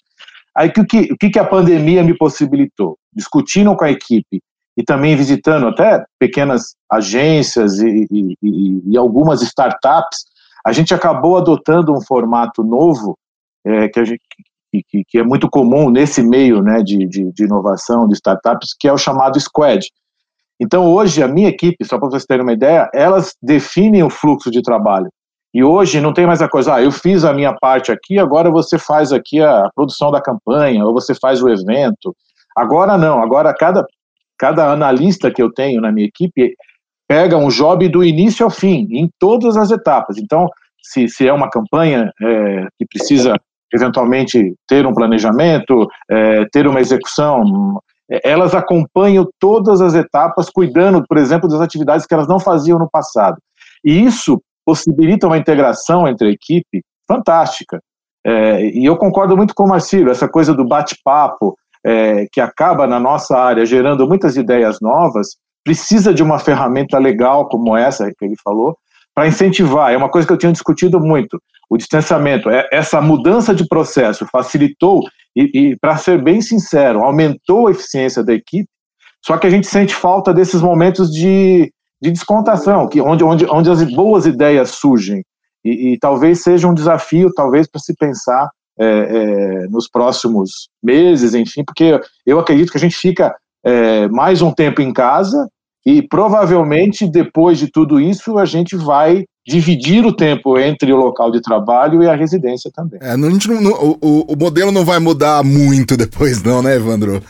Aí 0.55 0.69
o 0.69 0.85
que, 0.85 1.13
o 1.13 1.17
que 1.17 1.39
a 1.39 1.45
pandemia 1.45 2.03
me 2.03 2.17
possibilitou? 2.17 2.97
Discutindo 3.13 3.75
com 3.75 3.85
a 3.85 3.91
equipe 3.91 4.41
e 4.77 4.83
também 4.83 5.15
visitando 5.15 5.67
até 5.67 6.03
pequenas 6.19 6.75
agências 6.89 7.79
e, 7.79 8.07
e, 8.11 8.37
e, 8.41 8.81
e 8.91 8.97
algumas 8.97 9.41
startups, 9.41 10.25
a 10.65 10.71
gente 10.71 10.93
acabou 10.93 11.37
adotando 11.37 11.93
um 11.93 12.01
formato 12.01 12.63
novo 12.63 13.17
é, 13.65 13.87
que, 13.89 14.05
gente, 14.05 14.21
que, 14.71 15.03
que, 15.03 15.17
é 15.17 15.23
muito 15.23 15.49
comum 15.49 15.89
nesse 15.89 16.21
meio 16.21 16.61
né, 16.61 16.81
de, 16.81 17.05
de, 17.07 17.31
de 17.31 17.43
inovação, 17.43 18.07
de 18.07 18.13
startups, 18.13 18.75
que 18.79 18.87
é 18.87 18.93
o 18.93 18.97
chamado 18.97 19.39
Squad. 19.39 19.85
Então, 20.61 20.85
hoje, 20.85 21.23
a 21.23 21.27
minha 21.27 21.49
equipe, 21.49 21.83
só 21.83 21.97
para 21.97 22.09
vocês 22.09 22.23
terem 22.23 22.43
uma 22.43 22.53
ideia, 22.53 22.87
elas 22.93 23.35
definem 23.41 24.03
o 24.03 24.11
fluxo 24.11 24.51
de 24.51 24.61
trabalho. 24.61 25.09
E 25.51 25.63
hoje 25.63 25.99
não 25.99 26.13
tem 26.13 26.27
mais 26.27 26.39
a 26.39 26.47
coisa, 26.47 26.75
ah, 26.75 26.83
eu 26.83 26.91
fiz 26.91 27.25
a 27.25 27.33
minha 27.33 27.51
parte 27.51 27.91
aqui, 27.91 28.19
agora 28.19 28.51
você 28.51 28.77
faz 28.77 29.11
aqui 29.11 29.41
a 29.41 29.69
produção 29.75 30.11
da 30.11 30.21
campanha, 30.21 30.85
ou 30.85 30.93
você 30.93 31.15
faz 31.15 31.41
o 31.41 31.49
evento. 31.49 32.15
Agora 32.55 32.95
não, 32.95 33.21
agora 33.21 33.53
cada, 33.53 33.83
cada 34.37 34.71
analista 34.71 35.31
que 35.31 35.41
eu 35.41 35.51
tenho 35.51 35.81
na 35.81 35.91
minha 35.91 36.07
equipe 36.07 36.53
pega 37.07 37.35
um 37.35 37.49
job 37.49 37.89
do 37.89 38.03
início 38.03 38.45
ao 38.45 38.51
fim, 38.51 38.87
em 38.91 39.09
todas 39.19 39.57
as 39.57 39.71
etapas. 39.71 40.17
Então, 40.19 40.47
se, 40.81 41.09
se 41.09 41.27
é 41.27 41.33
uma 41.33 41.49
campanha 41.49 42.11
é, 42.21 42.67
que 42.77 42.85
precisa 42.85 43.33
eventualmente 43.73 44.53
ter 44.67 44.85
um 44.85 44.93
planejamento, 44.93 45.87
é, 46.09 46.45
ter 46.51 46.67
uma 46.67 46.79
execução, 46.79 47.81
elas 48.23 48.53
acompanham 48.53 49.27
todas 49.39 49.79
as 49.79 49.93
etapas, 49.93 50.49
cuidando, 50.49 51.03
por 51.07 51.17
exemplo, 51.17 51.47
das 51.47 51.61
atividades 51.61 52.05
que 52.05 52.13
elas 52.13 52.27
não 52.27 52.39
faziam 52.39 52.77
no 52.77 52.89
passado. 52.89 53.37
E 53.85 54.03
isso 54.03 54.41
possibilita 54.65 55.27
uma 55.27 55.37
integração 55.37 56.07
entre 56.07 56.27
a 56.27 56.31
equipe 56.31 56.83
fantástica. 57.07 57.81
É, 58.25 58.65
e 58.65 58.85
eu 58.85 58.97
concordo 58.97 59.35
muito 59.35 59.55
com 59.55 59.63
o 59.63 59.69
Marcílio, 59.69 60.11
essa 60.11 60.27
coisa 60.27 60.53
do 60.53 60.67
bate-papo, 60.67 61.55
é, 61.83 62.27
que 62.31 62.39
acaba 62.39 62.85
na 62.85 62.99
nossa 62.99 63.37
área 63.37 63.65
gerando 63.65 64.07
muitas 64.07 64.37
ideias 64.37 64.77
novas, 64.79 65.29
precisa 65.63 66.13
de 66.13 66.21
uma 66.21 66.37
ferramenta 66.37 66.97
legal 66.99 67.47
como 67.47 67.75
essa 67.75 68.11
que 68.17 68.25
ele 68.25 68.35
falou, 68.43 68.77
para 69.15 69.27
incentivar. 69.27 69.91
É 69.91 69.97
uma 69.97 70.09
coisa 70.09 70.27
que 70.27 70.33
eu 70.33 70.37
tinha 70.37 70.51
discutido 70.51 70.99
muito. 70.99 71.41
O 71.69 71.77
distanciamento, 71.77 72.49
é, 72.49 72.67
essa 72.71 73.01
mudança 73.01 73.55
de 73.55 73.67
processo 73.67 74.25
facilitou 74.31 75.01
e, 75.35 75.69
e 75.71 75.77
para 75.77 75.97
ser 75.97 76.21
bem 76.21 76.41
sincero, 76.41 77.03
aumentou 77.03 77.67
a 77.67 77.71
eficiência 77.71 78.23
da 78.23 78.33
equipe, 78.33 78.67
só 79.23 79.37
que 79.37 79.47
a 79.47 79.49
gente 79.49 79.67
sente 79.67 79.93
falta 79.93 80.33
desses 80.33 80.61
momentos 80.61 81.11
de, 81.11 81.71
de 82.01 82.11
descontação, 82.11 82.87
que 82.87 82.99
onde, 82.99 83.23
onde, 83.23 83.45
onde 83.45 83.69
as 83.69 83.83
boas 83.93 84.25
ideias 84.25 84.71
surgem. 84.71 85.23
E, 85.63 85.93
e 85.93 85.99
talvez 85.99 86.41
seja 86.41 86.67
um 86.67 86.73
desafio, 86.73 87.31
talvez, 87.33 87.67
para 87.67 87.79
se 87.79 87.95
pensar 87.95 88.49
é, 88.79 88.85
é, 88.85 89.67
nos 89.67 89.87
próximos 89.87 90.69
meses, 90.81 91.35
enfim, 91.35 91.63
porque 91.63 91.99
eu 92.25 92.39
acredito 92.39 92.71
que 92.71 92.77
a 92.77 92.81
gente 92.81 92.95
fica 92.95 93.35
é, 93.63 94.07
mais 94.07 94.41
um 94.41 94.51
tempo 94.51 94.81
em 94.81 94.91
casa 94.91 95.47
e 95.85 96.01
provavelmente 96.01 97.09
depois 97.09 97.57
de 97.57 97.67
tudo 97.71 97.99
isso 97.99 98.37
a 98.37 98.45
gente 98.45 98.75
vai 98.75 99.25
dividir 99.45 100.05
o 100.05 100.13
tempo 100.13 100.57
entre 100.59 100.93
o 100.93 100.95
local 100.95 101.31
de 101.31 101.41
trabalho 101.41 102.03
e 102.03 102.07
a 102.07 102.15
residência 102.15 102.69
também. 102.73 102.99
É, 103.01 103.17
não, 103.17 103.29
o, 104.01 104.33
o 104.33 104.35
modelo 104.37 104.71
não 104.71 104.85
vai 104.85 104.99
mudar 104.99 105.43
muito 105.43 105.97
depois, 105.97 106.43
não, 106.43 106.61
né, 106.61 106.75
Evandro? 106.75 107.21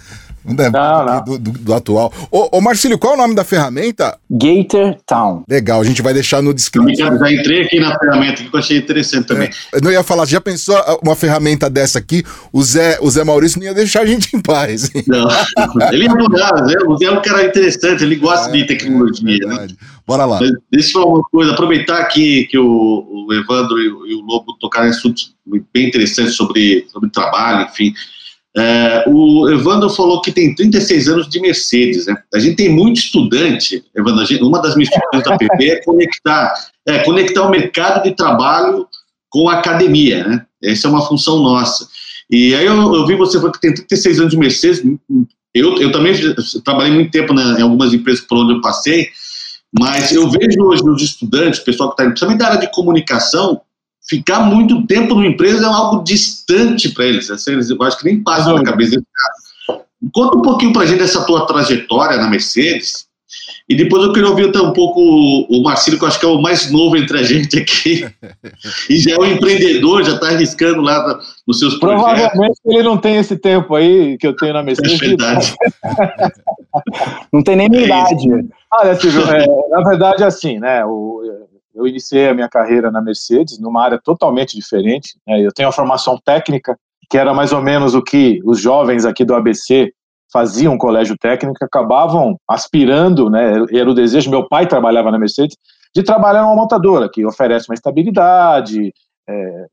Não 0.44 0.56
deve 0.56 0.72
não, 0.72 1.06
não. 1.06 1.24
Do, 1.24 1.38
do, 1.38 1.52
do, 1.52 1.74
atual. 1.74 2.12
Ô, 2.32 2.58
ô, 2.58 2.62
Marcílio, 2.62 2.98
qual 2.98 3.14
é 3.14 3.16
o 3.16 3.20
nome 3.20 3.36
da 3.36 3.44
ferramenta? 3.44 4.18
Gator 4.30 4.98
Town. 5.06 5.44
Legal, 5.48 5.80
a 5.80 5.84
gente 5.84 6.02
vai 6.02 6.14
deixar 6.14 6.42
no 6.42 6.54
descrição. 6.54 7.18
Já 7.18 7.32
entrei 7.32 7.64
aqui 7.64 7.80
na 7.80 7.98
ferramenta, 7.98 8.44
que 8.44 8.50
eu 8.54 8.60
achei 8.60 8.78
interessante 8.78 9.28
também. 9.28 9.50
É, 9.72 9.78
eu 9.78 9.82
não 9.82 9.92
ia 9.92 10.04
falar, 10.04 10.26
já 10.26 10.42
pensou 10.42 10.76
uma 11.04 11.16
ferramenta 11.16 11.70
dessa 11.70 12.00
aqui? 12.00 12.24
O 12.52 12.64
Zé, 12.64 12.98
o 13.02 13.10
Zé 13.10 13.24
Maurício 13.24 13.60
não 13.60 13.68
ia 13.68 13.74
deixar 13.74 14.02
a 14.02 14.06
gente 14.06 14.36
em 14.36 14.42
paz. 14.42 14.90
Não, 15.08 15.28
ele 15.92 16.06
ia 16.06 16.16
mudar, 16.16 16.52
o 16.88 16.98
Zé 16.98 17.06
é 17.06 17.12
um 17.12 17.22
cara 17.22 17.46
interessante, 17.46 18.04
ele 18.04 18.16
gosta 18.16 18.50
é, 18.50 18.52
de 18.54 18.66
tecnologia. 18.66 19.44
É 19.44 19.48
né? 19.48 19.68
Bora 20.08 20.26
lá. 20.26 20.40
Mas, 20.40 20.52
deixa 20.72 20.90
eu 20.90 20.94
falar 20.94 21.06
uma 21.06 21.24
coisa, 21.24 21.52
aproveitar 21.52 22.04
que, 22.06 22.46
que 22.46 22.58
o, 22.58 23.26
o 23.28 23.34
Evandro 23.34 23.80
e 23.80 23.90
o, 23.90 24.08
e 24.08 24.16
o 24.16 24.22
Lobo 24.22 24.58
tocaram 24.60 24.90
assuntos 24.90 25.34
bem 25.74 25.88
interessantes 25.88 26.36
sobre, 26.36 26.86
sobre 26.92 27.10
trabalho, 27.10 27.68
enfim. 27.70 27.94
É, 28.56 29.06
o 29.08 29.50
Evandro 29.50 29.90
falou 29.90 30.22
que 30.22 30.32
tem 30.32 30.54
36 30.54 31.08
anos 31.08 31.30
de 31.30 31.40
Mercedes, 31.40 32.06
né? 32.06 32.16
A 32.34 32.40
gente 32.40 32.58
tem 32.58 32.70
muito 32.70 33.00
estudante, 33.00 33.84
Evandro, 33.96 34.26
gente, 34.26 34.44
uma 34.44 34.62
das 34.62 34.76
missões 34.76 35.02
da 35.24 35.38
PP 35.38 35.70
é 35.70 35.84
conectar, 35.84 36.54
é 36.86 37.00
conectar 37.00 37.44
o 37.44 37.50
mercado 37.50 38.04
de 38.04 38.14
trabalho 38.14 38.86
com 39.30 39.48
a 39.48 39.60
academia, 39.60 40.28
né? 40.28 40.46
Essa 40.62 40.88
é 40.88 40.92
uma 40.92 41.08
função 41.08 41.42
nossa. 41.42 41.88
E 42.30 42.54
aí 42.54 42.66
eu, 42.66 42.76
eu 42.76 43.08
vi 43.08 43.16
você 43.16 43.38
falando 43.38 43.54
que 43.54 43.62
tem 43.62 43.74
36 43.74 44.20
anos 44.20 44.32
de 44.32 44.38
Mercedes, 44.38 44.84
eu, 45.54 45.78
eu 45.82 45.92
também 45.92 46.14
trabalhei 46.64 46.94
muito 46.94 47.12
tempo 47.12 47.34
né, 47.34 47.44
em 47.60 47.62
algumas 47.62 47.94
empresas 47.94 48.24
por 48.26 48.38
onde 48.38 48.54
eu 48.54 48.62
passei, 48.62 49.08
mas 49.78 50.12
eu 50.12 50.30
vejo 50.30 50.62
hoje 50.62 50.84
os 50.84 51.02
estudantes, 51.02 51.60
pessoal 51.60 51.90
que 51.90 51.94
está, 51.94 52.06
principalmente 52.06 52.40
da 52.40 52.48
área 52.48 52.60
de 52.60 52.72
comunicação, 52.72 53.62
ficar 54.12 54.42
muito 54.42 54.86
tempo 54.88 55.16
numa 55.16 55.26
empresa 55.26 55.66
é 55.66 55.70
algo 55.70 56.04
distante 56.04 56.90
para 56.90 57.06
eles. 57.06 57.32
Assim, 57.32 57.54
eu 57.54 57.84
acho 57.84 57.98
que 57.98 58.06
nem 58.06 58.22
passa 58.22 58.52
na 58.52 58.62
cabeça 58.62 58.92
desse 58.92 59.06
cara. 59.14 59.82
Conta 60.14 60.38
um 60.38 60.42
pouquinho 60.42 60.74
para 60.74 60.82
a 60.82 60.86
gente 60.86 61.00
dessa 61.00 61.26
tua 61.26 61.48
trajetória 61.48 62.18
na 62.18 62.30
Mercedes. 62.30 63.06
E 63.70 63.76
depois 63.76 64.04
eu 64.04 64.12
queria 64.12 64.28
ouvir 64.28 64.50
até 64.50 64.60
um 64.60 64.74
pouco 64.74 65.00
o 65.00 65.64
Marcelo, 65.64 65.98
que 65.98 66.04
eu 66.04 66.08
acho 66.10 66.20
que 66.20 66.26
é 66.26 66.30
o 66.30 66.42
mais 66.42 66.70
novo 66.70 66.98
entre 66.98 67.20
a 67.20 67.24
gente 67.24 67.58
aqui. 67.58 68.06
e 68.90 68.98
já 68.98 69.12
é 69.12 69.18
um 69.18 69.26
empreendedor, 69.26 70.04
já 70.04 70.16
está 70.16 70.28
arriscando 70.28 70.82
lá 70.82 71.22
nos 71.48 71.60
seus 71.60 71.76
projetos. 71.76 72.04
Provavelmente 72.04 72.60
ele 72.66 72.84
não 72.84 72.98
tem 72.98 73.16
esse 73.16 73.38
tempo 73.38 73.74
aí 73.76 74.18
que 74.18 74.28
eu 74.28 74.36
tenho 74.36 74.54
na 74.54 74.62
Mercedes. 74.62 75.02
É 75.02 75.08
verdade. 75.08 75.56
não 77.32 77.42
tem 77.42 77.56
nem 77.56 77.70
minha 77.70 77.84
é 77.84 77.86
idade. 77.86 78.28
Olha, 78.74 78.96
Silvio, 78.96 79.24
é, 79.30 79.46
na 79.70 79.82
verdade, 79.84 80.24
assim, 80.26 80.60
né? 80.60 80.84
O, 80.84 81.22
eu 81.82 81.88
iniciei 81.88 82.30
a 82.30 82.34
minha 82.34 82.48
carreira 82.48 82.92
na 82.92 83.02
Mercedes 83.02 83.60
numa 83.60 83.84
área 83.84 84.00
totalmente 84.02 84.56
diferente. 84.56 85.18
Né? 85.28 85.42
Eu 85.42 85.52
tenho 85.52 85.70
a 85.70 85.72
formação 85.72 86.18
técnica, 86.24 86.78
que 87.10 87.18
era 87.18 87.34
mais 87.34 87.52
ou 87.52 87.62
menos 87.62 87.96
o 87.96 88.02
que 88.02 88.40
os 88.46 88.60
jovens 88.60 89.06
aqui 89.06 89.26
do 89.26 89.36
ABC 89.36 89.92
faziam 90.32 90.78
colégio 90.78 91.18
técnico, 91.18 91.58
acabavam 91.62 92.38
aspirando, 92.48 93.30
né? 93.30 93.66
Era 93.74 93.90
o 93.90 93.94
desejo. 93.94 94.30
Meu 94.30 94.48
pai 94.48 94.66
trabalhava 94.66 95.12
na 95.12 95.20
Mercedes 95.20 95.58
de 95.94 96.04
trabalhar 96.04 96.44
numa 96.44 96.56
montadora 96.56 97.10
que 97.12 97.26
oferece 97.26 97.70
uma 97.70 97.76
estabilidade. 97.76 98.94
É, 99.28 99.66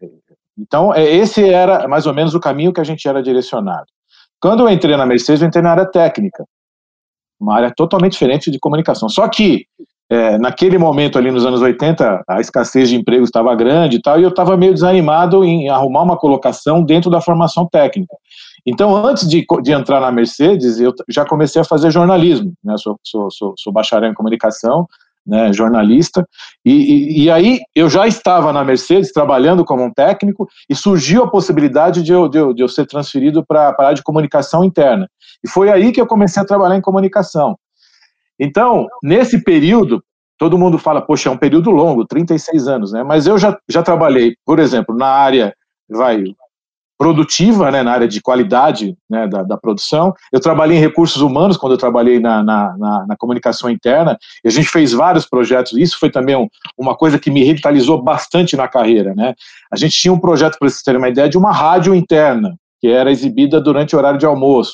então, 0.59 0.93
é, 0.93 1.05
esse 1.05 1.49
era 1.49 1.87
mais 1.87 2.07
ou 2.07 2.15
menos 2.15 2.35
o 2.35 2.41
caminho 2.41 2.73
que 2.73 2.81
a 2.81 2.85
gente 2.85 3.07
era 3.07 3.23
direcionado. 3.23 3.87
Quando 4.41 4.65
eu 4.65 4.69
entrei 4.69 4.97
na 4.97 5.07
Mercedes, 5.07 5.43
eu 5.43 5.49
entrei 5.49 5.63
na 5.63 5.71
área 5.71 5.87
técnica, 5.87 6.45
uma 7.41 7.55
área 7.55 7.73
totalmente 7.75 8.13
diferente 8.13 8.51
de 8.51 8.59
comunicação. 8.59 9.09
Só 9.09 9.29
que 9.29 9.67
é, 10.11 10.39
naquele 10.39 10.79
momento 10.79 11.19
ali 11.19 11.31
nos 11.31 11.45
anos 11.45 11.61
80, 11.61 12.23
a 12.27 12.41
escassez 12.41 12.89
de 12.89 12.97
emprego 12.97 13.25
estava 13.25 13.55
grande 13.55 13.97
e 13.97 14.03
tal, 14.03 14.19
e 14.19 14.23
eu 14.23 14.31
estava 14.31 14.57
meio 14.57 14.73
desanimado 14.73 15.45
em 15.45 15.69
arrumar 15.69 16.03
uma 16.03 16.17
colocação 16.17 16.83
dentro 16.83 17.11
da 17.11 17.21
formação 17.21 17.67
técnica. 17.67 18.17
Então, 18.67 18.97
antes 18.97 19.29
de, 19.29 19.45
de 19.63 19.73
entrar 19.73 20.01
na 20.01 20.11
Mercedes, 20.11 20.81
eu 20.81 20.93
já 21.09 21.25
comecei 21.25 21.61
a 21.61 21.65
fazer 21.65 21.91
jornalismo, 21.91 22.53
né? 22.65 22.75
sou, 22.79 22.99
sou, 23.03 23.31
sou, 23.31 23.55
sou 23.57 23.73
bacharel 23.73 24.11
em 24.11 24.15
comunicação, 24.15 24.87
né, 25.27 25.53
jornalista, 25.53 26.27
e, 26.65 26.73
e, 26.73 27.25
e, 27.25 27.31
aí 27.31 27.61
eu 27.75 27.91
já 27.91 28.07
estava 28.07 28.51
na 28.51 28.65
Mercedes 28.65 29.13
trabalhando 29.13 29.63
como 29.63 29.85
um 29.85 29.93
técnico 29.93 30.49
e 30.71 30.75
surgiu 30.75 31.23
a 31.23 31.31
possibilidade 31.31 32.03
de 32.03 32.13
eu, 32.13 32.29
de 32.29 32.39
eu, 32.39 32.55
de 32.55 32.63
eu 32.63 32.69
ser 32.69 32.87
transferido 32.87 33.45
para 33.45 33.69
a 33.69 33.83
área 33.83 33.95
de 33.95 34.03
comunicação 34.03 34.65
interna. 34.65 35.07
E 35.45 35.49
foi 35.49 35.71
aí 35.71 35.93
que 35.93 36.01
eu 36.01 36.07
comecei 36.07 36.43
a 36.43 36.47
trabalhar 36.47 36.77
em 36.77 36.81
comunicação. 36.81 37.59
Então, 38.39 38.87
nesse 39.03 39.43
período, 39.43 40.03
todo 40.39 40.59
mundo 40.59 40.79
fala, 40.79 41.03
poxa, 41.03 41.29
é 41.29 41.33
um 41.33 41.37
período 41.37 41.71
longo, 41.71 42.07
36 42.07 42.69
anos, 42.69 42.93
né? 42.93 43.03
Mas 43.03 43.27
eu 43.27 43.37
já, 43.37 43.59
já 43.69 43.83
trabalhei, 43.83 44.37
por 44.45 44.59
exemplo, 44.59 44.95
na 44.97 45.09
área, 45.09 45.55
vai, 45.89 46.25
produtiva, 46.99 47.71
né, 47.71 47.83
na 47.83 47.93
área 47.93 48.09
de 48.09 48.21
qualidade 48.21 48.97
né, 49.09 49.29
da, 49.29 49.45
da, 49.45 49.57
produção. 49.57 50.13
Eu 50.33 50.41
trabalhei 50.41 50.77
em 50.77 50.81
recursos 50.81 51.23
humanos 51.23 51.57
quando 51.57 51.73
eu 51.73 51.79
trabalhei 51.79 52.19
na, 52.19 52.43
na, 52.43 52.77
na, 52.77 53.07
na 53.07 53.17
comunicação 53.17 53.71
interna, 53.71 54.19
e 54.45 54.49
a 54.49 54.51
gente 54.51 54.69
fez 54.69 54.93
vários 54.93 55.25
projetos. 55.25 55.79
Isso 55.79 55.97
foi 55.99 56.11
também 56.11 56.35
um, 56.35 56.49
uma 56.77 56.97
coisa 56.97 57.19
que 57.19 57.31
me 57.31 57.45
revitalizou 57.45 58.03
bastante 58.03 58.57
na 58.57 58.67
carreira. 58.67 59.15
Né? 59.15 59.35
A 59.73 59.77
gente 59.77 59.97
tinha 59.97 60.13
um 60.13 60.19
projeto, 60.19 60.59
para 60.59 60.69
vocês 60.69 60.83
terem 60.83 60.99
uma 60.99 61.09
ideia, 61.09 61.29
de 61.29 61.39
uma 61.39 61.53
rádio 61.53 61.95
interna, 61.95 62.57
que 62.81 62.89
era 62.89 63.13
exibida 63.13 63.61
durante 63.61 63.95
o 63.95 63.99
horário 63.99 64.19
de 64.19 64.27
almoço. 64.27 64.73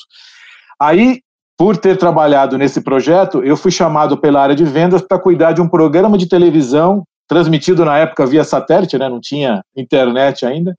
Aí 0.79 1.21
por 1.57 1.77
ter 1.77 1.97
trabalhado 1.97 2.57
nesse 2.57 2.81
projeto, 2.81 3.43
eu 3.43 3.55
fui 3.55 3.71
chamado 3.71 4.17
pela 4.17 4.41
área 4.41 4.55
de 4.55 4.65
vendas 4.65 5.01
para 5.01 5.19
cuidar 5.19 5.53
de 5.53 5.61
um 5.61 5.69
programa 5.69 6.17
de 6.17 6.27
televisão 6.27 7.03
transmitido 7.27 7.85
na 7.85 7.97
época 7.97 8.25
via 8.25 8.43
satélite, 8.43 8.97
né, 8.97 9.09
não 9.09 9.19
tinha 9.19 9.63
internet 9.75 10.45
ainda, 10.45 10.75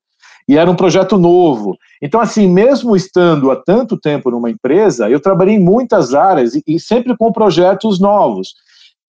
e 0.47 0.57
era 0.57 0.69
um 0.69 0.75
projeto 0.75 1.17
novo. 1.17 1.75
Então, 2.01 2.21
assim, 2.21 2.47
mesmo 2.47 2.95
estando 2.95 3.51
há 3.51 3.55
tanto 3.55 3.99
tempo 3.99 4.31
numa 4.31 4.49
empresa, 4.49 5.09
eu 5.09 5.19
trabalhei 5.19 5.55
em 5.55 5.59
muitas 5.59 6.13
áreas 6.13 6.55
e, 6.55 6.63
e 6.65 6.79
sempre 6.79 7.17
com 7.17 7.31
projetos 7.31 7.99
novos. 7.99 8.53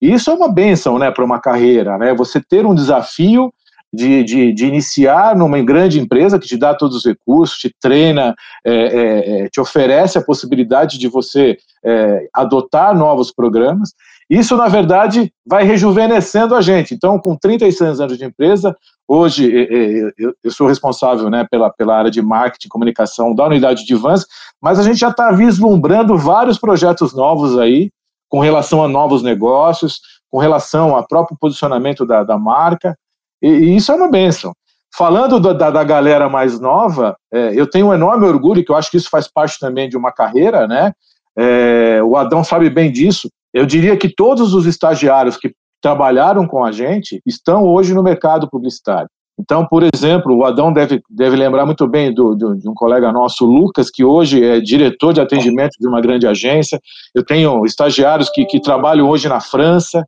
E 0.01 0.11
isso 0.13 0.29
é 0.29 0.33
uma 0.33 0.49
benção, 0.49 0.97
né, 0.97 1.11
para 1.11 1.23
uma 1.23 1.39
carreira, 1.39 1.97
né? 1.97 2.13
Você 2.13 2.41
ter 2.41 2.65
um 2.65 2.73
desafio 2.73 3.53
de, 3.93 4.23
de, 4.23 4.53
de, 4.53 4.65
iniciar 4.65 5.35
numa 5.35 5.61
grande 5.61 5.99
empresa 5.99 6.37
que 6.37 6.47
te 6.47 6.57
dá 6.57 6.75
todos 6.75 6.97
os 6.97 7.05
recursos, 7.05 7.57
te 7.57 7.73
treina, 7.81 8.35
é, 8.63 8.73
é, 8.73 9.39
é, 9.45 9.49
te 9.49 9.59
oferece 9.59 10.17
a 10.17 10.23
possibilidade 10.23 10.97
de 10.99 11.07
você 11.07 11.57
é, 11.83 12.27
adotar 12.33 12.95
novos 12.95 13.31
programas. 13.31 13.93
Isso, 14.29 14.55
na 14.55 14.67
verdade, 14.67 15.33
vai 15.45 15.63
rejuvenescendo 15.63 16.53
a 16.53 16.61
gente. 16.61 16.93
Então, 16.93 17.17
com 17.19 17.35
36 17.35 17.99
anos 17.99 18.17
de 18.17 18.23
empresa, 18.23 18.77
hoje 19.07 19.51
é, 19.51 19.63
é, 19.63 20.11
eu, 20.43 20.51
sou 20.51 20.67
responsável 20.67 21.27
né, 21.31 21.47
pela, 21.49 21.71
pela 21.71 21.97
área 21.97 22.11
de 22.11 22.21
marketing 22.21 22.67
e 22.67 22.69
comunicação 22.69 23.33
da 23.33 23.47
unidade 23.47 23.85
de 23.85 23.95
Vans, 23.95 24.27
mas 24.61 24.77
a 24.77 24.83
gente 24.83 24.99
já 24.99 25.09
está 25.09 25.31
vislumbrando 25.31 26.15
vários 26.15 26.59
projetos 26.59 27.15
novos 27.15 27.57
aí, 27.57 27.89
com 28.29 28.39
relação 28.39 28.83
a 28.83 28.87
novos 28.87 29.23
negócios, 29.23 29.99
com 30.29 30.37
relação 30.37 30.95
ao 30.95 31.07
próprio 31.07 31.35
posicionamento 31.39 32.05
da, 32.05 32.23
da 32.23 32.37
marca, 32.37 32.95
E, 33.41 33.47
e 33.47 33.75
isso 33.75 33.91
é 33.91 33.95
uma 33.95 34.09
benção. 34.09 34.53
Falando 34.95 35.39
do, 35.39 35.53
da, 35.53 35.69
da, 35.69 35.83
galera 35.83 36.27
mais 36.27 36.59
nova, 36.59 37.15
é, 37.31 37.53
eu 37.53 37.69
tenho 37.69 37.87
um 37.87 37.93
enorme 37.93 38.25
orgulho, 38.25 38.63
que 38.63 38.71
eu 38.71 38.75
acho 38.75 38.89
que 38.89 38.97
isso 38.97 39.09
faz 39.09 39.27
parte 39.27 39.59
também 39.59 39.87
de 39.87 39.95
uma 39.95 40.11
carreira, 40.11 40.67
né? 40.67 40.93
É, 41.37 42.01
o 42.03 42.17
Adão 42.17 42.43
sabe 42.43 42.69
bem 42.69 42.91
disso. 42.91 43.29
Eu 43.53 43.65
diria 43.65 43.95
que 43.95 44.09
todos 44.09 44.53
os 44.53 44.65
estagiários 44.65 45.37
que 45.37 45.53
trabalharam 45.81 46.45
com 46.45 46.63
a 46.63 46.71
gente 46.71 47.21
estão 47.25 47.63
hoje 47.65 47.93
no 47.93 48.03
mercado 48.03 48.49
publicitário. 48.49 49.09
Então, 49.39 49.65
por 49.65 49.83
exemplo, 49.93 50.35
o 50.35 50.43
Adão 50.43 50.73
deve, 50.73 51.01
deve 51.09 51.37
lembrar 51.37 51.65
muito 51.65 51.87
bem 51.87 52.13
do, 52.13 52.35
do, 52.35 52.55
de 52.57 52.67
um 52.67 52.73
colega 52.73 53.09
nosso, 53.09 53.45
Lucas, 53.45 53.89
que 53.89 54.03
hoje 54.03 54.43
é 54.43 54.59
diretor 54.59 55.13
de 55.13 55.21
atendimento 55.21 55.77
de 55.79 55.87
uma 55.87 56.01
grande 56.01 56.27
agência. 56.27 56.77
Eu 57.15 57.23
tenho 57.23 57.65
estagiários 57.65 58.29
que, 58.29 58.43
que 58.43 58.59
trabalham 58.59 59.07
hoje 59.07 59.29
na 59.29 59.39
França. 59.39 60.05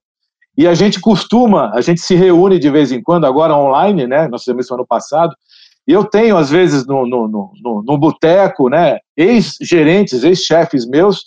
E 0.61 0.67
a 0.67 0.75
gente 0.75 0.99
costuma, 0.99 1.71
a 1.73 1.81
gente 1.81 2.01
se 2.01 2.13
reúne 2.13 2.59
de 2.59 2.69
vez 2.69 2.91
em 2.91 3.01
quando, 3.01 3.25
agora 3.25 3.57
online, 3.57 4.05
né? 4.05 4.27
Nós 4.27 4.43
fizemos 4.43 4.65
isso 4.65 4.75
ano 4.75 4.85
passado. 4.85 5.35
E 5.87 5.91
eu 5.91 6.03
tenho, 6.03 6.37
às 6.37 6.51
vezes, 6.51 6.85
no, 6.85 7.03
no, 7.07 7.27
no, 7.27 7.83
no 7.83 7.97
boteco, 7.97 8.69
né? 8.69 8.99
Ex-gerentes, 9.17 10.23
ex-chefes 10.23 10.87
meus, 10.87 11.23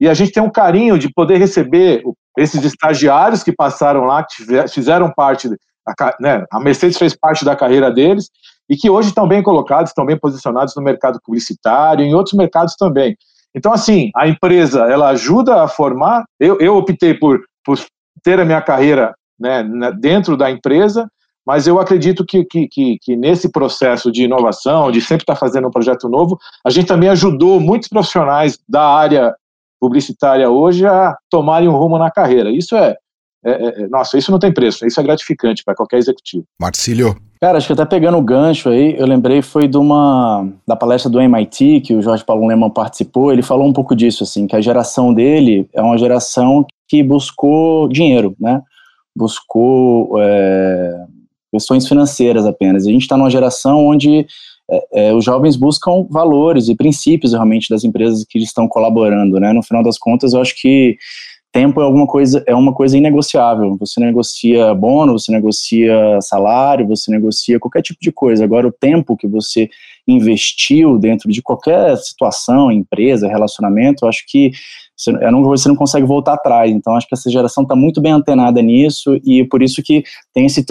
e 0.00 0.08
a 0.08 0.14
gente 0.14 0.30
tem 0.30 0.40
um 0.40 0.50
carinho 0.50 0.96
de 1.00 1.12
poder 1.12 1.36
receber 1.36 2.04
esses 2.38 2.64
estagiários 2.64 3.42
que 3.42 3.50
passaram 3.50 4.04
lá, 4.04 4.22
que 4.22 4.68
fizeram 4.68 5.10
parte 5.10 5.48
a, 5.88 6.16
né, 6.20 6.44
a 6.52 6.60
Mercedes 6.60 6.96
fez 6.96 7.16
parte 7.16 7.44
da 7.44 7.56
carreira 7.56 7.90
deles 7.90 8.30
e 8.70 8.76
que 8.76 8.88
hoje 8.88 9.08
estão 9.08 9.26
bem 9.26 9.42
colocados, 9.42 9.90
estão 9.90 10.06
bem 10.06 10.16
posicionados 10.16 10.76
no 10.76 10.82
mercado 10.82 11.18
publicitário 11.24 12.04
em 12.04 12.14
outros 12.14 12.34
mercados 12.34 12.76
também. 12.76 13.16
Então, 13.52 13.72
assim, 13.72 14.10
a 14.14 14.28
empresa, 14.28 14.82
ela 14.84 15.08
ajuda 15.08 15.60
a 15.60 15.66
formar. 15.66 16.24
Eu, 16.38 16.60
eu 16.60 16.76
optei 16.76 17.14
por, 17.14 17.40
por 17.64 17.78
ter 18.26 18.40
a 18.40 18.44
minha 18.44 18.60
carreira 18.60 19.14
né, 19.38 19.62
dentro 20.00 20.36
da 20.36 20.50
empresa, 20.50 21.08
mas 21.46 21.68
eu 21.68 21.78
acredito 21.78 22.26
que, 22.26 22.44
que, 22.44 22.66
que, 22.66 22.98
que, 23.00 23.16
nesse 23.16 23.52
processo 23.52 24.10
de 24.10 24.24
inovação, 24.24 24.90
de 24.90 25.00
sempre 25.00 25.22
estar 25.22 25.36
fazendo 25.36 25.68
um 25.68 25.70
projeto 25.70 26.08
novo, 26.08 26.36
a 26.66 26.70
gente 26.70 26.88
também 26.88 27.08
ajudou 27.08 27.60
muitos 27.60 27.88
profissionais 27.88 28.58
da 28.68 28.84
área 28.84 29.32
publicitária 29.80 30.50
hoje 30.50 30.84
a 30.84 31.16
tomarem 31.30 31.68
um 31.68 31.76
rumo 31.76 31.98
na 31.98 32.10
carreira. 32.10 32.50
Isso 32.50 32.74
é, 32.74 32.96
é, 33.44 33.50
é, 33.50 33.82
é, 33.82 33.86
nossa, 33.86 34.18
isso 34.18 34.32
não 34.32 34.40
tem 34.40 34.52
preço, 34.52 34.84
isso 34.84 34.98
é 34.98 35.04
gratificante 35.04 35.62
para 35.62 35.76
qualquer 35.76 35.98
executivo. 35.98 36.44
Marcílio. 36.60 37.14
Cara, 37.40 37.58
acho 37.58 37.68
que 37.68 37.72
até 37.74 37.84
pegando 37.84 38.18
o 38.18 38.22
gancho 38.22 38.70
aí, 38.70 38.98
eu 38.98 39.06
lembrei 39.06 39.40
foi 39.40 39.68
de 39.68 39.76
uma 39.76 40.48
da 40.66 40.74
palestra 40.74 41.08
do 41.08 41.20
MIT 41.20 41.82
que 41.82 41.94
o 41.94 42.02
Jorge 42.02 42.24
Paulo 42.24 42.46
Leman 42.48 42.70
participou, 42.70 43.30
ele 43.30 43.42
falou 43.42 43.68
um 43.68 43.72
pouco 43.72 43.94
disso 43.94 44.24
assim, 44.24 44.48
que 44.48 44.56
a 44.56 44.60
geração 44.60 45.14
dele 45.14 45.68
é 45.72 45.80
uma 45.80 45.96
geração 45.96 46.66
que 46.88 47.02
buscou 47.02 47.88
dinheiro, 47.88 48.34
né? 48.40 48.62
Buscou 49.14 50.20
é, 50.20 51.04
questões 51.52 51.88
financeiras 51.88 52.46
apenas. 52.46 52.86
A 52.86 52.90
gente 52.90 53.02
está 53.02 53.16
numa 53.16 53.30
geração 53.30 53.86
onde 53.86 54.26
é, 54.70 55.08
é, 55.08 55.14
os 55.14 55.24
jovens 55.24 55.56
buscam 55.56 56.06
valores 56.10 56.68
e 56.68 56.76
princípios 56.76 57.32
realmente 57.32 57.68
das 57.70 57.84
empresas 57.84 58.24
que 58.28 58.38
estão 58.38 58.68
colaborando, 58.68 59.38
né? 59.38 59.52
No 59.52 59.62
final 59.62 59.82
das 59.82 59.98
contas, 59.98 60.32
eu 60.32 60.40
acho 60.40 60.54
que 60.60 60.96
tempo 61.52 61.80
é 61.80 61.84
alguma 61.84 62.06
coisa, 62.06 62.44
é 62.46 62.54
uma 62.54 62.74
coisa 62.74 62.98
inegociável. 62.98 63.76
Você 63.78 63.98
negocia 64.00 64.74
bônus, 64.74 65.24
você 65.24 65.32
negocia 65.32 66.20
salário, 66.20 66.86
você 66.86 67.10
negocia 67.10 67.58
qualquer 67.58 67.80
tipo 67.80 67.98
de 68.00 68.12
coisa. 68.12 68.44
Agora, 68.44 68.66
o 68.66 68.72
tempo 68.72 69.16
que 69.16 69.26
você 69.26 69.70
investiu 70.06 70.98
dentro 70.98 71.30
de 71.30 71.42
qualquer 71.42 71.96
situação, 71.96 72.70
empresa, 72.70 73.28
relacionamento, 73.28 74.06
acho 74.06 74.24
que 74.26 74.50
você 74.96 75.12
não, 75.12 75.42
você 75.42 75.68
não 75.68 75.76
consegue 75.76 76.06
voltar 76.06 76.34
atrás. 76.34 76.70
Então, 76.70 76.94
acho 76.94 77.06
que 77.06 77.14
essa 77.14 77.30
geração 77.30 77.62
está 77.62 77.74
muito 77.74 78.00
bem 78.00 78.12
antenada 78.12 78.62
nisso 78.62 79.18
e 79.24 79.44
por 79.44 79.62
isso 79.62 79.82
que 79.82 80.04
tem 80.32 80.46
esse 80.46 80.64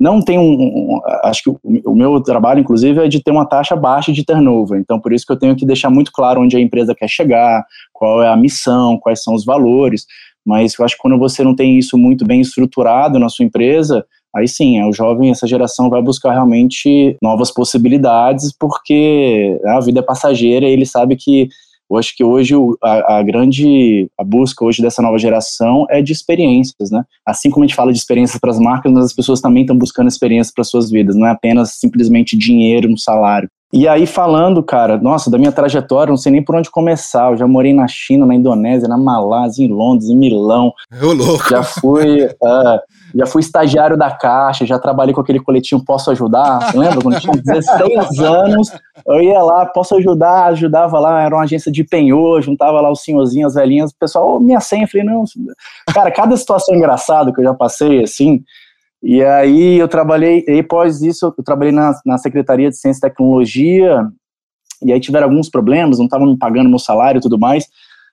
não 0.00 0.22
tem 0.22 0.38
um, 0.38 0.94
um, 0.94 1.00
acho 1.24 1.42
que 1.42 1.50
o, 1.84 1.94
meu 1.94 2.22
trabalho 2.22 2.60
inclusive 2.60 3.04
é 3.04 3.06
de 3.06 3.22
ter 3.22 3.30
uma 3.30 3.44
taxa 3.44 3.76
baixa 3.76 4.10
de 4.10 4.24
turnover, 4.24 4.80
então 4.80 4.98
por 4.98 5.12
isso 5.12 5.26
que 5.26 5.32
eu 5.32 5.38
tenho 5.38 5.54
que 5.54 5.66
deixar 5.66 5.90
muito 5.90 6.10
claro 6.10 6.40
onde 6.40 6.56
a 6.56 6.60
empresa 6.60 6.94
quer 6.94 7.06
chegar, 7.06 7.62
qual 7.92 8.22
é 8.22 8.28
a 8.28 8.36
missão, 8.36 8.96
quais 8.96 9.22
são 9.22 9.34
os 9.34 9.44
valores, 9.44 10.06
mas 10.44 10.72
eu 10.78 10.86
acho 10.86 10.96
que 10.96 11.02
quando 11.02 11.18
você 11.18 11.44
não 11.44 11.54
tem 11.54 11.78
isso 11.78 11.98
muito 11.98 12.24
bem 12.24 12.40
estruturado 12.40 13.18
na 13.18 13.28
sua 13.28 13.44
empresa, 13.44 14.02
aí 14.34 14.46
sim, 14.48 14.78
é, 14.78 14.86
o 14.86 14.92
jovem, 14.92 15.30
essa 15.30 15.46
geração 15.46 15.90
vai 15.90 16.02
buscar 16.02 16.32
realmente 16.32 17.16
novas 17.22 17.50
possibilidades, 17.50 18.52
porque 18.58 19.58
a 19.66 19.80
vida 19.80 20.00
é 20.00 20.02
passageira 20.02 20.66
e 20.66 20.72
ele 20.72 20.86
sabe 20.86 21.16
que 21.16 21.48
eu 21.90 21.96
acho 21.96 22.16
que 22.16 22.22
hoje 22.22 22.54
a, 22.82 23.16
a, 23.16 23.22
grande 23.22 24.08
a 24.16 24.22
busca 24.22 24.64
hoje 24.64 24.80
dessa 24.80 25.02
nova 25.02 25.18
geração 25.18 25.86
é 25.90 26.00
de 26.00 26.12
experiências, 26.12 26.88
né? 26.90 27.04
Assim 27.26 27.50
como 27.50 27.64
a 27.64 27.66
gente 27.66 27.74
fala 27.74 27.92
de 27.92 27.98
experiências 27.98 28.38
para 28.38 28.50
as 28.50 28.60
marcas, 28.60 28.96
as 28.96 29.12
pessoas 29.12 29.40
também 29.40 29.62
estão 29.62 29.76
buscando 29.76 30.06
experiências 30.06 30.54
para 30.54 30.62
suas 30.62 30.88
vidas, 30.88 31.16
não 31.16 31.26
é 31.26 31.30
apenas 31.30 31.72
simplesmente 31.74 32.38
dinheiro 32.38 32.88
no 32.88 32.96
salário. 32.96 33.50
E 33.72 33.86
aí, 33.86 34.04
falando, 34.04 34.64
cara, 34.64 34.98
nossa, 34.98 35.30
da 35.30 35.38
minha 35.38 35.52
trajetória, 35.52 36.10
não 36.10 36.16
sei 36.16 36.32
nem 36.32 36.42
por 36.42 36.56
onde 36.56 36.68
começar. 36.68 37.30
Eu 37.30 37.36
já 37.36 37.46
morei 37.46 37.72
na 37.72 37.86
China, 37.86 38.26
na 38.26 38.34
Indonésia, 38.34 38.88
na 38.88 38.98
Malásia, 38.98 39.64
em 39.64 39.68
Londres, 39.68 40.10
em 40.10 40.16
Milão. 40.16 40.72
Eu 41.00 41.12
louco. 41.12 41.48
Já 41.48 41.62
fui, 41.62 42.24
uh, 42.24 42.80
já 43.14 43.26
fui 43.26 43.40
estagiário 43.40 43.96
da 43.96 44.10
Caixa, 44.10 44.66
já 44.66 44.76
trabalhei 44.76 45.14
com 45.14 45.20
aquele 45.20 45.38
coletinho 45.38 45.84
Posso 45.84 46.10
Ajudar. 46.10 46.74
Lembra? 46.74 47.00
Quando 47.00 47.20
tinha 47.20 47.32
16 47.32 48.18
anos, 48.18 48.72
eu 49.06 49.20
ia 49.20 49.40
lá, 49.40 49.64
Posso 49.66 49.94
Ajudar, 49.94 50.46
ajudava 50.46 50.98
lá, 50.98 51.22
era 51.22 51.36
uma 51.36 51.44
agência 51.44 51.70
de 51.70 51.84
penhor, 51.84 52.42
juntava 52.42 52.80
lá 52.80 52.90
os 52.90 53.02
senhorzinhos, 53.02 53.54
as 53.56 53.62
velhinhas, 53.62 53.92
o 53.92 53.96
pessoal, 53.96 54.34
oh, 54.34 54.40
minha 54.40 54.58
senha, 54.58 54.82
eu 54.82 54.88
falei, 54.88 55.06
não. 55.06 55.24
Cara, 55.94 56.10
cada 56.10 56.36
situação 56.36 56.74
engraçada 56.74 57.32
que 57.32 57.40
eu 57.40 57.44
já 57.44 57.54
passei, 57.54 58.02
assim, 58.02 58.42
e 59.02 59.22
aí 59.22 59.78
eu 59.78 59.88
trabalhei, 59.88 60.44
e 60.46 60.60
após 60.60 61.00
isso 61.00 61.32
eu 61.36 61.44
trabalhei 61.44 61.72
na, 61.72 61.92
na 62.04 62.18
Secretaria 62.18 62.68
de 62.68 62.76
Ciência 62.76 62.98
e 62.98 63.08
Tecnologia, 63.08 64.06
e 64.82 64.92
aí 64.92 65.00
tiveram 65.00 65.28
alguns 65.28 65.48
problemas, 65.48 65.98
não 65.98 66.04
estavam 66.04 66.26
me 66.26 66.38
pagando 66.38 66.68
meu 66.68 66.78
salário 66.78 67.18
e 67.18 67.22
tudo 67.22 67.38
mais, 67.38 67.66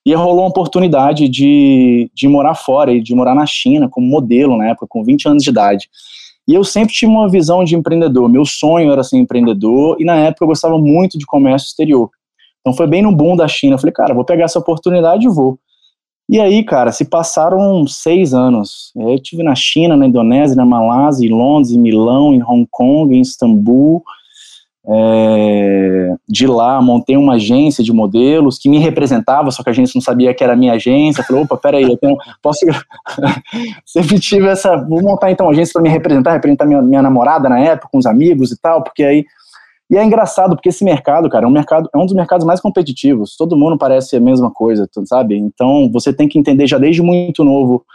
e 0.05 0.13
rolou 0.13 0.43
uma 0.43 0.49
oportunidade 0.49 1.27
de, 1.27 2.09
de 2.13 2.27
morar 2.27 2.55
fora, 2.55 2.93
e 2.93 3.01
de 3.01 3.13
morar 3.13 3.35
na 3.35 3.45
China 3.45 3.89
como 3.89 4.07
modelo 4.07 4.57
na 4.57 4.69
época, 4.69 4.87
com 4.87 5.03
20 5.03 5.27
anos 5.27 5.43
de 5.43 5.49
idade. 5.49 5.89
E 6.47 6.53
eu 6.53 6.63
sempre 6.63 6.93
tive 6.93 7.11
uma 7.11 7.29
visão 7.29 7.65
de 7.65 7.75
empreendedor, 7.75 8.29
meu 8.29 8.45
sonho 8.45 8.89
era 8.89 9.03
ser 9.03 9.17
empreendedor, 9.17 9.97
e 9.99 10.05
na 10.05 10.15
época 10.15 10.45
eu 10.45 10.47
gostava 10.47 10.77
muito 10.77 11.17
de 11.17 11.25
comércio 11.25 11.67
exterior. 11.67 12.09
Então 12.61 12.73
foi 12.73 12.87
bem 12.87 13.01
no 13.01 13.13
boom 13.13 13.35
da 13.35 13.47
China, 13.47 13.75
eu 13.75 13.79
falei, 13.79 13.93
cara, 13.93 14.13
vou 14.13 14.23
pegar 14.23 14.45
essa 14.45 14.59
oportunidade 14.59 15.25
e 15.25 15.29
vou. 15.29 15.59
E 16.29 16.39
aí, 16.41 16.63
cara, 16.63 16.91
se 16.91 17.05
passaram 17.05 17.87
seis 17.87 18.33
anos. 18.33 18.91
Eu 18.95 19.15
estive 19.15 19.43
na 19.43 19.55
China, 19.55 19.95
na 19.95 20.05
Indonésia, 20.05 20.57
na 20.57 20.65
Malásia, 20.65 21.25
em 21.25 21.31
Londres, 21.31 21.71
em 21.71 21.79
Milão, 21.79 22.33
em 22.33 22.43
Hong 22.43 22.67
Kong, 22.69 23.15
em 23.15 23.21
Istambul. 23.21 24.03
É, 24.89 26.13
de 26.27 26.47
lá, 26.47 26.81
montei 26.81 27.17
uma 27.17 27.33
agência 27.33 27.83
de 27.83 27.91
modelos 27.91 28.57
que 28.57 28.69
me 28.69 28.77
representava, 28.77 29.51
só 29.51 29.61
que 29.61 29.69
a 29.69 29.71
agência 29.71 29.97
não 29.97 30.01
sabia 30.01 30.33
que 30.33 30.43
era 30.43 30.55
minha 30.55 30.73
agência. 30.73 31.23
Falei, 31.23 31.43
opa, 31.43 31.57
peraí, 31.57 31.83
eu 31.83 31.97
tenho, 31.97 32.17
posso. 32.41 32.65
Sempre 33.85 34.19
tive 34.19 34.47
essa. 34.47 34.75
Vou 34.75 35.01
montar 35.01 35.31
então 35.31 35.45
uma 35.45 35.53
agência 35.53 35.73
para 35.73 35.81
me 35.81 35.89
representar, 35.89 36.33
representar 36.33 36.65
minha, 36.65 36.81
minha 36.81 37.01
namorada 37.01 37.47
na 37.47 37.59
época, 37.59 37.89
com 37.89 37.97
os 37.97 38.05
amigos 38.05 38.51
e 38.51 38.59
tal, 38.59 38.83
porque 38.83 39.03
aí 39.03 39.25
e 39.89 39.97
é 39.97 40.03
engraçado, 40.03 40.55
porque 40.55 40.69
esse 40.69 40.83
mercado, 40.83 41.29
cara, 41.29 41.45
é 41.45 41.47
um 41.47 41.51
mercado, 41.51 41.89
é 41.93 41.97
um 41.97 42.05
dos 42.05 42.15
mercados 42.15 42.45
mais 42.45 42.59
competitivos. 42.59 43.35
Todo 43.37 43.55
mundo 43.55 43.77
parece 43.77 44.17
a 44.17 44.19
mesma 44.19 44.51
coisa, 44.51 44.89
sabe? 45.05 45.37
Então, 45.37 45.89
você 45.91 46.11
tem 46.11 46.27
que 46.27 46.37
entender 46.37 46.67
já 46.67 46.77
desde 46.77 47.01
muito 47.01 47.43
novo 47.43 47.85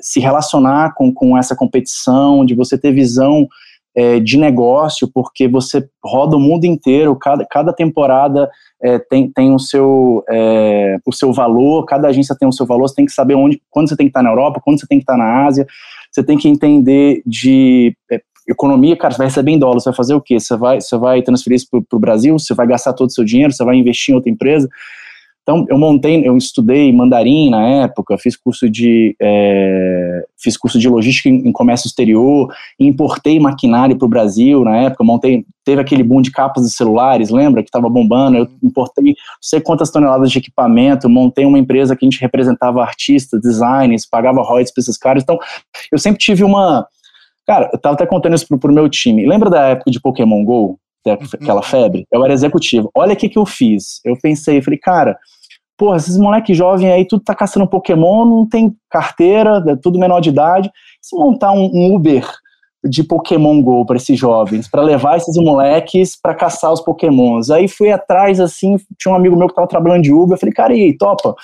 se 0.00 0.20
relacionar 0.20 0.94
com, 0.94 1.12
com 1.12 1.36
essa 1.36 1.56
competição, 1.56 2.44
de 2.44 2.54
você 2.54 2.78
ter 2.78 2.92
visão 2.92 3.48
é, 3.94 4.20
de 4.20 4.36
negócio, 4.36 5.10
porque 5.12 5.48
você 5.48 5.88
roda 6.04 6.36
o 6.36 6.40
mundo 6.40 6.64
inteiro, 6.64 7.16
cada, 7.16 7.46
cada 7.46 7.72
temporada 7.72 8.48
é, 8.82 8.98
tem, 8.98 9.30
tem 9.32 9.54
o, 9.54 9.58
seu, 9.58 10.22
é, 10.28 10.98
o 11.06 11.12
seu 11.12 11.32
valor, 11.32 11.84
cada 11.86 12.08
agência 12.08 12.36
tem 12.38 12.46
o 12.46 12.52
seu 12.52 12.66
valor, 12.66 12.88
você 12.88 12.94
tem 12.94 13.06
que 13.06 13.12
saber 13.12 13.34
onde, 13.34 13.60
quando 13.70 13.88
você 13.88 13.96
tem 13.96 14.06
que 14.06 14.10
estar 14.10 14.22
na 14.22 14.30
Europa, 14.30 14.60
quando 14.62 14.78
você 14.78 14.86
tem 14.86 14.98
que 14.98 15.02
estar 15.02 15.16
na 15.16 15.46
Ásia, 15.46 15.66
você 16.12 16.22
tem 16.22 16.36
que 16.36 16.48
entender 16.48 17.22
de 17.26 17.96
é, 18.12 18.20
economia, 18.48 18.96
cara, 18.96 19.12
você 19.12 19.18
vai 19.18 19.26
receber 19.26 19.52
em 19.52 19.58
dólar, 19.58 19.80
você 19.80 19.90
vai 19.90 19.96
fazer 19.96 20.14
o 20.14 20.20
quê? 20.20 20.38
Você 20.38 20.56
vai, 20.56 20.80
você 20.80 20.96
vai 20.96 21.22
transferir 21.22 21.56
isso 21.56 21.68
para 21.70 21.96
o 21.96 22.00
Brasil, 22.00 22.38
você 22.38 22.54
vai 22.54 22.66
gastar 22.66 22.92
todo 22.92 23.08
o 23.08 23.12
seu 23.12 23.24
dinheiro, 23.24 23.52
você 23.52 23.64
vai 23.64 23.76
investir 23.76 24.12
em 24.12 24.16
outra 24.16 24.30
empresa. 24.30 24.68
Então, 25.48 25.64
eu 25.68 25.78
montei, 25.78 26.26
eu 26.26 26.36
estudei 26.36 26.92
mandarim 26.92 27.50
na 27.50 27.64
época, 27.64 28.18
fiz 28.18 28.34
curso 28.34 28.68
de, 28.68 29.14
é, 29.22 30.24
fiz 30.36 30.56
curso 30.56 30.76
de 30.76 30.88
logística 30.88 31.28
em, 31.28 31.46
em 31.46 31.52
comércio 31.52 31.86
exterior, 31.86 32.52
importei 32.80 33.38
maquinário 33.38 33.96
para 33.96 34.06
o 34.06 34.08
Brasil 34.08 34.64
na 34.64 34.76
época, 34.76 35.04
montei, 35.04 35.44
teve 35.64 35.80
aquele 35.80 36.02
boom 36.02 36.20
de 36.20 36.32
capas 36.32 36.64
de 36.64 36.72
celulares, 36.72 37.30
lembra, 37.30 37.62
que 37.62 37.68
estava 37.68 37.88
bombando, 37.88 38.38
eu 38.38 38.48
importei 38.60 39.04
não 39.04 39.14
sei 39.40 39.60
quantas 39.60 39.88
toneladas 39.88 40.32
de 40.32 40.38
equipamento, 40.38 41.08
montei 41.08 41.44
uma 41.44 41.60
empresa 41.60 41.94
que 41.94 42.04
a 42.04 42.10
gente 42.10 42.20
representava 42.20 42.82
artistas, 42.82 43.40
designers, 43.40 44.04
pagava 44.04 44.42
royalties 44.42 44.74
para 44.74 44.80
esses 44.80 44.98
caras, 44.98 45.22
então, 45.22 45.38
eu 45.92 45.98
sempre 46.00 46.18
tive 46.18 46.42
uma, 46.42 46.84
Cara, 47.46 47.70
eu 47.72 47.78
tava 47.78 47.94
até 47.94 48.06
contando 48.06 48.34
isso 48.34 48.48
pro, 48.48 48.58
pro 48.58 48.72
meu 48.72 48.88
time. 48.88 49.26
Lembra 49.26 49.48
da 49.48 49.68
época 49.68 49.90
de 49.90 50.00
Pokémon 50.00 50.44
GO? 50.44 50.78
Aquela 51.06 51.60
uhum. 51.60 51.62
febre? 51.62 52.06
Eu 52.10 52.24
era 52.24 52.34
executivo. 52.34 52.90
Olha 52.94 53.12
o 53.12 53.16
que, 53.16 53.28
que 53.28 53.38
eu 53.38 53.46
fiz. 53.46 54.00
Eu 54.04 54.18
pensei, 54.20 54.60
falei, 54.60 54.78
cara, 54.78 55.16
porra, 55.76 55.98
esses 55.98 56.18
moleques 56.18 56.56
jovens 56.56 56.90
aí, 56.90 57.06
tudo 57.06 57.22
tá 57.22 57.34
caçando 57.34 57.68
Pokémon, 57.68 58.24
não 58.24 58.48
tem 58.48 58.74
carteira, 58.90 59.62
é 59.68 59.76
tudo 59.76 59.98
menor 59.98 60.20
de 60.20 60.30
idade. 60.30 60.70
Se 61.00 61.16
montar 61.16 61.52
um, 61.52 61.70
um 61.72 61.94
Uber 61.94 62.26
de 62.84 63.04
Pokémon 63.04 63.62
Go 63.62 63.84
para 63.84 63.96
esses 63.96 64.18
jovens, 64.18 64.68
para 64.68 64.82
levar 64.82 65.16
esses 65.16 65.36
moleques 65.36 66.18
para 66.20 66.34
caçar 66.34 66.72
os 66.72 66.80
Pokémons. 66.80 67.50
Aí 67.50 67.68
fui 67.68 67.90
atrás, 67.90 68.40
assim, 68.40 68.76
tinha 68.98 69.12
um 69.12 69.16
amigo 69.16 69.36
meu 69.36 69.46
que 69.46 69.52
estava 69.52 69.68
trabalhando 69.68 70.02
de 70.02 70.12
Uber, 70.12 70.34
eu 70.34 70.40
falei, 70.40 70.52
cara, 70.52 70.74
e 70.74 70.82
aí, 70.82 70.96
topa? 70.96 71.34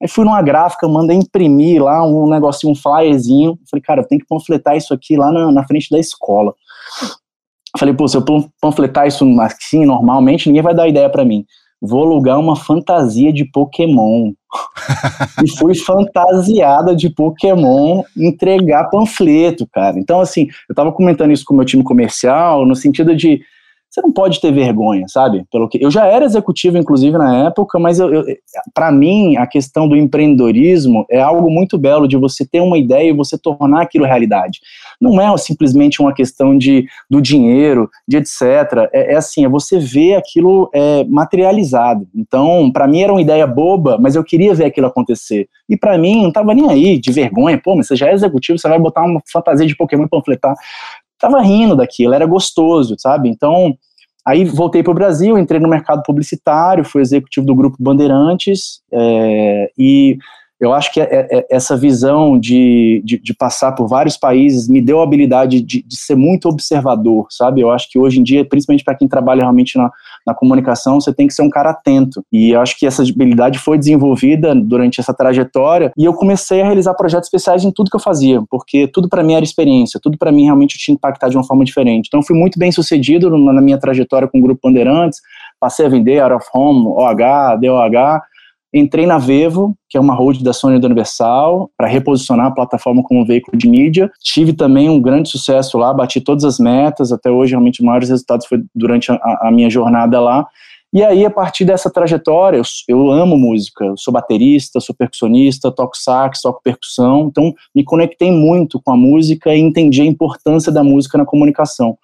Aí 0.00 0.08
fui 0.08 0.24
numa 0.24 0.40
gráfica, 0.40 0.86
mandei 0.86 1.16
imprimir 1.16 1.82
lá 1.82 2.04
um 2.04 2.28
negocinho, 2.28 2.72
um 2.72 2.76
flyerzinho. 2.76 3.58
Falei, 3.70 3.82
cara, 3.82 4.00
eu 4.00 4.06
tenho 4.06 4.20
que 4.20 4.26
panfletar 4.26 4.76
isso 4.76 4.94
aqui 4.94 5.16
lá 5.16 5.32
na, 5.32 5.50
na 5.50 5.66
frente 5.66 5.90
da 5.90 5.98
escola. 5.98 6.54
Falei, 7.76 7.92
pô, 7.92 8.06
se 8.06 8.16
eu 8.16 8.24
panfletar 8.60 9.06
isso 9.06 9.24
assim, 9.40 9.84
normalmente, 9.84 10.48
ninguém 10.48 10.62
vai 10.62 10.74
dar 10.74 10.88
ideia 10.88 11.10
para 11.10 11.24
mim. 11.24 11.44
Vou 11.80 12.02
alugar 12.02 12.38
uma 12.38 12.56
fantasia 12.56 13.32
de 13.32 13.44
Pokémon. 13.44 14.32
e 15.44 15.50
fui 15.58 15.74
fantasiada 15.74 16.96
de 16.96 17.10
Pokémon 17.10 18.02
entregar 18.16 18.88
panfleto, 18.90 19.66
cara. 19.66 19.98
Então, 19.98 20.20
assim, 20.20 20.48
eu 20.68 20.74
tava 20.74 20.90
comentando 20.92 21.32
isso 21.32 21.44
com 21.44 21.54
o 21.54 21.56
meu 21.56 21.66
time 21.66 21.82
comercial, 21.82 22.64
no 22.64 22.74
sentido 22.74 23.14
de 23.14 23.42
você 23.90 24.02
não 24.02 24.12
pode 24.12 24.40
ter 24.40 24.52
vergonha, 24.52 25.06
sabe? 25.08 25.44
Pelo 25.50 25.68
que 25.68 25.82
eu 25.82 25.90
já 25.90 26.06
era 26.06 26.24
executivo, 26.24 26.76
inclusive 26.76 27.16
na 27.16 27.46
época, 27.46 27.78
mas 27.78 27.98
eu, 27.98 28.12
eu 28.12 28.24
para 28.74 28.92
mim 28.92 29.36
a 29.36 29.46
questão 29.46 29.88
do 29.88 29.96
empreendedorismo 29.96 31.06
é 31.10 31.20
algo 31.20 31.50
muito 31.50 31.78
belo 31.78 32.06
de 32.06 32.16
você 32.16 32.46
ter 32.46 32.60
uma 32.60 32.76
ideia 32.76 33.10
e 33.10 33.16
você 33.16 33.38
tornar 33.38 33.82
aquilo 33.82 34.04
realidade. 34.04 34.60
Não 35.00 35.20
é 35.20 35.36
simplesmente 35.38 36.02
uma 36.02 36.12
questão 36.12 36.56
de 36.56 36.86
do 37.08 37.20
dinheiro, 37.20 37.88
de 38.06 38.18
etc. 38.18 38.42
É, 38.92 39.14
é 39.14 39.16
assim, 39.16 39.44
é 39.44 39.48
você 39.48 39.78
ver 39.78 40.16
aquilo 40.16 40.68
é, 40.74 41.04
materializado. 41.04 42.06
Então, 42.14 42.70
para 42.70 42.86
mim 42.86 43.02
era 43.02 43.12
uma 43.12 43.22
ideia 43.22 43.46
boba, 43.46 43.96
mas 43.98 44.14
eu 44.14 44.24
queria 44.24 44.54
ver 44.54 44.66
aquilo 44.66 44.86
acontecer. 44.86 45.48
E 45.68 45.76
para 45.76 45.96
mim 45.96 46.22
não 46.22 46.32
tava 46.32 46.52
nem 46.54 46.70
aí 46.70 46.98
de 46.98 47.12
vergonha. 47.12 47.60
Pô, 47.62 47.74
mas 47.74 47.86
você 47.86 47.96
já 47.96 48.08
é 48.08 48.12
executivo, 48.12 48.58
você 48.58 48.68
vai 48.68 48.78
botar 48.78 49.02
uma 49.02 49.20
fantasia 49.32 49.66
de 49.66 49.76
Pokémon 49.76 50.04
e 50.04 50.08
panfletar 50.08 50.54
tava 51.18 51.40
rindo 51.40 51.76
daquilo, 51.76 52.14
era 52.14 52.26
gostoso, 52.26 52.94
sabe? 52.98 53.28
Então, 53.28 53.76
aí 54.26 54.44
voltei 54.44 54.82
para 54.82 54.90
o 54.90 54.94
Brasil, 54.94 55.38
entrei 55.38 55.60
no 55.60 55.68
mercado 55.68 56.02
publicitário, 56.02 56.84
fui 56.84 57.02
executivo 57.02 57.46
do 57.46 57.54
grupo 57.54 57.76
Bandeirantes, 57.80 58.80
é, 58.92 59.70
e 59.78 60.18
eu 60.60 60.72
acho 60.72 60.92
que 60.92 61.00
é, 61.00 61.28
é, 61.30 61.46
essa 61.50 61.76
visão 61.76 62.38
de, 62.38 63.00
de, 63.04 63.18
de, 63.18 63.32
passar 63.32 63.72
por 63.72 63.86
vários 63.86 64.16
países 64.16 64.68
me 64.68 64.82
deu 64.82 65.00
a 65.00 65.04
habilidade 65.04 65.60
de, 65.60 65.82
de, 65.82 65.96
ser 65.96 66.16
muito 66.16 66.48
observador, 66.48 67.28
sabe? 67.30 67.60
Eu 67.60 67.70
acho 67.70 67.88
que 67.88 67.98
hoje 67.98 68.18
em 68.18 68.24
dia, 68.24 68.44
principalmente 68.44 68.82
para 68.82 68.96
quem 68.96 69.06
trabalha 69.06 69.42
realmente 69.42 69.78
na, 69.78 69.88
na, 70.28 70.34
comunicação, 70.34 71.00
você 71.00 71.12
tem 71.12 71.26
que 71.26 71.34
ser 71.34 71.42
um 71.42 71.50
cara 71.50 71.70
atento. 71.70 72.22
E 72.32 72.50
eu 72.50 72.60
acho 72.60 72.78
que 72.78 72.86
essa 72.86 73.02
habilidade 73.02 73.58
foi 73.58 73.78
desenvolvida 73.78 74.54
durante 74.54 75.00
essa 75.00 75.14
trajetória 75.14 75.92
e 75.96 76.04
eu 76.04 76.14
comecei 76.14 76.60
a 76.60 76.64
realizar 76.64 76.94
projetos 76.94 77.26
especiais 77.26 77.64
em 77.64 77.70
tudo 77.70 77.90
que 77.90 77.96
eu 77.96 78.00
fazia, 78.00 78.42
porque 78.50 78.86
tudo 78.88 79.08
para 79.08 79.22
mim 79.22 79.34
era 79.34 79.44
experiência, 79.44 80.00
tudo 80.02 80.16
para 80.18 80.32
mim 80.32 80.44
realmente 80.44 80.78
tinha 80.78 80.94
que 80.94 80.98
impactar 80.98 81.28
de 81.28 81.36
uma 81.36 81.44
forma 81.44 81.64
diferente. 81.64 82.06
Então, 82.08 82.22
fui 82.22 82.36
muito 82.36 82.58
bem 82.58 82.70
sucedido 82.72 83.36
na 83.36 83.60
minha 83.60 83.78
trajetória 83.78 84.28
com 84.28 84.38
o 84.38 84.42
Grupo 84.42 84.60
Bandeirantes, 84.68 85.20
passei 85.60 85.86
a 85.86 85.88
vender 85.88 86.20
Out 86.20 86.34
of 86.34 86.46
Home, 86.54 86.86
OH, 86.88 87.56
DOH, 87.56 88.22
Entrei 88.72 89.06
na 89.06 89.16
Vevo, 89.16 89.74
que 89.88 89.96
é 89.96 90.00
uma 90.00 90.14
hold 90.14 90.42
da 90.42 90.52
Sony 90.52 90.76
e 90.76 90.80
da 90.80 90.86
Universal, 90.86 91.70
para 91.76 91.88
reposicionar 91.88 92.46
a 92.46 92.50
plataforma 92.50 93.02
como 93.02 93.24
veículo 93.24 93.56
de 93.56 93.66
mídia. 93.66 94.10
Tive 94.22 94.52
também 94.52 94.90
um 94.90 95.00
grande 95.00 95.30
sucesso 95.30 95.78
lá, 95.78 95.92
bati 95.94 96.20
todas 96.20 96.44
as 96.44 96.58
metas, 96.58 97.10
até 97.10 97.30
hoje 97.30 97.52
realmente 97.52 97.80
os 97.80 97.86
maiores 97.86 98.10
resultados 98.10 98.46
foi 98.46 98.62
durante 98.74 99.10
a, 99.10 99.18
a 99.42 99.50
minha 99.50 99.70
jornada 99.70 100.20
lá. 100.20 100.46
E 100.92 101.02
aí, 101.02 101.24
a 101.24 101.30
partir 101.30 101.66
dessa 101.66 101.90
trajetória, 101.90 102.56
eu, 102.56 102.62
eu, 102.88 103.10
amo 103.10 103.36
música, 103.36 103.84
eu 103.84 103.96
sou 103.96 104.12
baterista, 104.12 104.80
sou 104.80 104.94
percussionista, 104.94 105.70
toco 105.70 105.94
sax, 105.94 106.40
toco 106.40 106.62
percussão, 106.62 107.28
então 107.30 107.52
me 107.74 107.84
conectei 107.84 108.30
muito 108.30 108.80
com 108.82 108.92
a 108.92 108.96
música 108.96 109.54
e 109.54 109.60
entendi 109.60 110.00
a 110.00 110.06
importância 110.06 110.72
da 110.72 110.82
música 110.82 111.18
na 111.18 111.26
comunicação. 111.26 111.98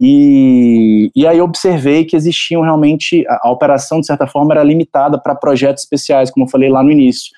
E, 0.00 1.10
e 1.14 1.26
aí 1.26 1.40
observei 1.40 2.04
que 2.04 2.16
existiam 2.16 2.62
realmente, 2.62 3.24
a, 3.28 3.48
a 3.48 3.50
operação 3.50 4.00
de 4.00 4.06
certa 4.06 4.26
forma 4.26 4.52
era 4.52 4.62
limitada 4.62 5.18
para 5.18 5.34
projetos 5.34 5.82
especiais, 5.82 6.30
como 6.30 6.46
eu 6.46 6.50
falei 6.50 6.68
lá 6.68 6.82
no 6.82 6.90
início. 6.90 7.32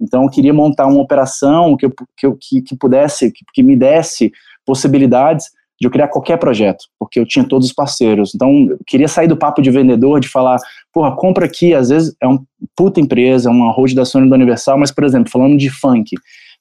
Então 0.00 0.24
eu 0.24 0.30
queria 0.30 0.52
montar 0.52 0.86
uma 0.86 1.00
operação 1.00 1.76
que, 1.76 1.86
eu, 1.86 1.92
que, 2.16 2.26
eu, 2.26 2.36
que, 2.38 2.62
que 2.62 2.76
pudesse, 2.76 3.30
que, 3.30 3.44
que 3.52 3.62
me 3.62 3.76
desse 3.76 4.32
possibilidades 4.64 5.46
de 5.80 5.86
eu 5.86 5.90
criar 5.90 6.08
qualquer 6.08 6.36
projeto, 6.36 6.84
porque 6.98 7.18
eu 7.18 7.24
tinha 7.24 7.46
todos 7.46 7.68
os 7.68 7.72
parceiros. 7.72 8.34
Então, 8.34 8.66
eu 8.68 8.78
queria 8.86 9.08
sair 9.08 9.26
do 9.26 9.36
papo 9.36 9.62
de 9.62 9.70
vendedor, 9.70 10.20
de 10.20 10.28
falar, 10.28 10.58
porra, 10.92 11.16
compra 11.16 11.46
aqui, 11.46 11.72
às 11.72 11.88
vezes 11.88 12.14
é 12.20 12.26
uma 12.26 12.42
puta 12.76 13.00
empresa, 13.00 13.48
é 13.48 13.52
uma 13.52 13.72
road 13.72 13.94
da 13.94 14.04
Sony 14.04 14.28
do 14.28 14.34
Universal, 14.34 14.78
mas, 14.78 14.92
por 14.92 15.04
exemplo, 15.04 15.30
falando 15.30 15.56
de 15.56 15.70
funk, 15.70 16.14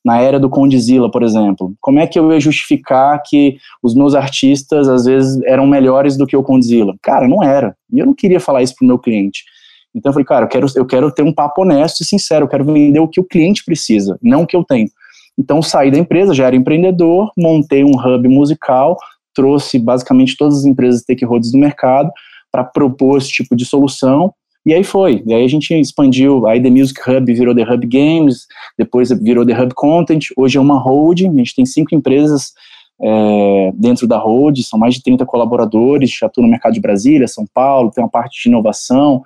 na 0.03 0.19
era 0.19 0.39
do 0.39 0.49
Condizila, 0.49 1.11
por 1.11 1.23
exemplo. 1.23 1.73
Como 1.81 1.99
é 1.99 2.07
que 2.07 2.17
eu 2.17 2.31
ia 2.31 2.39
justificar 2.39 3.21
que 3.25 3.57
os 3.83 3.93
meus 3.93 4.15
artistas, 4.15 4.87
às 4.87 5.05
vezes, 5.05 5.41
eram 5.43 5.67
melhores 5.67 6.17
do 6.17 6.25
que 6.25 6.37
o 6.37 6.43
Condizila? 6.43 6.95
Cara, 7.01 7.27
não 7.27 7.43
era. 7.43 7.75
E 7.91 7.99
eu 7.99 8.05
não 8.05 8.13
queria 8.13 8.39
falar 8.39 8.61
isso 8.61 8.75
pro 8.77 8.87
meu 8.87 8.97
cliente. 8.97 9.43
Então 9.93 10.09
eu 10.09 10.13
falei, 10.13 10.25
cara, 10.25 10.45
eu 10.45 10.49
quero, 10.49 10.67
eu 10.75 10.85
quero 10.85 11.11
ter 11.11 11.23
um 11.23 11.33
papo 11.33 11.63
honesto 11.63 12.01
e 12.01 12.05
sincero, 12.05 12.45
eu 12.45 12.49
quero 12.49 12.63
vender 12.63 12.99
o 12.99 13.07
que 13.07 13.19
o 13.19 13.23
cliente 13.23 13.63
precisa, 13.65 14.17
não 14.21 14.43
o 14.43 14.47
que 14.47 14.55
eu 14.55 14.63
tenho. 14.63 14.87
Então 15.37 15.61
saí 15.61 15.89
da 15.89 15.97
empresa, 15.97 16.33
já 16.33 16.47
era 16.47 16.55
empreendedor, 16.55 17.31
montei 17.37 17.83
um 17.83 17.97
hub 17.97 18.27
musical, 18.27 18.97
trouxe 19.33 19.79
basicamente 19.79 20.35
todas 20.37 20.59
as 20.59 20.65
empresas 20.65 21.01
stakeholders 21.01 21.51
do 21.51 21.57
mercado 21.57 22.11
para 22.51 22.63
propor 22.63 23.17
esse 23.17 23.29
tipo 23.29 23.55
de 23.55 23.65
solução 23.65 24.33
e 24.65 24.73
aí 24.73 24.83
foi. 24.83 25.23
E 25.25 25.33
aí 25.33 25.43
a 25.43 25.47
gente 25.47 25.73
expandiu. 25.73 26.45
Aí 26.47 26.61
The 26.61 26.69
Music 26.69 26.99
Hub 27.09 27.33
virou 27.33 27.55
The 27.55 27.63
Hub 27.63 27.87
Games, 27.87 28.47
depois 28.77 29.09
virou 29.09 29.45
The 29.45 29.59
Hub 29.59 29.73
Content. 29.73 30.27
Hoje 30.37 30.57
é 30.57 30.61
uma 30.61 30.77
hold. 30.77 31.21
A 31.21 31.37
gente 31.37 31.55
tem 31.55 31.65
cinco 31.65 31.95
empresas 31.95 32.53
é, 33.01 33.71
dentro 33.73 34.05
da 34.05 34.17
hold, 34.17 34.59
são 34.59 34.77
mais 34.77 34.95
de 34.95 35.03
30 35.03 35.25
colaboradores. 35.25 36.11
Já 36.11 36.27
estou 36.27 36.43
no 36.43 36.49
mercado 36.49 36.73
de 36.73 36.81
Brasília, 36.81 37.27
São 37.27 37.45
Paulo, 37.53 37.91
tem 37.91 38.03
uma 38.03 38.09
parte 38.09 38.43
de 38.43 38.49
inovação. 38.49 39.23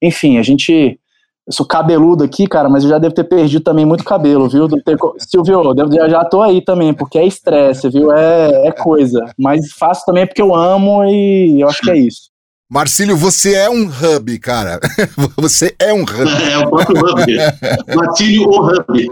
Enfim, 0.00 0.38
a 0.38 0.42
gente. 0.42 0.98
Eu 1.46 1.52
sou 1.52 1.66
cabeludo 1.66 2.22
aqui, 2.22 2.46
cara, 2.46 2.68
mas 2.68 2.84
eu 2.84 2.90
já 2.90 2.98
devo 2.98 3.14
ter 3.14 3.24
perdido 3.24 3.64
também 3.64 3.84
muito 3.84 4.04
cabelo, 4.04 4.48
viu? 4.48 4.68
Ter, 4.68 4.96
Silvio, 5.18 5.74
eu 5.76 6.10
já 6.10 6.24
tô 6.24 6.42
aí 6.42 6.60
também, 6.60 6.94
porque 6.94 7.18
é 7.18 7.26
estresse, 7.26 7.88
viu? 7.88 8.12
É, 8.12 8.68
é 8.68 8.72
coisa. 8.72 9.24
Mas 9.36 9.72
faço 9.72 10.04
também 10.06 10.26
porque 10.26 10.42
eu 10.42 10.54
amo 10.54 11.02
e 11.04 11.60
eu 11.60 11.68
acho 11.68 11.80
que 11.80 11.90
é 11.90 11.96
isso. 11.96 12.29
Marcílio, 12.70 13.16
você 13.16 13.54
é 13.54 13.68
um 13.68 13.88
hub, 13.88 14.38
cara. 14.38 14.78
Você 15.36 15.74
é 15.76 15.92
um 15.92 16.02
hub. 16.02 16.30
É, 16.40 16.56
o 16.56 16.70
próprio 16.70 17.00
hub. 17.00 17.96
Marcílio, 17.96 18.48
o 18.48 18.64
hub. 18.64 19.08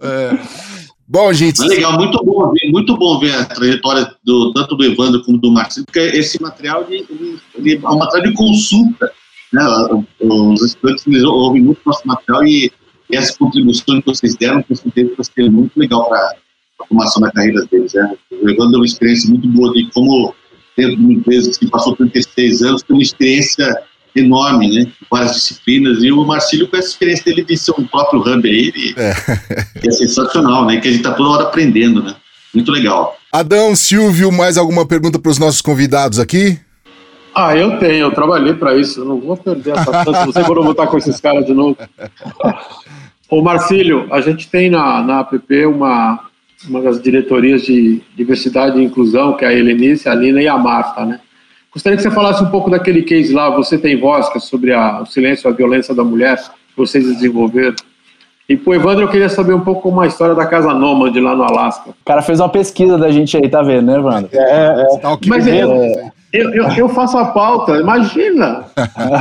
É. 0.00 0.38
Bom, 1.08 1.32
gente. 1.32 1.58
Mas 1.58 1.70
legal, 1.70 1.94
muito 1.94 2.22
bom 2.24 2.52
ver, 2.52 2.70
muito 2.70 2.96
bom 2.96 3.18
ver 3.18 3.34
a 3.34 3.44
trajetória 3.46 4.08
do, 4.24 4.52
tanto 4.52 4.76
do 4.76 4.84
Evandro 4.84 5.24
como 5.24 5.38
do 5.38 5.50
Marcílio, 5.50 5.86
porque 5.86 5.98
esse 5.98 6.40
material 6.40 6.86
ele, 6.88 7.04
ele, 7.10 7.40
ele 7.56 7.80
é 7.84 7.88
um 7.88 7.98
material 7.98 8.30
de 8.30 8.36
consulta. 8.36 9.10
Né? 9.52 9.64
Os 10.20 10.62
estudantes 10.62 11.04
eles 11.08 11.24
ouvem 11.24 11.62
muito 11.62 11.80
nosso 11.84 12.06
material 12.06 12.44
e, 12.44 12.70
e 13.10 13.16
essa 13.16 13.36
contribuição 13.36 14.00
que 14.00 14.06
vocês 14.06 14.36
deram, 14.36 14.62
com 14.62 14.76
certeza, 14.76 15.14
vai 15.16 15.24
ser 15.24 15.50
muito 15.50 15.76
legal 15.76 16.08
para 16.08 16.36
a 16.80 16.86
formação 16.86 17.22
da 17.22 17.32
carreira 17.32 17.66
deles. 17.66 17.94
Né? 17.94 18.14
O 18.40 18.48
Evandro 18.48 18.70
deu 18.70 18.80
uma 18.80 18.86
experiência 18.86 19.28
muito 19.30 19.48
boa 19.48 19.72
de 19.72 19.90
como 19.90 20.32
dentro 20.78 20.96
de 20.96 21.02
uma 21.02 21.12
empresa 21.12 21.50
que 21.58 21.68
passou 21.68 21.96
36 21.96 22.62
anos, 22.62 22.82
tem 22.82 22.96
uma 22.96 23.02
experiência 23.02 23.82
enorme, 24.14 24.72
né? 24.72 24.86
Várias 25.10 25.34
disciplinas. 25.34 26.02
E 26.04 26.12
o 26.12 26.24
Marcílio, 26.24 26.68
com 26.68 26.76
essa 26.76 26.88
experiência 26.88 27.24
dele 27.24 27.44
de 27.44 27.56
ser 27.56 27.72
um 27.72 27.84
próprio 27.84 28.20
hub 28.20 28.48
aí, 28.48 28.72
ele, 28.74 28.94
é. 28.96 29.12
é 29.84 29.90
sensacional, 29.90 30.64
né? 30.64 30.80
Que 30.80 30.86
a 30.88 30.90
gente 30.92 31.00
está 31.00 31.12
toda 31.14 31.30
hora 31.30 31.42
aprendendo, 31.44 32.02
né? 32.02 32.14
Muito 32.54 32.70
legal. 32.70 33.18
Adão, 33.32 33.74
Silvio, 33.74 34.30
mais 34.30 34.56
alguma 34.56 34.86
pergunta 34.86 35.18
para 35.18 35.30
os 35.30 35.38
nossos 35.38 35.60
convidados 35.60 36.18
aqui? 36.18 36.58
Ah, 37.34 37.56
eu 37.56 37.78
tenho, 37.78 38.06
eu 38.06 38.10
trabalhei 38.10 38.54
para 38.54 38.74
isso, 38.76 39.00
eu 39.00 39.04
não 39.04 39.20
vou 39.20 39.36
perder 39.36 39.76
essa 39.76 39.92
chance, 40.04 40.26
não 40.26 40.32
sei 40.32 40.44
quando 40.44 40.58
eu 40.58 40.62
vou 40.62 40.72
estar 40.72 40.86
com 40.86 40.96
esses 40.96 41.20
caras 41.20 41.44
de 41.44 41.52
novo. 41.52 41.76
Ô 43.30 43.42
Marcílio, 43.42 44.08
a 44.10 44.20
gente 44.20 44.48
tem 44.48 44.70
na, 44.70 45.02
na 45.02 45.20
app 45.20 45.66
uma, 45.66 46.27
uma 46.66 46.80
das 46.82 47.00
diretorias 47.00 47.62
de 47.62 48.00
diversidade 48.16 48.78
e 48.78 48.84
inclusão, 48.84 49.36
que 49.36 49.44
é 49.44 49.48
a 49.48 49.52
Helenice, 49.52 50.08
a 50.08 50.14
Lina 50.14 50.42
e 50.42 50.48
a 50.48 50.56
Marta, 50.56 51.04
né? 51.04 51.20
Gostaria 51.72 51.96
que 51.96 52.02
você 52.02 52.10
falasse 52.10 52.42
um 52.42 52.50
pouco 52.50 52.70
daquele 52.70 53.02
case 53.02 53.32
lá, 53.32 53.50
Você 53.50 53.78
Tem 53.78 53.98
Voz, 54.00 54.28
que 54.30 54.38
é 54.38 54.40
sobre 54.40 54.72
a, 54.72 55.02
o 55.02 55.06
silêncio 55.06 55.48
e 55.48 55.52
a 55.52 55.54
violência 55.54 55.94
da 55.94 56.02
mulher, 56.02 56.36
que 56.36 56.76
vocês 56.76 57.04
desenvolveram. 57.04 57.76
E 58.48 58.56
pro 58.56 58.74
Evandro, 58.74 59.04
eu 59.04 59.08
queria 59.08 59.28
saber 59.28 59.52
um 59.52 59.60
pouco 59.60 59.82
como 59.82 60.00
a 60.00 60.06
história 60.06 60.34
da 60.34 60.46
Casa 60.46 60.72
Nômade 60.72 61.20
lá 61.20 61.36
no 61.36 61.44
Alasca. 61.44 61.90
O 61.90 62.04
cara 62.04 62.22
fez 62.22 62.40
uma 62.40 62.48
pesquisa 62.48 62.96
da 62.96 63.10
gente 63.10 63.36
aí, 63.36 63.46
tá 63.48 63.62
vendo, 63.62 63.92
né, 63.92 63.98
Evandro? 63.98 64.30
É, 64.32 64.38
é. 64.40 65.18
Mas 65.26 65.46
é, 65.46 65.60
é, 65.60 66.12
eu, 66.32 66.54
eu, 66.54 66.68
eu, 66.72 66.88
faço 66.88 67.16
a 67.16 67.26
pauta, 67.26 67.76
imagina! 67.76 68.66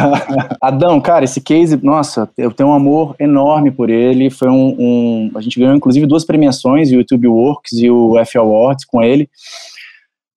Adão, 0.62 1.00
cara, 1.00 1.24
esse 1.24 1.40
case, 1.40 1.80
nossa, 1.82 2.30
eu 2.38 2.52
tenho 2.52 2.70
um 2.70 2.74
amor 2.74 3.16
enorme 3.20 3.72
por 3.72 3.90
ele. 3.90 4.30
Foi 4.30 4.50
um, 4.50 4.76
um 4.78 5.32
A 5.36 5.42
gente 5.42 5.60
ganhou, 5.60 5.76
inclusive, 5.76 6.06
duas 6.06 6.26
premiações, 6.26 6.92
o 6.92 6.96
YouTube 6.96 7.28
Works 7.28 7.74
e 7.74 7.90
o 7.90 8.18
F 8.20 8.38
Awards 8.38 8.86
com 8.86 9.02
ele. 9.02 9.30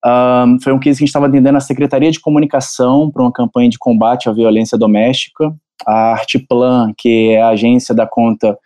Um, 0.03 0.59
foi 0.61 0.73
um 0.73 0.79
case 0.79 0.97
que 0.97 1.03
a 1.03 1.05
gente 1.05 1.09
estava 1.09 1.27
atendendo 1.27 1.57
a 1.57 1.61
Secretaria 1.61 2.09
de 2.09 2.19
Comunicação 2.19 3.11
para 3.11 3.21
uma 3.21 3.31
campanha 3.31 3.69
de 3.69 3.77
combate 3.77 4.29
à 4.29 4.31
violência 4.31 4.77
doméstica. 4.77 5.53
A 5.85 6.13
Artplan, 6.13 6.93
que 6.97 7.31
é 7.31 7.41
a 7.41 7.49
agência 7.49 7.93
da 7.93 8.07
conta, 8.07 8.57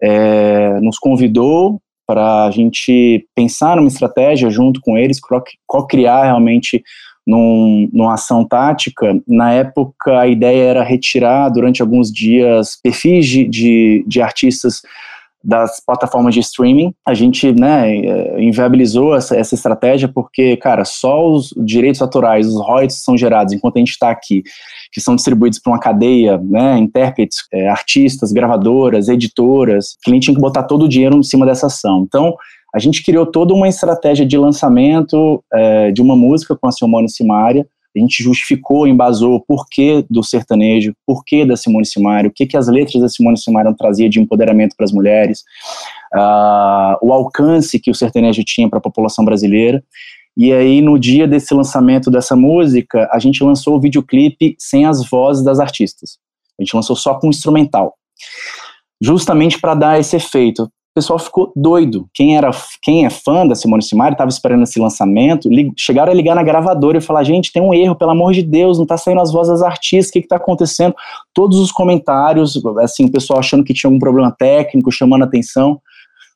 é, 0.00 0.78
nos 0.80 0.98
convidou 0.98 1.80
para 2.06 2.46
a 2.46 2.50
gente 2.50 3.26
pensar 3.34 3.76
numa 3.76 3.88
estratégia 3.88 4.48
junto 4.48 4.80
com 4.80 4.96
eles, 4.96 5.20
co-criar 5.66 6.24
realmente 6.24 6.82
num, 7.28 7.90
numa 7.92 8.14
ação 8.14 8.42
tática. 8.42 9.20
Na 9.28 9.52
época, 9.52 10.18
a 10.18 10.26
ideia 10.26 10.70
era 10.70 10.82
retirar 10.82 11.50
durante 11.50 11.82
alguns 11.82 12.10
dias 12.10 12.78
perfis 12.82 13.26
de, 13.26 13.44
de, 13.46 14.04
de 14.08 14.22
artistas 14.22 14.80
das 15.44 15.78
plataformas 15.84 16.32
de 16.32 16.40
streaming. 16.40 16.94
A 17.06 17.12
gente, 17.12 17.52
né, 17.52 17.96
eh, 17.96 18.42
inviabilizou 18.42 19.14
essa, 19.14 19.36
essa 19.36 19.54
estratégia 19.54 20.08
porque, 20.08 20.56
cara, 20.56 20.86
só 20.86 21.30
os 21.30 21.52
direitos 21.58 22.00
autorais, 22.00 22.46
os 22.46 22.60
royalties 22.60 23.04
são 23.04 23.16
gerados 23.16 23.52
enquanto 23.52 23.76
a 23.76 23.80
gente 23.80 23.90
está 23.90 24.10
aqui, 24.10 24.42
que 24.90 25.00
são 25.00 25.14
distribuídos 25.14 25.58
para 25.58 25.72
uma 25.72 25.78
cadeia, 25.78 26.38
né, 26.38 26.78
intérpretes, 26.78 27.40
é, 27.52 27.68
artistas, 27.68 28.32
gravadoras, 28.32 29.08
editoras, 29.08 29.96
a 30.06 30.10
gente 30.10 30.24
tinha 30.24 30.34
que 30.34 30.40
botar 30.40 30.62
todo 30.62 30.86
o 30.86 30.88
dinheiro 30.88 31.18
em 31.18 31.22
cima 31.22 31.44
dessa 31.44 31.66
ação. 31.66 32.04
Então, 32.06 32.34
a 32.74 32.78
gente 32.78 33.02
criou 33.02 33.26
toda 33.26 33.54
uma 33.54 33.68
estratégia 33.68 34.26
de 34.26 34.36
lançamento 34.36 35.42
é, 35.52 35.90
de 35.90 36.02
uma 36.02 36.16
música 36.16 36.56
com 36.56 36.68
a 36.68 36.72
Simone 36.72 37.08
Simaria, 37.08 37.66
a 37.96 38.00
gente 38.00 38.22
justificou, 38.22 38.86
embasou 38.86 39.34
o 39.34 39.40
porquê 39.40 40.04
do 40.08 40.22
sertanejo, 40.22 40.94
porquê 41.06 41.44
da 41.44 41.56
Simone 41.56 41.86
Simaria, 41.86 42.30
o 42.30 42.32
que, 42.32 42.46
que 42.46 42.56
as 42.56 42.68
letras 42.68 43.02
da 43.02 43.08
Simone 43.08 43.38
Simaria 43.38 43.74
traziam 43.76 44.08
de 44.08 44.20
empoderamento 44.20 44.76
para 44.76 44.84
as 44.84 44.92
mulheres, 44.92 45.40
uh, 46.14 46.96
o 47.02 47.12
alcance 47.12 47.78
que 47.78 47.90
o 47.90 47.94
sertanejo 47.94 48.42
tinha 48.44 48.68
para 48.68 48.78
a 48.78 48.82
população 48.82 49.24
brasileira. 49.24 49.82
E 50.36 50.52
aí, 50.52 50.80
no 50.80 50.98
dia 50.98 51.26
desse 51.26 51.52
lançamento 51.52 52.10
dessa 52.10 52.36
música, 52.36 53.08
a 53.10 53.18
gente 53.18 53.42
lançou 53.42 53.76
o 53.76 53.80
videoclipe 53.80 54.54
sem 54.58 54.84
as 54.84 55.04
vozes 55.08 55.42
das 55.42 55.58
artistas. 55.58 56.18
A 56.58 56.62
gente 56.62 56.76
lançou 56.76 56.94
só 56.94 57.14
com 57.14 57.28
instrumental. 57.28 57.94
Justamente 59.00 59.60
para 59.60 59.74
dar 59.74 59.98
esse 59.98 60.14
efeito 60.14 60.70
pessoal 60.98 61.18
ficou 61.18 61.52
doido. 61.54 62.08
Quem 62.12 62.36
era, 62.36 62.50
quem 62.82 63.06
é 63.06 63.10
fã 63.10 63.46
da 63.46 63.54
Simone 63.54 63.82
Simari 63.82 64.14
estava 64.14 64.28
esperando 64.28 64.64
esse 64.64 64.80
lançamento, 64.80 65.48
chegaram 65.76 66.10
a 66.10 66.14
ligar 66.14 66.34
na 66.34 66.42
gravadora 66.42 66.98
e 66.98 67.00
falar: 67.00 67.22
gente, 67.22 67.52
tem 67.52 67.62
um 67.62 67.72
erro, 67.72 67.94
pelo 67.94 68.10
amor 68.10 68.32
de 68.32 68.42
Deus, 68.42 68.78
não 68.78 68.82
está 68.82 68.96
saindo 68.96 69.20
as 69.20 69.32
vozes 69.32 69.52
das 69.52 69.62
artistas, 69.62 70.10
o 70.10 70.12
que 70.12 70.18
está 70.18 70.36
acontecendo? 70.36 70.94
Todos 71.32 71.58
os 71.60 71.70
comentários, 71.70 72.60
assim, 72.80 73.04
o 73.04 73.12
pessoal 73.12 73.38
achando 73.38 73.62
que 73.62 73.72
tinha 73.72 73.88
algum 73.88 74.00
problema 74.00 74.34
técnico, 74.36 74.90
chamando 74.90 75.22
atenção. 75.22 75.80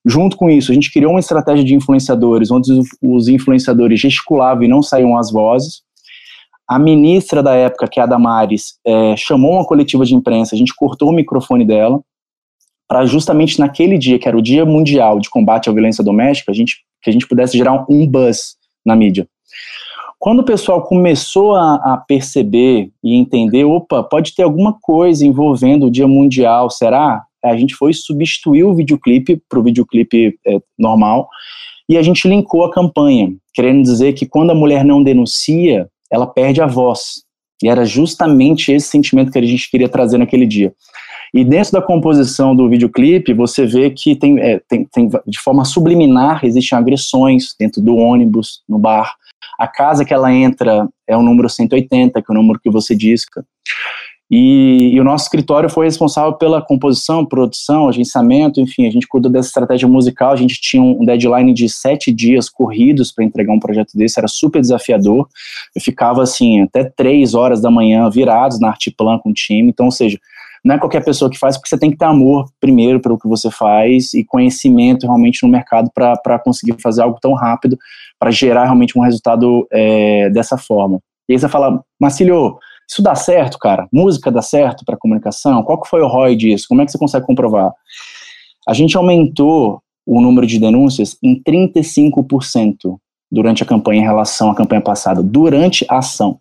Junto 0.05 0.37
com 0.37 0.49
isso, 0.49 0.71
a 0.71 0.75
gente 0.75 0.93
criou 0.93 1.13
uma 1.13 1.21
estratégia 1.21 1.65
de 1.65 1.75
influenciadores, 1.75 2.51
onde 2.51 2.73
os 3.01 3.29
influenciadores 3.29 4.01
gesticulavam 4.01 4.63
e 4.63 4.69
não 4.69 4.83
saíam 4.83 5.17
as 5.17 5.31
vozes. 5.31 5.83
A 6.69 6.79
ministra 6.79 7.43
da 7.43 7.55
época, 7.55 7.89
que 7.89 8.01
é 8.01 8.03
a 8.03 8.07
Damares, 8.07 8.75
é, 8.85 9.17
chamou 9.17 9.53
uma 9.53 9.65
coletiva 9.65 10.05
de 10.05 10.15
imprensa, 10.15 10.55
a 10.55 10.59
gente 10.59 10.75
cortou 10.75 11.11
o 11.11 11.13
microfone 11.13 11.65
dela, 11.65 12.01
para 12.93 13.07
justamente 13.07 13.59
naquele 13.59 13.97
dia, 13.97 14.19
que 14.19 14.29
era 14.29 14.37
o 14.37 14.43
Dia 14.43 14.67
Mundial 14.67 15.19
de 15.19 15.31
Combate 15.31 15.71
à 15.71 15.73
Violência 15.73 16.05
Doméstica, 16.05 16.53
a 16.53 16.55
gente, 16.55 16.85
que 17.01 17.09
a 17.09 17.13
gente 17.13 17.27
pudesse 17.27 17.57
gerar 17.57 17.87
um 17.89 18.07
buzz 18.07 18.57
na 18.85 18.95
mídia. 18.95 19.27
Quando 20.19 20.41
o 20.41 20.45
pessoal 20.45 20.83
começou 20.83 21.57
a, 21.57 21.77
a 21.77 21.97
perceber 21.97 22.91
e 23.03 23.15
entender, 23.17 23.65
opa, 23.65 24.03
pode 24.03 24.35
ter 24.35 24.43
alguma 24.43 24.77
coisa 24.79 25.27
envolvendo 25.27 25.87
o 25.87 25.91
Dia 25.91 26.07
Mundial, 26.07 26.69
será? 26.69 27.23
A 27.43 27.57
gente 27.57 27.75
foi 27.75 27.95
substituir 27.95 28.65
o 28.65 28.75
videoclipe 28.75 29.41
para 29.49 29.59
o 29.59 29.63
videoclipe 29.63 30.39
é, 30.47 30.59
normal 30.79 31.31
e 31.89 31.97
a 31.97 32.03
gente 32.03 32.29
linkou 32.29 32.63
a 32.63 32.71
campanha, 32.71 33.33
querendo 33.55 33.83
dizer 33.83 34.13
que 34.13 34.27
quando 34.27 34.51
a 34.51 34.55
mulher 34.55 34.85
não 34.85 35.03
denuncia, 35.03 35.89
ela 36.11 36.27
perde 36.27 36.61
a 36.61 36.67
voz. 36.67 37.23
E 37.63 37.71
era 37.71 37.87
justamente 37.87 38.71
esse 38.71 38.89
sentimento 38.89 39.33
que 39.33 39.39
a 39.39 39.43
gente 39.43 39.71
queria 39.71 39.89
trazer 39.89 40.19
naquele 40.19 40.45
dia. 40.45 40.75
E 41.35 41.45
dentro 41.45 41.73
da 41.73 41.81
composição 41.81 42.55
do 42.55 42.69
videoclipe, 42.69 43.33
você 43.33 43.65
vê 43.65 43.91
que 43.91 44.15
tem, 44.15 44.39
é, 44.39 44.61
tem, 44.69 44.85
tem, 44.85 45.09
de 45.27 45.39
forma 45.41 45.65
subliminar, 45.65 46.45
existem 46.45 46.79
agressões 46.79 47.55
dentro 47.59 47.81
do 47.81 47.97
ônibus, 47.97 48.63
no 48.69 48.79
bar. 48.79 49.15
A 49.59 49.67
casa 49.67 50.05
que 50.05 50.13
ela 50.13 50.33
entra 50.33 50.87
é 51.07 51.17
o 51.17 51.23
número 51.23 51.49
180, 51.49 52.21
que 52.21 52.31
é 52.31 52.35
o 52.35 52.37
número 52.37 52.61
que 52.61 52.71
você 52.71 52.95
disca. 52.95 53.45
E, 54.35 54.95
e, 54.95 54.99
o 55.01 55.05
nosso 55.05 55.25
escritório 55.25 55.69
foi 55.69 55.85
responsável 55.85 56.33
pela 56.33 56.63
composição, 56.63 57.25
produção, 57.25 57.87
agenciamento, 57.87 58.63
enfim, 58.63 58.87
a 58.87 58.91
gente 58.91 59.07
cuidou 59.07 59.31
dessa 59.31 59.49
estratégia 59.49 59.87
musical. 59.87 60.33
A 60.33 60.37
gente 60.37 60.59
tinha 60.59 60.83
um 60.83 61.05
deadline 61.05 61.53
de 61.53 61.69
sete 61.69 62.11
dias 62.11 62.49
corridos 62.49 63.13
para 63.13 63.25
entregar 63.25 63.53
um 63.53 63.61
projeto 63.61 63.91
desse, 63.95 64.19
era 64.19 64.27
super 64.27 64.61
desafiador. 64.61 65.29
Eu 65.77 65.83
ficava 65.83 66.23
assim, 66.23 66.63
até 66.63 66.83
três 66.83 67.35
horas 67.35 67.61
da 67.61 67.71
manhã 67.71 68.09
virados 68.09 68.59
na 68.59 68.69
Artiplan 68.69 69.19
com 69.19 69.31
o 69.31 69.35
time. 69.35 69.69
Então, 69.69 69.87
ou 69.87 69.93
seja, 69.93 70.19
não 70.65 70.77
é 70.77 70.79
qualquer 70.79 71.05
pessoa 71.05 71.31
que 71.31 71.39
faz, 71.39 71.57
porque 71.57 71.69
você 71.69 71.79
tem 71.79 71.91
que 71.91 71.97
ter 71.97 72.05
amor 72.05 72.49
primeiro 72.61 73.01
pelo 73.01 73.19
que 73.19 73.27
você 73.27 73.51
faz 73.51 74.15
e 74.15 74.25
conhecimento 74.25 75.07
realmente 75.07 75.43
no 75.43 75.49
mercado 75.49 75.91
para 75.93 76.39
conseguir 76.39 76.81
fazer 76.81 77.03
algo 77.03 77.19
tão 77.21 77.35
rápido, 77.35 77.77
para 78.19 78.31
gerar 78.31 78.65
realmente 78.65 78.97
um 78.97 79.03
resultado 79.03 79.67
é, 79.73 80.31
dessa 80.31 80.57
forma. 80.57 81.01
E 81.29 81.33
aí 81.33 81.39
você 81.39 81.49
fala, 81.49 81.83
Marcílio, 82.01 82.59
isso 82.89 83.03
dá 83.03 83.15
certo, 83.15 83.59
cara? 83.59 83.89
Música 83.93 84.31
dá 84.31 84.43
certo 84.43 84.85
para 84.85 84.97
comunicação? 84.97 85.63
Qual 85.63 85.81
que 85.81 85.89
foi 85.89 86.01
o 86.01 86.07
ROI 86.07 86.37
disso? 86.37 86.67
Como 86.69 86.81
é 86.81 86.85
que 86.85 86.93
você 86.93 86.99
consegue 86.99 87.27
comprovar? 87.27 87.73
A 88.69 88.73
gente 88.73 88.97
aumentou 88.97 89.83
o 90.07 90.21
número 90.21 90.47
de 90.47 90.59
denúncias 90.59 91.17
em 91.23 91.43
35% 91.43 92.99
durante 93.31 93.63
a 93.63 93.67
campanha 93.67 94.03
em 94.03 94.05
relação 94.05 94.51
à 94.51 94.55
campanha 94.55 94.83
passada, 94.83 95.23
durante 95.23 95.87
a 95.89 95.99
ação. 95.99 96.39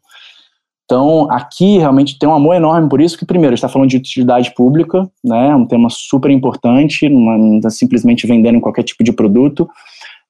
Então, 0.92 1.26
aqui 1.32 1.78
realmente 1.78 2.20
tem 2.20 2.28
um 2.28 2.34
amor 2.34 2.54
enorme 2.54 2.90
por 2.90 3.00
isso, 3.00 3.18
que 3.18 3.26
primeiro, 3.26 3.54
está 3.56 3.70
falando 3.70 3.90
de 3.90 3.96
utilidade 3.96 4.54
pública, 4.54 5.10
né, 5.24 5.56
um 5.56 5.66
tema 5.66 5.88
super 5.90 6.30
importante, 6.30 7.08
não 7.08 7.56
está 7.56 7.70
simplesmente 7.70 8.28
vendendo 8.28 8.60
qualquer 8.60 8.84
tipo 8.84 9.02
de 9.02 9.14
produto, 9.14 9.70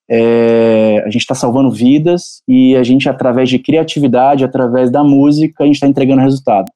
é, 0.07 1.01
a 1.03 1.09
gente 1.09 1.21
está 1.21 1.33
salvando 1.33 1.71
vidas 1.71 2.43
e 2.47 2.75
a 2.75 2.83
gente, 2.83 3.09
através 3.09 3.49
de 3.49 3.57
criatividade, 3.57 4.45
através 4.45 4.91
da 4.91 5.03
música, 5.03 5.63
a 5.63 5.65
gente 5.65 5.77
está 5.77 5.87
entregando 5.87 6.21
resultado. 6.21 6.71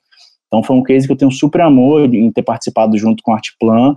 Então, 0.48 0.64
foi 0.64 0.76
um 0.76 0.82
case 0.82 1.06
que 1.06 1.14
eu 1.14 1.18
tenho 1.18 1.32
super 1.32 1.62
amor 1.62 2.12
em 2.12 2.32
ter 2.32 2.42
participado 2.42 2.98
junto 2.98 3.22
com 3.22 3.34
a 3.34 3.36
Artplan, 3.36 3.92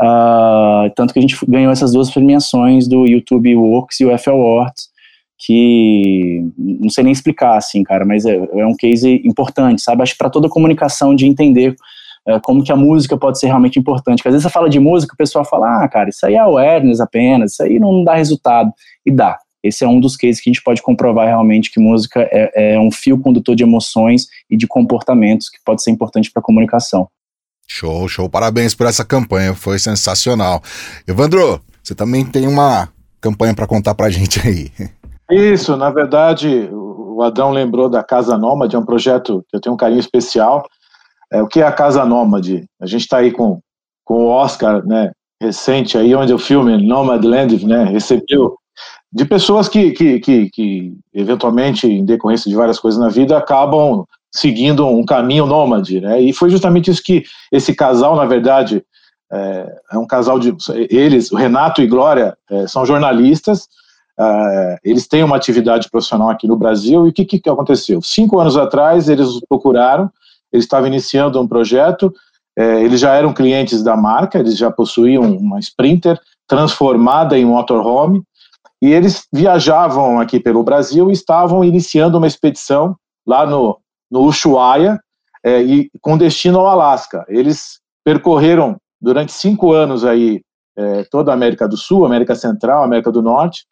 uh, 0.00 0.90
tanto 0.96 1.12
que 1.12 1.20
a 1.20 1.22
gente 1.22 1.36
ganhou 1.46 1.70
essas 1.70 1.92
duas 1.92 2.10
premiações 2.10 2.88
do 2.88 3.06
YouTube 3.06 3.54
Works 3.54 4.00
e 4.00 4.04
o 4.04 4.18
FL 4.18 4.30
Awards, 4.30 4.91
que 5.44 6.40
não 6.56 6.88
sei 6.88 7.02
nem 7.02 7.12
explicar, 7.12 7.56
assim, 7.56 7.82
cara, 7.82 8.04
mas 8.04 8.24
é, 8.24 8.36
é 8.36 8.66
um 8.66 8.76
case 8.76 9.20
importante, 9.24 9.82
sabe? 9.82 10.02
Acho 10.02 10.16
para 10.16 10.30
toda 10.30 10.48
comunicação 10.48 11.14
de 11.14 11.26
entender 11.26 11.74
é, 12.26 12.38
como 12.38 12.62
que 12.62 12.70
a 12.70 12.76
música 12.76 13.16
pode 13.16 13.40
ser 13.40 13.46
realmente 13.46 13.78
importante. 13.78 14.18
Porque 14.18 14.28
às 14.28 14.34
vezes 14.34 14.44
você 14.44 14.52
fala 14.52 14.70
de 14.70 14.78
música, 14.78 15.14
o 15.14 15.16
pessoal 15.16 15.44
fala, 15.44 15.82
ah, 15.82 15.88
cara, 15.88 16.10
isso 16.10 16.24
aí 16.24 16.34
é 16.34 16.38
awareness 16.38 17.00
apenas, 17.00 17.52
isso 17.52 17.62
aí 17.64 17.80
não 17.80 18.04
dá 18.04 18.14
resultado. 18.14 18.72
E 19.04 19.10
dá. 19.10 19.36
Esse 19.64 19.84
é 19.84 19.88
um 19.88 19.98
dos 19.98 20.16
cases 20.16 20.40
que 20.40 20.48
a 20.48 20.52
gente 20.52 20.62
pode 20.62 20.80
comprovar 20.80 21.26
realmente 21.26 21.70
que 21.70 21.80
música 21.80 22.20
é, 22.32 22.74
é 22.74 22.80
um 22.80 22.90
fio 22.90 23.18
condutor 23.18 23.56
de 23.56 23.64
emoções 23.64 24.26
e 24.48 24.56
de 24.56 24.66
comportamentos 24.66 25.48
que 25.48 25.58
pode 25.64 25.82
ser 25.82 25.90
importante 25.90 26.30
para 26.30 26.40
a 26.40 26.44
comunicação. 26.44 27.08
Show, 27.66 28.08
show. 28.08 28.28
Parabéns 28.28 28.74
por 28.74 28.86
essa 28.86 29.04
campanha, 29.04 29.54
foi 29.54 29.78
sensacional. 29.78 30.62
Evandro, 31.06 31.60
você 31.82 31.94
também 31.94 32.24
tem 32.24 32.46
uma 32.46 32.88
campanha 33.20 33.54
para 33.54 33.66
contar 33.66 33.94
para 33.94 34.06
a 34.06 34.10
gente 34.10 34.40
aí. 34.46 34.70
Isso, 35.32 35.76
na 35.78 35.90
verdade, 35.90 36.68
o 36.70 37.22
Adão 37.22 37.50
lembrou 37.50 37.88
da 37.88 38.04
Casa 38.04 38.36
Nômade, 38.36 38.76
é 38.76 38.78
um 38.78 38.84
projeto 38.84 39.42
que 39.48 39.56
eu 39.56 39.60
tenho 39.60 39.74
um 39.74 39.78
carinho 39.78 40.00
especial. 40.00 40.66
É, 41.32 41.42
o 41.42 41.46
que 41.46 41.60
é 41.60 41.66
a 41.66 41.72
Casa 41.72 42.04
Nômade? 42.04 42.66
A 42.78 42.86
gente 42.86 43.02
está 43.02 43.18
aí 43.18 43.32
com, 43.32 43.60
com 44.04 44.26
o 44.26 44.28
Oscar, 44.28 44.84
né, 44.86 45.10
recente 45.40 45.96
aí, 45.96 46.14
onde 46.14 46.34
o 46.34 46.38
filme 46.38 46.76
Nomadland, 46.86 47.66
né, 47.66 47.84
recebeu 47.84 48.56
de 49.10 49.24
pessoas 49.24 49.68
que, 49.68 49.92
que, 49.92 50.20
que, 50.20 50.50
que, 50.50 50.92
eventualmente, 51.14 51.86
em 51.86 52.04
decorrência 52.04 52.50
de 52.50 52.56
várias 52.56 52.78
coisas 52.78 53.00
na 53.00 53.08
vida, 53.08 53.36
acabam 53.36 54.04
seguindo 54.34 54.86
um 54.86 55.04
caminho 55.04 55.46
nômade, 55.46 56.00
né, 56.00 56.20
e 56.20 56.32
foi 56.32 56.50
justamente 56.50 56.90
isso 56.90 57.02
que 57.02 57.22
esse 57.50 57.74
casal, 57.74 58.16
na 58.16 58.26
verdade, 58.26 58.84
é, 59.32 59.80
é 59.92 59.98
um 59.98 60.06
casal 60.06 60.38
de, 60.38 60.54
eles, 60.90 61.30
Renato 61.32 61.80
e 61.80 61.86
Glória, 61.86 62.36
é, 62.50 62.66
são 62.66 62.84
jornalistas, 62.84 63.66
Uh, 64.18 64.76
eles 64.84 65.08
têm 65.08 65.24
uma 65.24 65.36
atividade 65.36 65.88
profissional 65.90 66.28
aqui 66.28 66.46
no 66.46 66.56
Brasil. 66.56 67.06
E 67.06 67.10
o 67.10 67.12
que, 67.12 67.24
que 67.24 67.48
aconteceu? 67.48 68.00
Cinco 68.02 68.38
anos 68.38 68.56
atrás 68.56 69.08
eles 69.08 69.40
procuraram, 69.48 70.10
eles 70.52 70.64
estavam 70.64 70.86
iniciando 70.86 71.40
um 71.40 71.48
projeto, 71.48 72.12
eh, 72.56 72.82
eles 72.82 73.00
já 73.00 73.14
eram 73.14 73.32
clientes 73.32 73.82
da 73.82 73.96
marca, 73.96 74.38
eles 74.38 74.56
já 74.56 74.70
possuíam 74.70 75.22
uma 75.36 75.58
Sprinter 75.58 76.20
transformada 76.46 77.38
em 77.38 77.44
motorhome. 77.44 78.22
E 78.80 78.92
eles 78.92 79.26
viajavam 79.32 80.20
aqui 80.20 80.40
pelo 80.40 80.62
Brasil 80.62 81.08
e 81.08 81.12
estavam 81.12 81.64
iniciando 81.64 82.18
uma 82.18 82.26
expedição 82.26 82.96
lá 83.26 83.46
no, 83.46 83.78
no 84.10 84.22
Ushuaia 84.22 85.00
eh, 85.42 85.62
e 85.62 85.90
com 86.00 86.18
destino 86.18 86.58
ao 86.58 86.66
Alasca. 86.66 87.24
Eles 87.28 87.80
percorreram 88.04 88.76
durante 89.00 89.32
cinco 89.32 89.72
anos 89.72 90.04
aí 90.04 90.42
eh, 90.76 91.06
toda 91.10 91.30
a 91.30 91.34
América 91.34 91.66
do 91.66 91.76
Sul, 91.76 92.04
América 92.04 92.34
Central, 92.34 92.82
América 92.82 93.10
do 93.10 93.22
Norte 93.22 93.64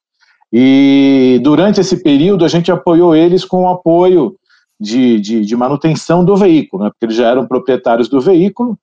e 0.53 1.41
durante 1.43 1.81
esse 1.81 2.03
período 2.03 2.45
a 2.45 2.49
gente 2.49 2.71
apoiou 2.73 3.15
eles 3.15 3.45
com 3.45 3.65
o 3.65 3.69
apoio 3.69 4.37
de, 4.79 5.21
de, 5.21 5.45
de 5.45 5.57
manutenção 5.57 6.25
do 6.25 6.37
veículo, 6.37 6.85
né, 6.85 6.91
porque 6.91 7.07
eles 7.07 7.17
já 7.17 7.29
eram 7.29 7.47
proprietários 7.47 8.09
do 8.09 8.21
veículo, 8.21 8.79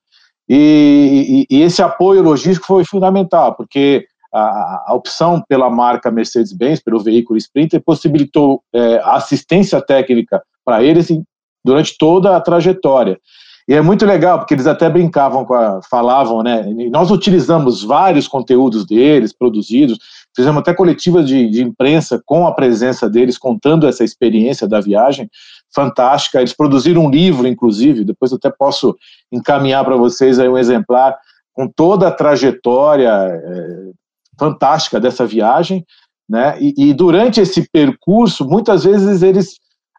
e, 0.48 1.46
e, 1.50 1.58
e 1.58 1.62
esse 1.62 1.82
apoio 1.82 2.22
logístico 2.22 2.68
foi 2.68 2.86
fundamental, 2.86 3.56
porque 3.56 4.06
a, 4.34 4.86
a 4.88 4.94
opção 4.94 5.44
pela 5.48 5.70
marca 5.70 6.12
Mercedes-Benz, 6.12 6.82
pelo 6.82 7.00
veículo 7.00 7.38
Sprinter, 7.38 7.82
possibilitou 7.84 8.62
é, 8.74 9.02
assistência 9.04 9.82
técnica 9.82 10.42
para 10.64 10.84
eles 10.84 11.10
durante 11.64 11.98
toda 11.98 12.36
a 12.36 12.42
trajetória. 12.42 13.20
E 13.68 13.74
é 13.74 13.82
muito 13.82 14.06
legal, 14.06 14.40
porque 14.40 14.54
eles 14.54 14.68
até 14.68 14.90
brincavam, 14.90 15.46
a, 15.54 15.82
falavam, 15.90 16.42
né? 16.42 16.64
Nós 16.90 17.12
utilizamos 17.12 17.84
vários 17.84 18.28
conteúdos 18.28 18.86
deles, 18.86 19.34
produzidos, 19.34 20.00
fizemos 20.38 20.60
até 20.60 20.72
coletivas 20.72 21.28
de, 21.28 21.50
de 21.50 21.64
imprensa 21.64 22.22
com 22.24 22.46
a 22.46 22.54
presença 22.54 23.10
deles, 23.10 23.40
contando 23.40 23.88
essa 23.88 24.04
experiência 24.04 24.68
da 24.68 24.80
viagem 24.80 25.28
fantástica. 25.74 26.38
Eles 26.38 26.54
produziram 26.54 27.06
um 27.06 27.10
livro, 27.10 27.48
inclusive, 27.48 28.06
depois 28.06 28.32
eu 28.32 28.38
até 28.38 28.52
posso 28.52 28.96
encaminhar 29.32 29.84
para 29.84 29.96
vocês 29.96 30.38
aí 30.38 30.48
um 30.48 30.58
exemplar 30.58 31.18
com 31.54 31.68
toda 31.68 32.08
a 32.08 32.12
trajetória 32.12 33.10
é, 33.10 33.90
fantástica 34.40 35.00
dessa 35.00 35.26
viagem, 35.26 35.84
né? 36.30 36.56
E, 36.62 36.90
e, 36.90 36.94
durante 36.94 37.42
esse 37.42 37.68
percurso, 37.72 38.46
muitas 38.46 38.84
vezes 38.84 39.24
eles 39.24 39.56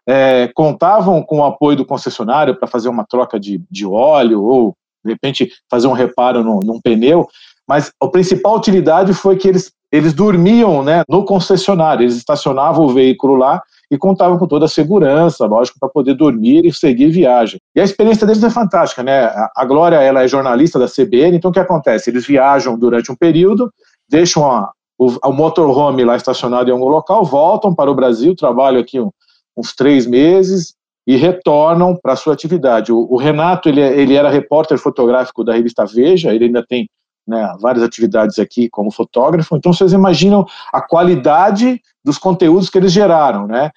é, 0.07 0.47
contavam 0.55 1.21
com 1.21 1.39
o 1.39 1.43
apoio 1.43 1.75
do 1.75 1.85
concessionário 1.85 2.57
para 2.57 2.67
fazer 2.67 2.87
uma 2.87 3.05
troca 3.05 3.37
de, 3.37 3.61
de 3.69 3.85
óleo 3.85 4.41
ou, 4.41 4.73
de 5.03 5.11
repente, 5.11 5.51
fazer 5.69 5.87
um 5.87 5.93
reparo 5.93 6.45
no, 6.45 6.61
num 6.61 6.79
pneu, 6.79 7.27
mas 7.67 7.91
a 8.01 8.07
principal 8.07 8.55
utilidade 8.55 9.13
foi 9.13 9.35
que 9.35 9.49
eles, 9.49 9.69
eles 9.91 10.13
dormiam 10.13 10.83
né, 10.83 11.03
no 11.09 11.25
concessionário, 11.25 12.03
eles 12.03 12.15
estacionavam 12.15 12.85
o 12.85 12.93
veículo 12.93 13.35
lá 13.35 13.61
e 13.91 13.97
contavam 13.97 14.37
com 14.37 14.47
toda 14.47 14.65
a 14.65 14.69
segurança, 14.69 15.45
lógico, 15.45 15.79
para 15.79 15.89
poder 15.89 16.13
dormir 16.13 16.63
e 16.65 16.71
seguir 16.71 17.09
viagem. 17.09 17.59
E 17.75 17.81
a 17.81 17.83
experiência 17.83 18.25
deles 18.25 18.43
é 18.43 18.49
fantástica, 18.49 19.01
né? 19.01 19.31
A 19.55 19.65
Glória, 19.65 19.95
ela 19.95 20.21
é 20.21 20.27
jornalista 20.27 20.77
da 20.77 20.87
CBN, 20.87 21.37
então 21.37 21.49
o 21.49 21.53
que 21.53 21.59
acontece? 21.59 22.09
Eles 22.09 22.25
viajam 22.25 22.77
durante 22.77 23.11
um 23.11 23.15
período, 23.15 23.71
deixam 24.07 24.49
a, 24.49 24.71
o, 24.97 25.07
o 25.27 25.33
motorhome 25.33 26.03
lá 26.03 26.15
estacionado 26.15 26.69
em 26.69 26.73
algum 26.73 26.87
local, 26.87 27.25
voltam 27.25 27.73
para 27.73 27.89
o 27.89 27.95
Brasil, 27.95 28.35
trabalham 28.35 28.79
aqui 28.81 28.99
um, 28.99 29.09
uns 29.57 29.73
três 29.73 30.05
meses 30.05 30.75
e 31.07 31.15
retornam 31.15 31.95
para 31.95 32.13
a 32.13 32.15
sua 32.15 32.33
atividade. 32.33 32.91
O, 32.91 33.07
o, 33.09 33.17
Renato, 33.17 33.67
ele, 33.67 33.81
ele 33.81 34.13
era 34.13 34.29
repórter 34.29 34.77
fotográfico 34.77 35.43
da 35.43 35.53
revista 35.53 35.83
Veja, 35.83 36.31
ele 36.31 36.45
ainda 36.45 36.63
tem 36.63 36.87
né, 37.29 37.55
várias 37.61 37.83
atividades 37.83 38.39
aqui 38.39 38.67
como 38.69 38.91
fotógrafo, 38.91 39.55
então 39.55 39.71
vocês 39.71 39.93
imaginam 39.93 40.45
a 40.73 40.81
qualidade 40.81 41.81
dos 42.03 42.17
conteúdos 42.17 42.69
que 42.69 42.77
eles 42.77 42.91
geraram, 42.91 43.47
né? 43.47 43.71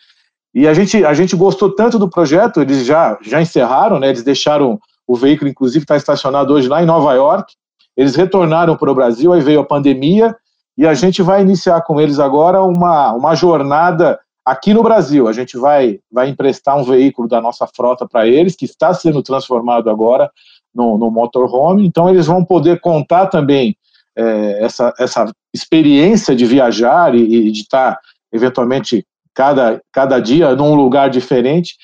E 0.55 0.67
a 0.67 0.75
gente, 0.75 1.05
a 1.05 1.15
gente 1.15 1.37
gostou 1.37 1.75
tanto 1.75 1.99
do 1.99 2.09
projeto, 2.09 2.61
eles 2.61 2.85
já, 2.85 3.19
já 3.23 3.41
encerraram, 3.41 3.99
né? 3.99 4.09
Eles 4.09 4.23
deixaram 4.23 4.79
o 5.07 5.17
veículo, 5.17 5.51
inclusive, 5.51 5.85
está 5.85 5.97
estacionado 5.97 6.53
hoje 6.53 6.69
lá 6.69 6.83
em 6.83 6.87
Nova 6.87 7.13
York. 7.15 7.55
Eles 7.97 8.15
retornaram 8.15 8.77
para 8.77 8.91
o 8.91 8.95
Brasil, 8.95 9.33
aí 9.33 9.41
veio 9.41 9.61
a 9.61 9.65
pandemia, 9.65 10.37
e 10.77 10.87
a 10.87 10.95
gente 10.95 11.23
vai 11.23 11.43
iniciar 11.43 11.83
com 11.83 12.01
eles 12.01 12.19
agora 12.19 12.63
uma, 12.63 13.13
uma 13.13 13.35
jornada 13.35 14.19
Aqui 14.45 14.75
no 14.75 14.83
Brasil, 14.83 15.29
a 15.29 15.33
gente 15.33 15.57
vai, 15.57 16.01
vai 16.11 16.29
emprestar 16.29 16.77
um 16.77 16.83
veículo 16.83 17.29
da 17.29 17.41
nossa 17.41 17.65
frota 17.65 18.09
para 18.09 18.27
eles, 18.27 18.57
que 18.57 18.65
está 18.65 18.93
sendo 18.93 19.23
transformado 19.23 19.89
agora 19.89 20.29
no, 20.75 20.99
no 20.99 21.11
motorhome, 21.11 21.87
então 21.87 22.09
eles 22.09 22.27
vão 22.27 22.45
poder 22.45 22.81
contar 22.81 23.27
também 23.27 23.77
é, 24.17 24.65
essa, 24.65 24.93
essa 24.99 25.33
experiência 25.55 26.35
de 26.35 26.45
viajar 26.45 27.15
e, 27.15 27.49
e 27.49 27.51
de 27.51 27.61
estar, 27.61 27.99
eventualmente, 28.33 29.07
cada, 29.35 29.81
cada 29.93 30.19
dia 30.19 30.55
num 30.55 30.75
lugar 30.75 31.09
diferente, 31.11 31.75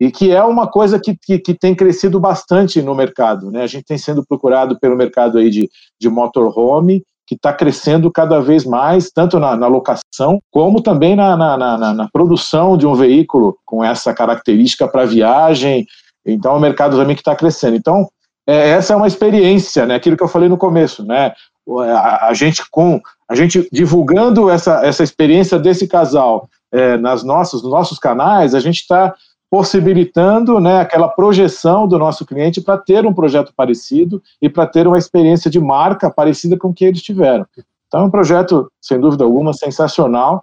e 0.00 0.10
que 0.10 0.32
é 0.32 0.42
uma 0.42 0.66
coisa 0.66 0.98
que, 0.98 1.16
que, 1.16 1.38
que, 1.38 1.54
tem 1.54 1.74
crescido 1.74 2.18
bastante 2.18 2.82
no 2.82 2.94
mercado. 2.94 3.52
Né? 3.52 3.62
A 3.62 3.66
gente 3.68 3.84
tem 3.84 3.96
sendo 3.96 4.24
procurado 4.26 4.78
pelo 4.80 4.96
mercado 4.96 5.38
aí 5.38 5.48
de, 5.48 5.70
de 6.00 6.08
motorhome, 6.08 7.04
que 7.24 7.36
está 7.36 7.52
crescendo 7.52 8.10
cada 8.10 8.40
vez 8.40 8.64
mais, 8.64 9.10
tanto 9.10 9.38
na, 9.38 9.56
na 9.56 9.68
locação, 9.68 10.40
como 10.50 10.82
também 10.82 11.14
na, 11.14 11.36
na, 11.36 11.56
na, 11.56 11.94
na, 11.94 12.08
produção 12.12 12.76
de 12.76 12.86
um 12.86 12.94
veículo 12.94 13.56
com 13.64 13.82
essa 13.82 14.12
característica 14.12 14.88
para 14.88 15.06
viagem. 15.06 15.86
Então, 16.26 16.54
é 16.54 16.56
um 16.56 16.60
mercado 16.60 16.96
também 16.96 17.14
que 17.14 17.22
está 17.22 17.36
crescendo. 17.36 17.76
Então, 17.76 18.08
é, 18.46 18.70
essa 18.70 18.92
é 18.92 18.96
uma 18.96 19.06
experiência, 19.06 19.86
né? 19.86 19.94
aquilo 19.94 20.16
que 20.16 20.22
eu 20.22 20.28
falei 20.28 20.48
no 20.48 20.56
começo. 20.56 21.04
Né? 21.04 21.32
A, 21.68 22.28
a 22.28 22.34
gente 22.34 22.62
com 22.70 23.00
a 23.28 23.34
gente 23.34 23.68
divulgando 23.72 24.50
essa, 24.50 24.84
essa 24.84 25.02
experiência 25.02 25.58
desse 25.58 25.86
casal 25.86 26.48
é, 26.70 26.96
nas 26.98 27.22
nossas, 27.22 27.62
nos 27.62 27.70
nossos 27.70 27.98
canais, 27.98 28.54
a 28.54 28.60
gente 28.60 28.80
está 28.80 29.14
possibilitando 29.50 30.58
né, 30.58 30.80
aquela 30.80 31.08
projeção 31.08 31.86
do 31.86 31.98
nosso 31.98 32.24
cliente 32.24 32.60
para 32.60 32.78
ter 32.78 33.06
um 33.06 33.12
projeto 33.12 33.52
parecido 33.54 34.22
e 34.40 34.48
para 34.48 34.66
ter 34.66 34.86
uma 34.86 34.96
experiência 34.96 35.50
de 35.50 35.60
marca 35.60 36.10
parecida 36.10 36.56
com 36.56 36.68
o 36.68 36.74
que 36.74 36.86
eles 36.86 37.02
tiveram. 37.02 37.46
Então 37.86 38.00
é 38.00 38.04
um 38.04 38.10
projeto, 38.10 38.70
sem 38.80 38.98
dúvida 38.98 39.24
alguma, 39.24 39.52
sensacional 39.52 40.42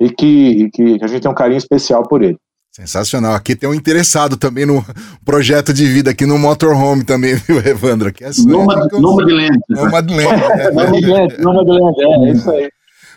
e 0.00 0.08
que, 0.10 0.70
que 0.70 0.98
a 1.02 1.06
gente 1.06 1.20
tem 1.20 1.30
um 1.30 1.34
carinho 1.34 1.58
especial 1.58 2.02
por 2.02 2.22
ele. 2.22 2.38
Sensacional. 2.76 3.34
Aqui 3.34 3.56
tem 3.56 3.66
um 3.66 3.72
interessado 3.72 4.36
também 4.36 4.66
no 4.66 4.84
projeto 5.24 5.72
de 5.72 5.86
vida 5.86 6.10
aqui 6.10 6.26
no 6.26 6.38
Motorhome 6.38 7.04
também, 7.04 7.34
viu, 7.48 7.58
Evandro? 7.58 8.10
Aqui 8.10 8.22
é 8.22 8.30
Nômade 8.44 9.32
Land. 9.32 9.58
Nômade 9.70 10.14
Land. 10.14 11.40
Nômade 11.40 11.70
Land, 11.70 11.96
é 12.28 12.32
isso 12.32 12.50
aí. 12.50 12.68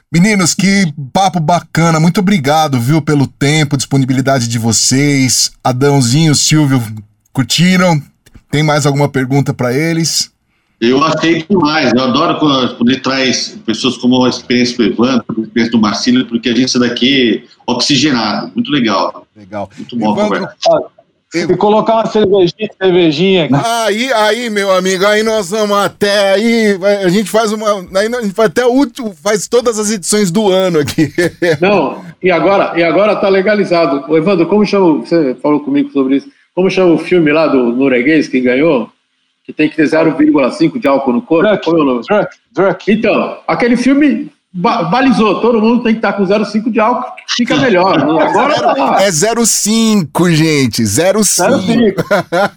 Meninos, 0.09 0.53
que 0.53 0.93
papo 1.11 1.41
bacana. 1.41 1.99
Muito 1.99 2.21
obrigado, 2.21 2.79
viu, 2.79 3.01
pelo 3.01 3.27
tempo, 3.27 3.75
disponibilidade 3.75 4.47
de 4.47 4.57
vocês. 4.57 5.51
Adãozinho, 5.61 6.33
Silvio, 6.35 6.81
curtiram? 7.33 8.01
Tem 8.49 8.63
mais 8.63 8.85
alguma 8.85 9.09
pergunta 9.09 9.53
para 9.53 9.73
eles? 9.73 10.31
Eu 10.81 11.03
achei 11.03 11.43
demais. 11.49 11.91
Eu 11.93 12.03
adoro 12.03 12.39
quando 12.39 12.75
poder 12.77 13.01
traz 13.01 13.59
pessoas 13.65 13.97
como 13.97 14.23
a 14.23 14.29
experiência 14.29 14.77
do 14.77 14.83
Evandro, 14.83 15.25
a 15.37 15.41
experiência 15.41 15.71
do 15.71 15.81
Marcílio, 15.81 16.25
porque 16.25 16.49
a 16.49 16.55
gente 16.55 16.71
sai 16.71 16.87
daqui 16.87 17.43
oxigenado. 17.67 18.51
Muito 18.55 18.71
legal. 18.71 19.27
Legal. 19.35 19.69
Muito 19.77 19.95
bom 19.97 20.13
Evandro, 20.13 20.47
e 21.31 21.55
colocar 21.57 21.93
uma 21.93 22.05
cervejinha, 22.07 22.69
cervejinha 22.81 23.45
aqui. 23.45 23.53
Aí, 23.53 24.13
aí, 24.13 24.49
meu 24.49 24.71
amigo, 24.71 25.05
aí 25.05 25.21
nós 25.21 25.51
vamos 25.51 25.77
até 25.77 26.33
aí, 26.33 26.79
a 27.05 27.07
gente 27.07 27.29
faz 27.29 27.51
uma, 27.51 27.85
aí 27.99 28.07
a 28.07 28.21
gente 28.21 28.33
faz 28.33 28.49
até 28.49 28.65
o 28.65 28.71
último, 28.71 29.13
faz 29.13 29.47
todas 29.47 29.77
as 29.77 29.91
edições 29.91 30.31
do 30.31 30.51
ano 30.51 30.79
aqui. 30.79 31.13
Não, 31.61 32.03
e 32.23 32.31
agora, 32.31 32.79
e 32.79 32.83
agora 32.83 33.15
tá 33.15 33.29
legalizado. 33.29 34.11
O 34.11 34.17
Evandro, 34.17 34.47
como 34.47 34.65
chama, 34.65 35.01
você 35.01 35.35
falou 35.35 35.59
comigo 35.59 35.91
sobre 35.91 36.15
isso, 36.15 36.27
como 36.55 36.69
chama 36.71 36.93
o 36.93 36.97
filme 36.97 37.31
lá 37.31 37.45
do 37.45 37.73
norueguês 37.73 38.27
que 38.27 38.39
ganhou? 38.39 38.89
Que 39.49 39.53
tem 39.53 39.67
que 39.67 39.75
ter 39.75 39.89
0,5 39.89 40.79
de 40.79 40.87
álcool 40.87 41.11
no 41.11 41.23
corpo? 41.23 41.49
Druck, 41.49 41.67
é 41.67 42.13
Druck, 42.13 42.37
Druck. 42.53 42.91
Então, 42.91 43.39
aquele 43.47 43.75
filme 43.75 44.31
balizou, 44.53 45.41
todo 45.41 45.59
mundo 45.59 45.81
tem 45.81 45.93
que 45.93 45.97
estar 45.97 46.13
com 46.13 46.23
0,5 46.23 46.71
de 46.71 46.79
álcool, 46.79 47.11
fica 47.27 47.55
melhor. 47.55 47.97
Agora 47.97 48.75
tá. 48.75 48.97
É 49.01 49.09
0,5, 49.09 50.29
gente. 50.29 50.83
0,5. 50.83 51.95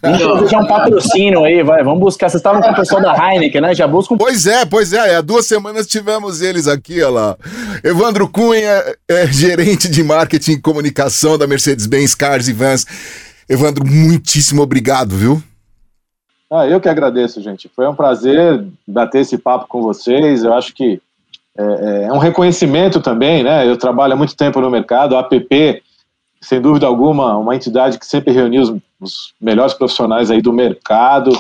Vamos 0.03 0.51
já 0.51 0.59
um 0.59 0.66
patrocínio 0.66 1.45
aí, 1.45 1.62
vai. 1.62 1.82
Vamos 1.82 2.01
buscar. 2.01 2.28
Vocês 2.28 2.40
estavam 2.40 2.61
com 2.61 2.72
o 2.72 2.76
pessoal 2.76 3.01
da 3.01 3.16
Heineken, 3.16 3.62
né? 3.62 3.74
Já 3.74 3.88
buscam. 3.88 4.18
Pois 4.18 4.47
é, 4.47 4.66
pois 4.66 4.93
é. 4.93 5.16
Há 5.16 5.22
duas 5.22 5.47
semanas 5.47 5.86
tivemos 5.86 6.43
eles 6.43 6.68
aqui, 6.68 7.01
olha 7.01 7.09
lá. 7.09 7.36
Evandro 7.82 8.28
Cunha, 8.28 8.82
é 9.09 9.26
gerente 9.28 9.88
de 9.88 10.05
marketing 10.05 10.53
e 10.53 10.61
comunicação 10.61 11.38
da 11.38 11.47
Mercedes-Benz 11.47 12.14
Cars 12.14 12.49
e 12.49 12.53
Vans. 12.53 12.84
Evandro, 13.49 13.82
muitíssimo 13.86 14.61
obrigado, 14.61 15.16
viu? 15.16 15.43
Ah, 16.55 16.68
eu 16.68 16.78
que 16.78 16.88
agradeço, 16.88 17.40
gente. 17.40 17.66
Foi 17.74 17.88
um 17.88 17.94
prazer 17.94 18.62
bater 18.86 19.22
esse 19.22 19.38
papo 19.38 19.66
com 19.66 19.80
vocês. 19.80 20.44
Eu 20.44 20.53
acho 20.53 20.74
que 20.74 21.00
é, 21.57 21.62
é, 21.62 22.03
é, 22.05 22.12
um 22.12 22.18
reconhecimento 22.18 23.00
também, 23.00 23.42
né? 23.42 23.66
Eu 23.66 23.78
trabalho 23.78 24.12
há 24.12 24.16
muito 24.16 24.36
tempo 24.36 24.61
no 24.61 24.68
mercado, 24.68 25.16
a 25.16 25.20
APP, 25.20 25.82
sem 26.42 26.61
dúvida 26.61 26.86
alguma, 26.86 27.38
uma 27.38 27.57
entidade 27.57 27.98
que 27.98 28.05
sempre 28.05 28.34
reuniu 28.34 28.61
os, 28.61 28.74
os 29.00 29.34
melhores 29.40 29.72
profissionais 29.72 30.30
aí 30.30 30.42
do 30.42 30.53
mercado. 30.53 31.30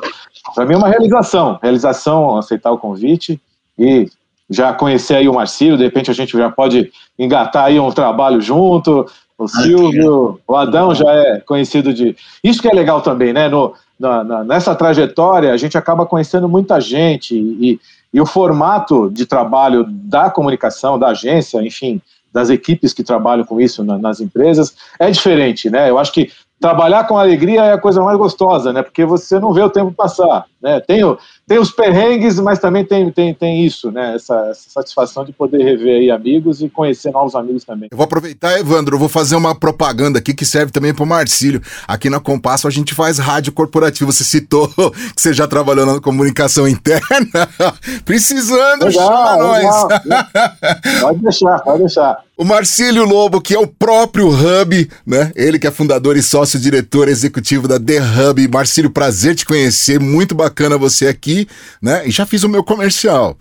Para 0.54 0.64
mim 0.64 0.74
é 0.74 0.78
uma 0.78 0.88
realização, 0.88 1.58
realização 1.62 2.38
aceitar 2.38 2.72
o 2.72 2.78
convite 2.78 3.38
e 3.78 4.08
já 4.48 4.72
conhecer 4.72 5.16
aí 5.16 5.28
o 5.28 5.34
Marcílio, 5.34 5.76
de 5.76 5.84
repente 5.84 6.10
a 6.10 6.14
gente 6.14 6.36
já 6.36 6.50
pode 6.50 6.90
engatar 7.18 7.66
aí 7.66 7.78
um 7.78 7.92
trabalho 7.92 8.40
junto. 8.40 9.06
O 9.36 9.48
Silvio, 9.48 10.40
o 10.46 10.56
Adão 10.56 10.94
já 10.94 11.10
é 11.12 11.40
conhecido 11.40 11.92
de. 11.92 12.16
Isso 12.44 12.62
que 12.62 12.68
é 12.68 12.72
legal 12.72 13.00
também, 13.00 13.32
né? 13.32 13.48
No, 13.48 13.74
na, 14.02 14.24
na, 14.24 14.44
nessa 14.44 14.74
trajetória, 14.74 15.52
a 15.52 15.56
gente 15.56 15.78
acaba 15.78 16.04
conhecendo 16.04 16.48
muita 16.48 16.80
gente 16.80 17.36
e, 17.36 17.80
e 18.12 18.20
o 18.20 18.26
formato 18.26 19.08
de 19.08 19.24
trabalho 19.24 19.86
da 19.88 20.28
comunicação, 20.28 20.98
da 20.98 21.08
agência, 21.08 21.62
enfim, 21.62 22.02
das 22.32 22.50
equipes 22.50 22.92
que 22.92 23.04
trabalham 23.04 23.44
com 23.44 23.60
isso 23.60 23.84
na, 23.84 23.96
nas 23.96 24.20
empresas 24.20 24.74
é 24.98 25.08
diferente, 25.08 25.70
né? 25.70 25.88
Eu 25.88 25.98
acho 25.98 26.12
que 26.12 26.32
trabalhar 26.60 27.04
com 27.04 27.16
alegria 27.16 27.64
é 27.64 27.72
a 27.72 27.78
coisa 27.78 28.02
mais 28.02 28.18
gostosa, 28.18 28.72
né? 28.72 28.82
Porque 28.82 29.04
você 29.04 29.38
não 29.38 29.52
vê 29.52 29.62
o 29.62 29.70
tempo 29.70 29.92
passar. 29.92 30.46
Né? 30.62 30.78
Tem, 30.80 31.02
o, 31.02 31.18
tem 31.44 31.58
os 31.58 31.72
perrengues, 31.72 32.38
mas 32.38 32.60
também 32.60 32.84
tem, 32.84 33.10
tem, 33.10 33.34
tem 33.34 33.66
isso, 33.66 33.90
né? 33.90 34.14
Essa, 34.14 34.46
essa, 34.48 34.70
satisfação 34.70 35.24
de 35.24 35.32
poder 35.32 35.62
rever 35.64 35.96
aí 35.96 36.10
amigos 36.10 36.62
e 36.62 36.68
conhecer 36.68 37.10
novos 37.10 37.34
amigos 37.34 37.64
também. 37.64 37.88
Eu 37.90 37.96
vou 37.96 38.04
aproveitar, 38.04 38.56
Evandro, 38.60 38.94
eu 38.94 38.98
vou 39.00 39.08
fazer 39.08 39.34
uma 39.34 39.54
propaganda 39.54 40.20
aqui 40.20 40.32
que 40.32 40.46
serve 40.46 40.70
também 40.70 40.94
para 40.94 41.02
o 41.02 41.06
Marcílio. 41.06 41.60
Aqui 41.88 42.08
na 42.08 42.20
Compasso 42.20 42.68
a 42.68 42.70
gente 42.70 42.94
faz 42.94 43.18
rádio 43.18 43.52
corporativa. 43.52 44.12
Você 44.12 44.22
citou 44.22 44.68
que 45.16 45.20
você 45.20 45.32
já 45.32 45.48
trabalhou 45.48 45.84
na 45.84 46.00
comunicação 46.00 46.68
interna. 46.68 47.48
Precisando, 48.04 48.86
legal, 48.86 48.92
chama 48.92 49.56
legal. 49.56 49.88
nós. 49.88 51.00
pode 51.02 51.18
deixar, 51.18 51.58
pode 51.58 51.78
deixar. 51.80 52.22
O 52.36 52.44
Marcílio 52.44 53.04
Lobo, 53.04 53.40
que 53.40 53.54
é 53.54 53.58
o 53.58 53.66
próprio 53.66 54.28
Hub, 54.28 54.90
né? 55.06 55.30
Ele 55.36 55.58
que 55.58 55.66
é 55.66 55.70
fundador 55.70 56.16
e 56.16 56.22
sócio-diretor 56.22 57.08
executivo 57.08 57.68
da 57.68 57.78
The 57.78 58.00
Hub. 58.00 58.48
Marcílio, 58.48 58.90
prazer 58.90 59.34
te 59.34 59.44
conhecer, 59.44 60.00
muito 60.00 60.34
bacana 60.34 60.51
você 60.78 61.08
aqui, 61.08 61.46
né? 61.80 62.06
E 62.06 62.10
já 62.10 62.26
fiz 62.26 62.42
o 62.44 62.48
meu 62.48 62.64
comercial. 62.64 63.36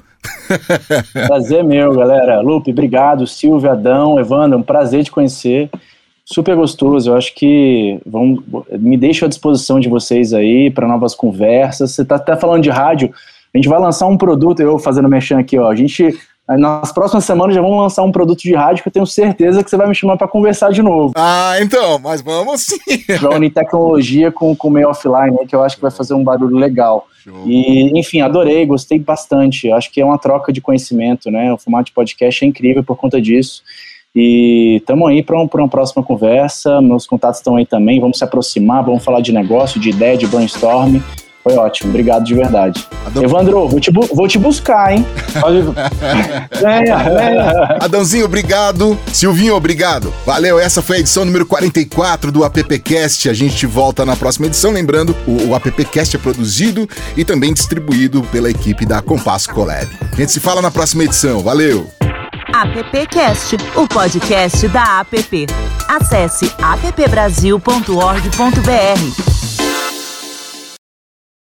Prazer 1.28 1.64
meu, 1.64 1.94
galera. 1.96 2.42
Lupe, 2.42 2.72
obrigado. 2.72 3.26
Silvia, 3.26 3.72
Adão, 3.72 4.20
Evandro, 4.20 4.58
um 4.58 4.64
prazer 4.64 5.04
te 5.04 5.12
conhecer. 5.12 5.70
Super 6.26 6.56
gostoso. 6.56 7.10
Eu 7.10 7.18
acho 7.18 7.34
que 7.36 8.00
vão, 8.06 8.42
me 8.72 8.98
deixo 8.98 9.26
à 9.26 9.28
disposição 9.28 9.80
de 9.80 9.90
vocês 9.90 10.34
aí 10.34 10.70
para 10.70 10.88
novas 10.88 11.16
conversas. 11.16 11.92
Você 11.92 12.04
está 12.04 12.16
até 12.16 12.36
falando 12.36 12.64
de 12.64 12.70
rádio. 12.70 13.14
A 13.54 13.58
gente 13.58 13.68
vai 13.68 13.80
lançar 13.80 14.08
um 14.08 14.18
produto, 14.18 14.62
eu 14.62 14.80
fazendo 14.80 15.10
mexendo 15.10 15.40
aqui, 15.40 15.58
ó. 15.58 15.70
A 15.70 15.76
gente 15.76 16.18
nas 16.48 16.92
próximas 16.92 17.24
semanas 17.24 17.56
já 17.56 17.62
vamos 17.62 17.80
lançar 17.80 18.04
um 18.04 18.12
produto 18.12 18.42
de 18.42 18.54
rádio 18.54 18.84
que 18.84 18.90
eu 18.90 18.94
tenho 18.94 19.06
certeza 19.06 19.64
que 19.64 19.70
você 19.70 19.78
vai 19.78 19.88
me 19.88 19.96
chamar 19.96 20.18
para 20.18 20.28
conversar 20.28 20.72
de 20.72 20.82
novo. 20.82 21.14
Ah, 21.16 21.56
então, 21.62 22.00
mas 22.00 22.22
vamos 22.22 22.62
sim. 22.62 22.78
Vai 23.22 23.36
unir 23.36 23.52
tecnologia 23.52 24.32
com 24.32 24.56
o 24.62 24.70
meio 24.70 24.90
offline, 24.90 25.32
né, 25.32 25.46
que 25.48 25.56
eu 25.56 25.64
acho 25.64 25.76
que 25.76 25.82
vai 25.82 25.92
fazer 25.92 26.14
um 26.14 26.24
barulho 26.24 26.58
legal. 26.58 27.08
Show. 27.24 27.44
E, 27.46 27.98
enfim, 27.98 28.22
adorei, 28.22 28.66
gostei 28.66 28.98
bastante. 28.98 29.72
Acho 29.72 29.92
que 29.92 30.02
é 30.02 30.06
uma 30.06 30.18
troca 30.18 30.52
de 30.52 30.60
conhecimento, 30.60 31.30
né? 31.30 31.54
O 31.54 31.58
formato 31.58 31.86
de 31.86 31.92
podcast 31.92 32.44
é 32.44 32.48
incrível 32.48 32.84
por 32.84 32.98
conta 32.98 33.22
disso. 33.22 33.62
E 34.16 34.78
estamos 34.78 35.08
aí 35.08 35.22
para 35.22 35.40
um, 35.40 35.48
uma 35.54 35.70
próxima 35.70 36.04
conversa. 36.04 36.82
Meus 36.82 37.06
contatos 37.06 37.40
estão 37.40 37.56
aí 37.56 37.66
também. 37.66 38.00
Vamos 38.00 38.18
se 38.18 38.24
aproximar, 38.24 38.84
vamos 38.84 39.04
falar 39.04 39.22
de 39.22 39.32
negócio, 39.32 39.80
de 39.80 39.90
ideia, 39.90 40.18
de 40.18 40.26
brainstorm. 40.26 41.00
Foi 41.44 41.56
ótimo, 41.56 41.90
obrigado 41.90 42.24
de 42.24 42.36
verdade. 42.36 42.88
Adão... 43.06 43.24
Evandro, 43.24 43.68
vou 43.68 43.80
te, 43.80 43.92
vou 43.92 44.28
te 44.28 44.38
buscar, 44.38 44.94
hein? 44.94 45.06
venha, 46.62 46.98
venha. 46.98 47.78
Adãozinho, 47.80 48.26
obrigado. 48.26 48.98
Silvinho, 49.12 49.56
obrigado. 49.56 50.14
Valeu, 50.26 50.60
essa 50.60 50.82
foi 50.82 50.98
a 50.98 51.00
edição 51.00 51.26
número 51.26 51.46
44 51.46 52.32
do 52.32 52.44
AppCast. 52.44 53.30
A 53.30 53.34
gente 53.34 53.66
volta 53.66 54.06
na 54.06 54.16
próxima 54.16 54.46
edição. 54.48 54.72
Lembrando, 54.72 55.16
o, 55.28 55.50
o 55.50 55.56
AppCast 55.56 56.16
é 56.16 56.20
produzido 56.20 56.88
e 57.18 57.26
também 57.26 57.54
distribuído 57.54 58.22
pela 58.32 58.50
equipe 58.50 58.86
da 58.86 59.02
Compasso 59.02 59.52
Collab. 59.52 59.88
A 60.12 60.16
gente 60.16 60.32
se 60.32 60.40
fala 60.40 60.62
na 60.62 60.70
próxima 60.70 61.04
edição. 61.04 61.42
Valeu! 61.42 61.90
AppCast, 62.54 63.58
o 63.76 63.88
podcast 63.88 64.68
da 64.68 65.00
App. 65.00 65.48
Acesse 65.88 66.52
appbrasil.org.br 66.62 69.51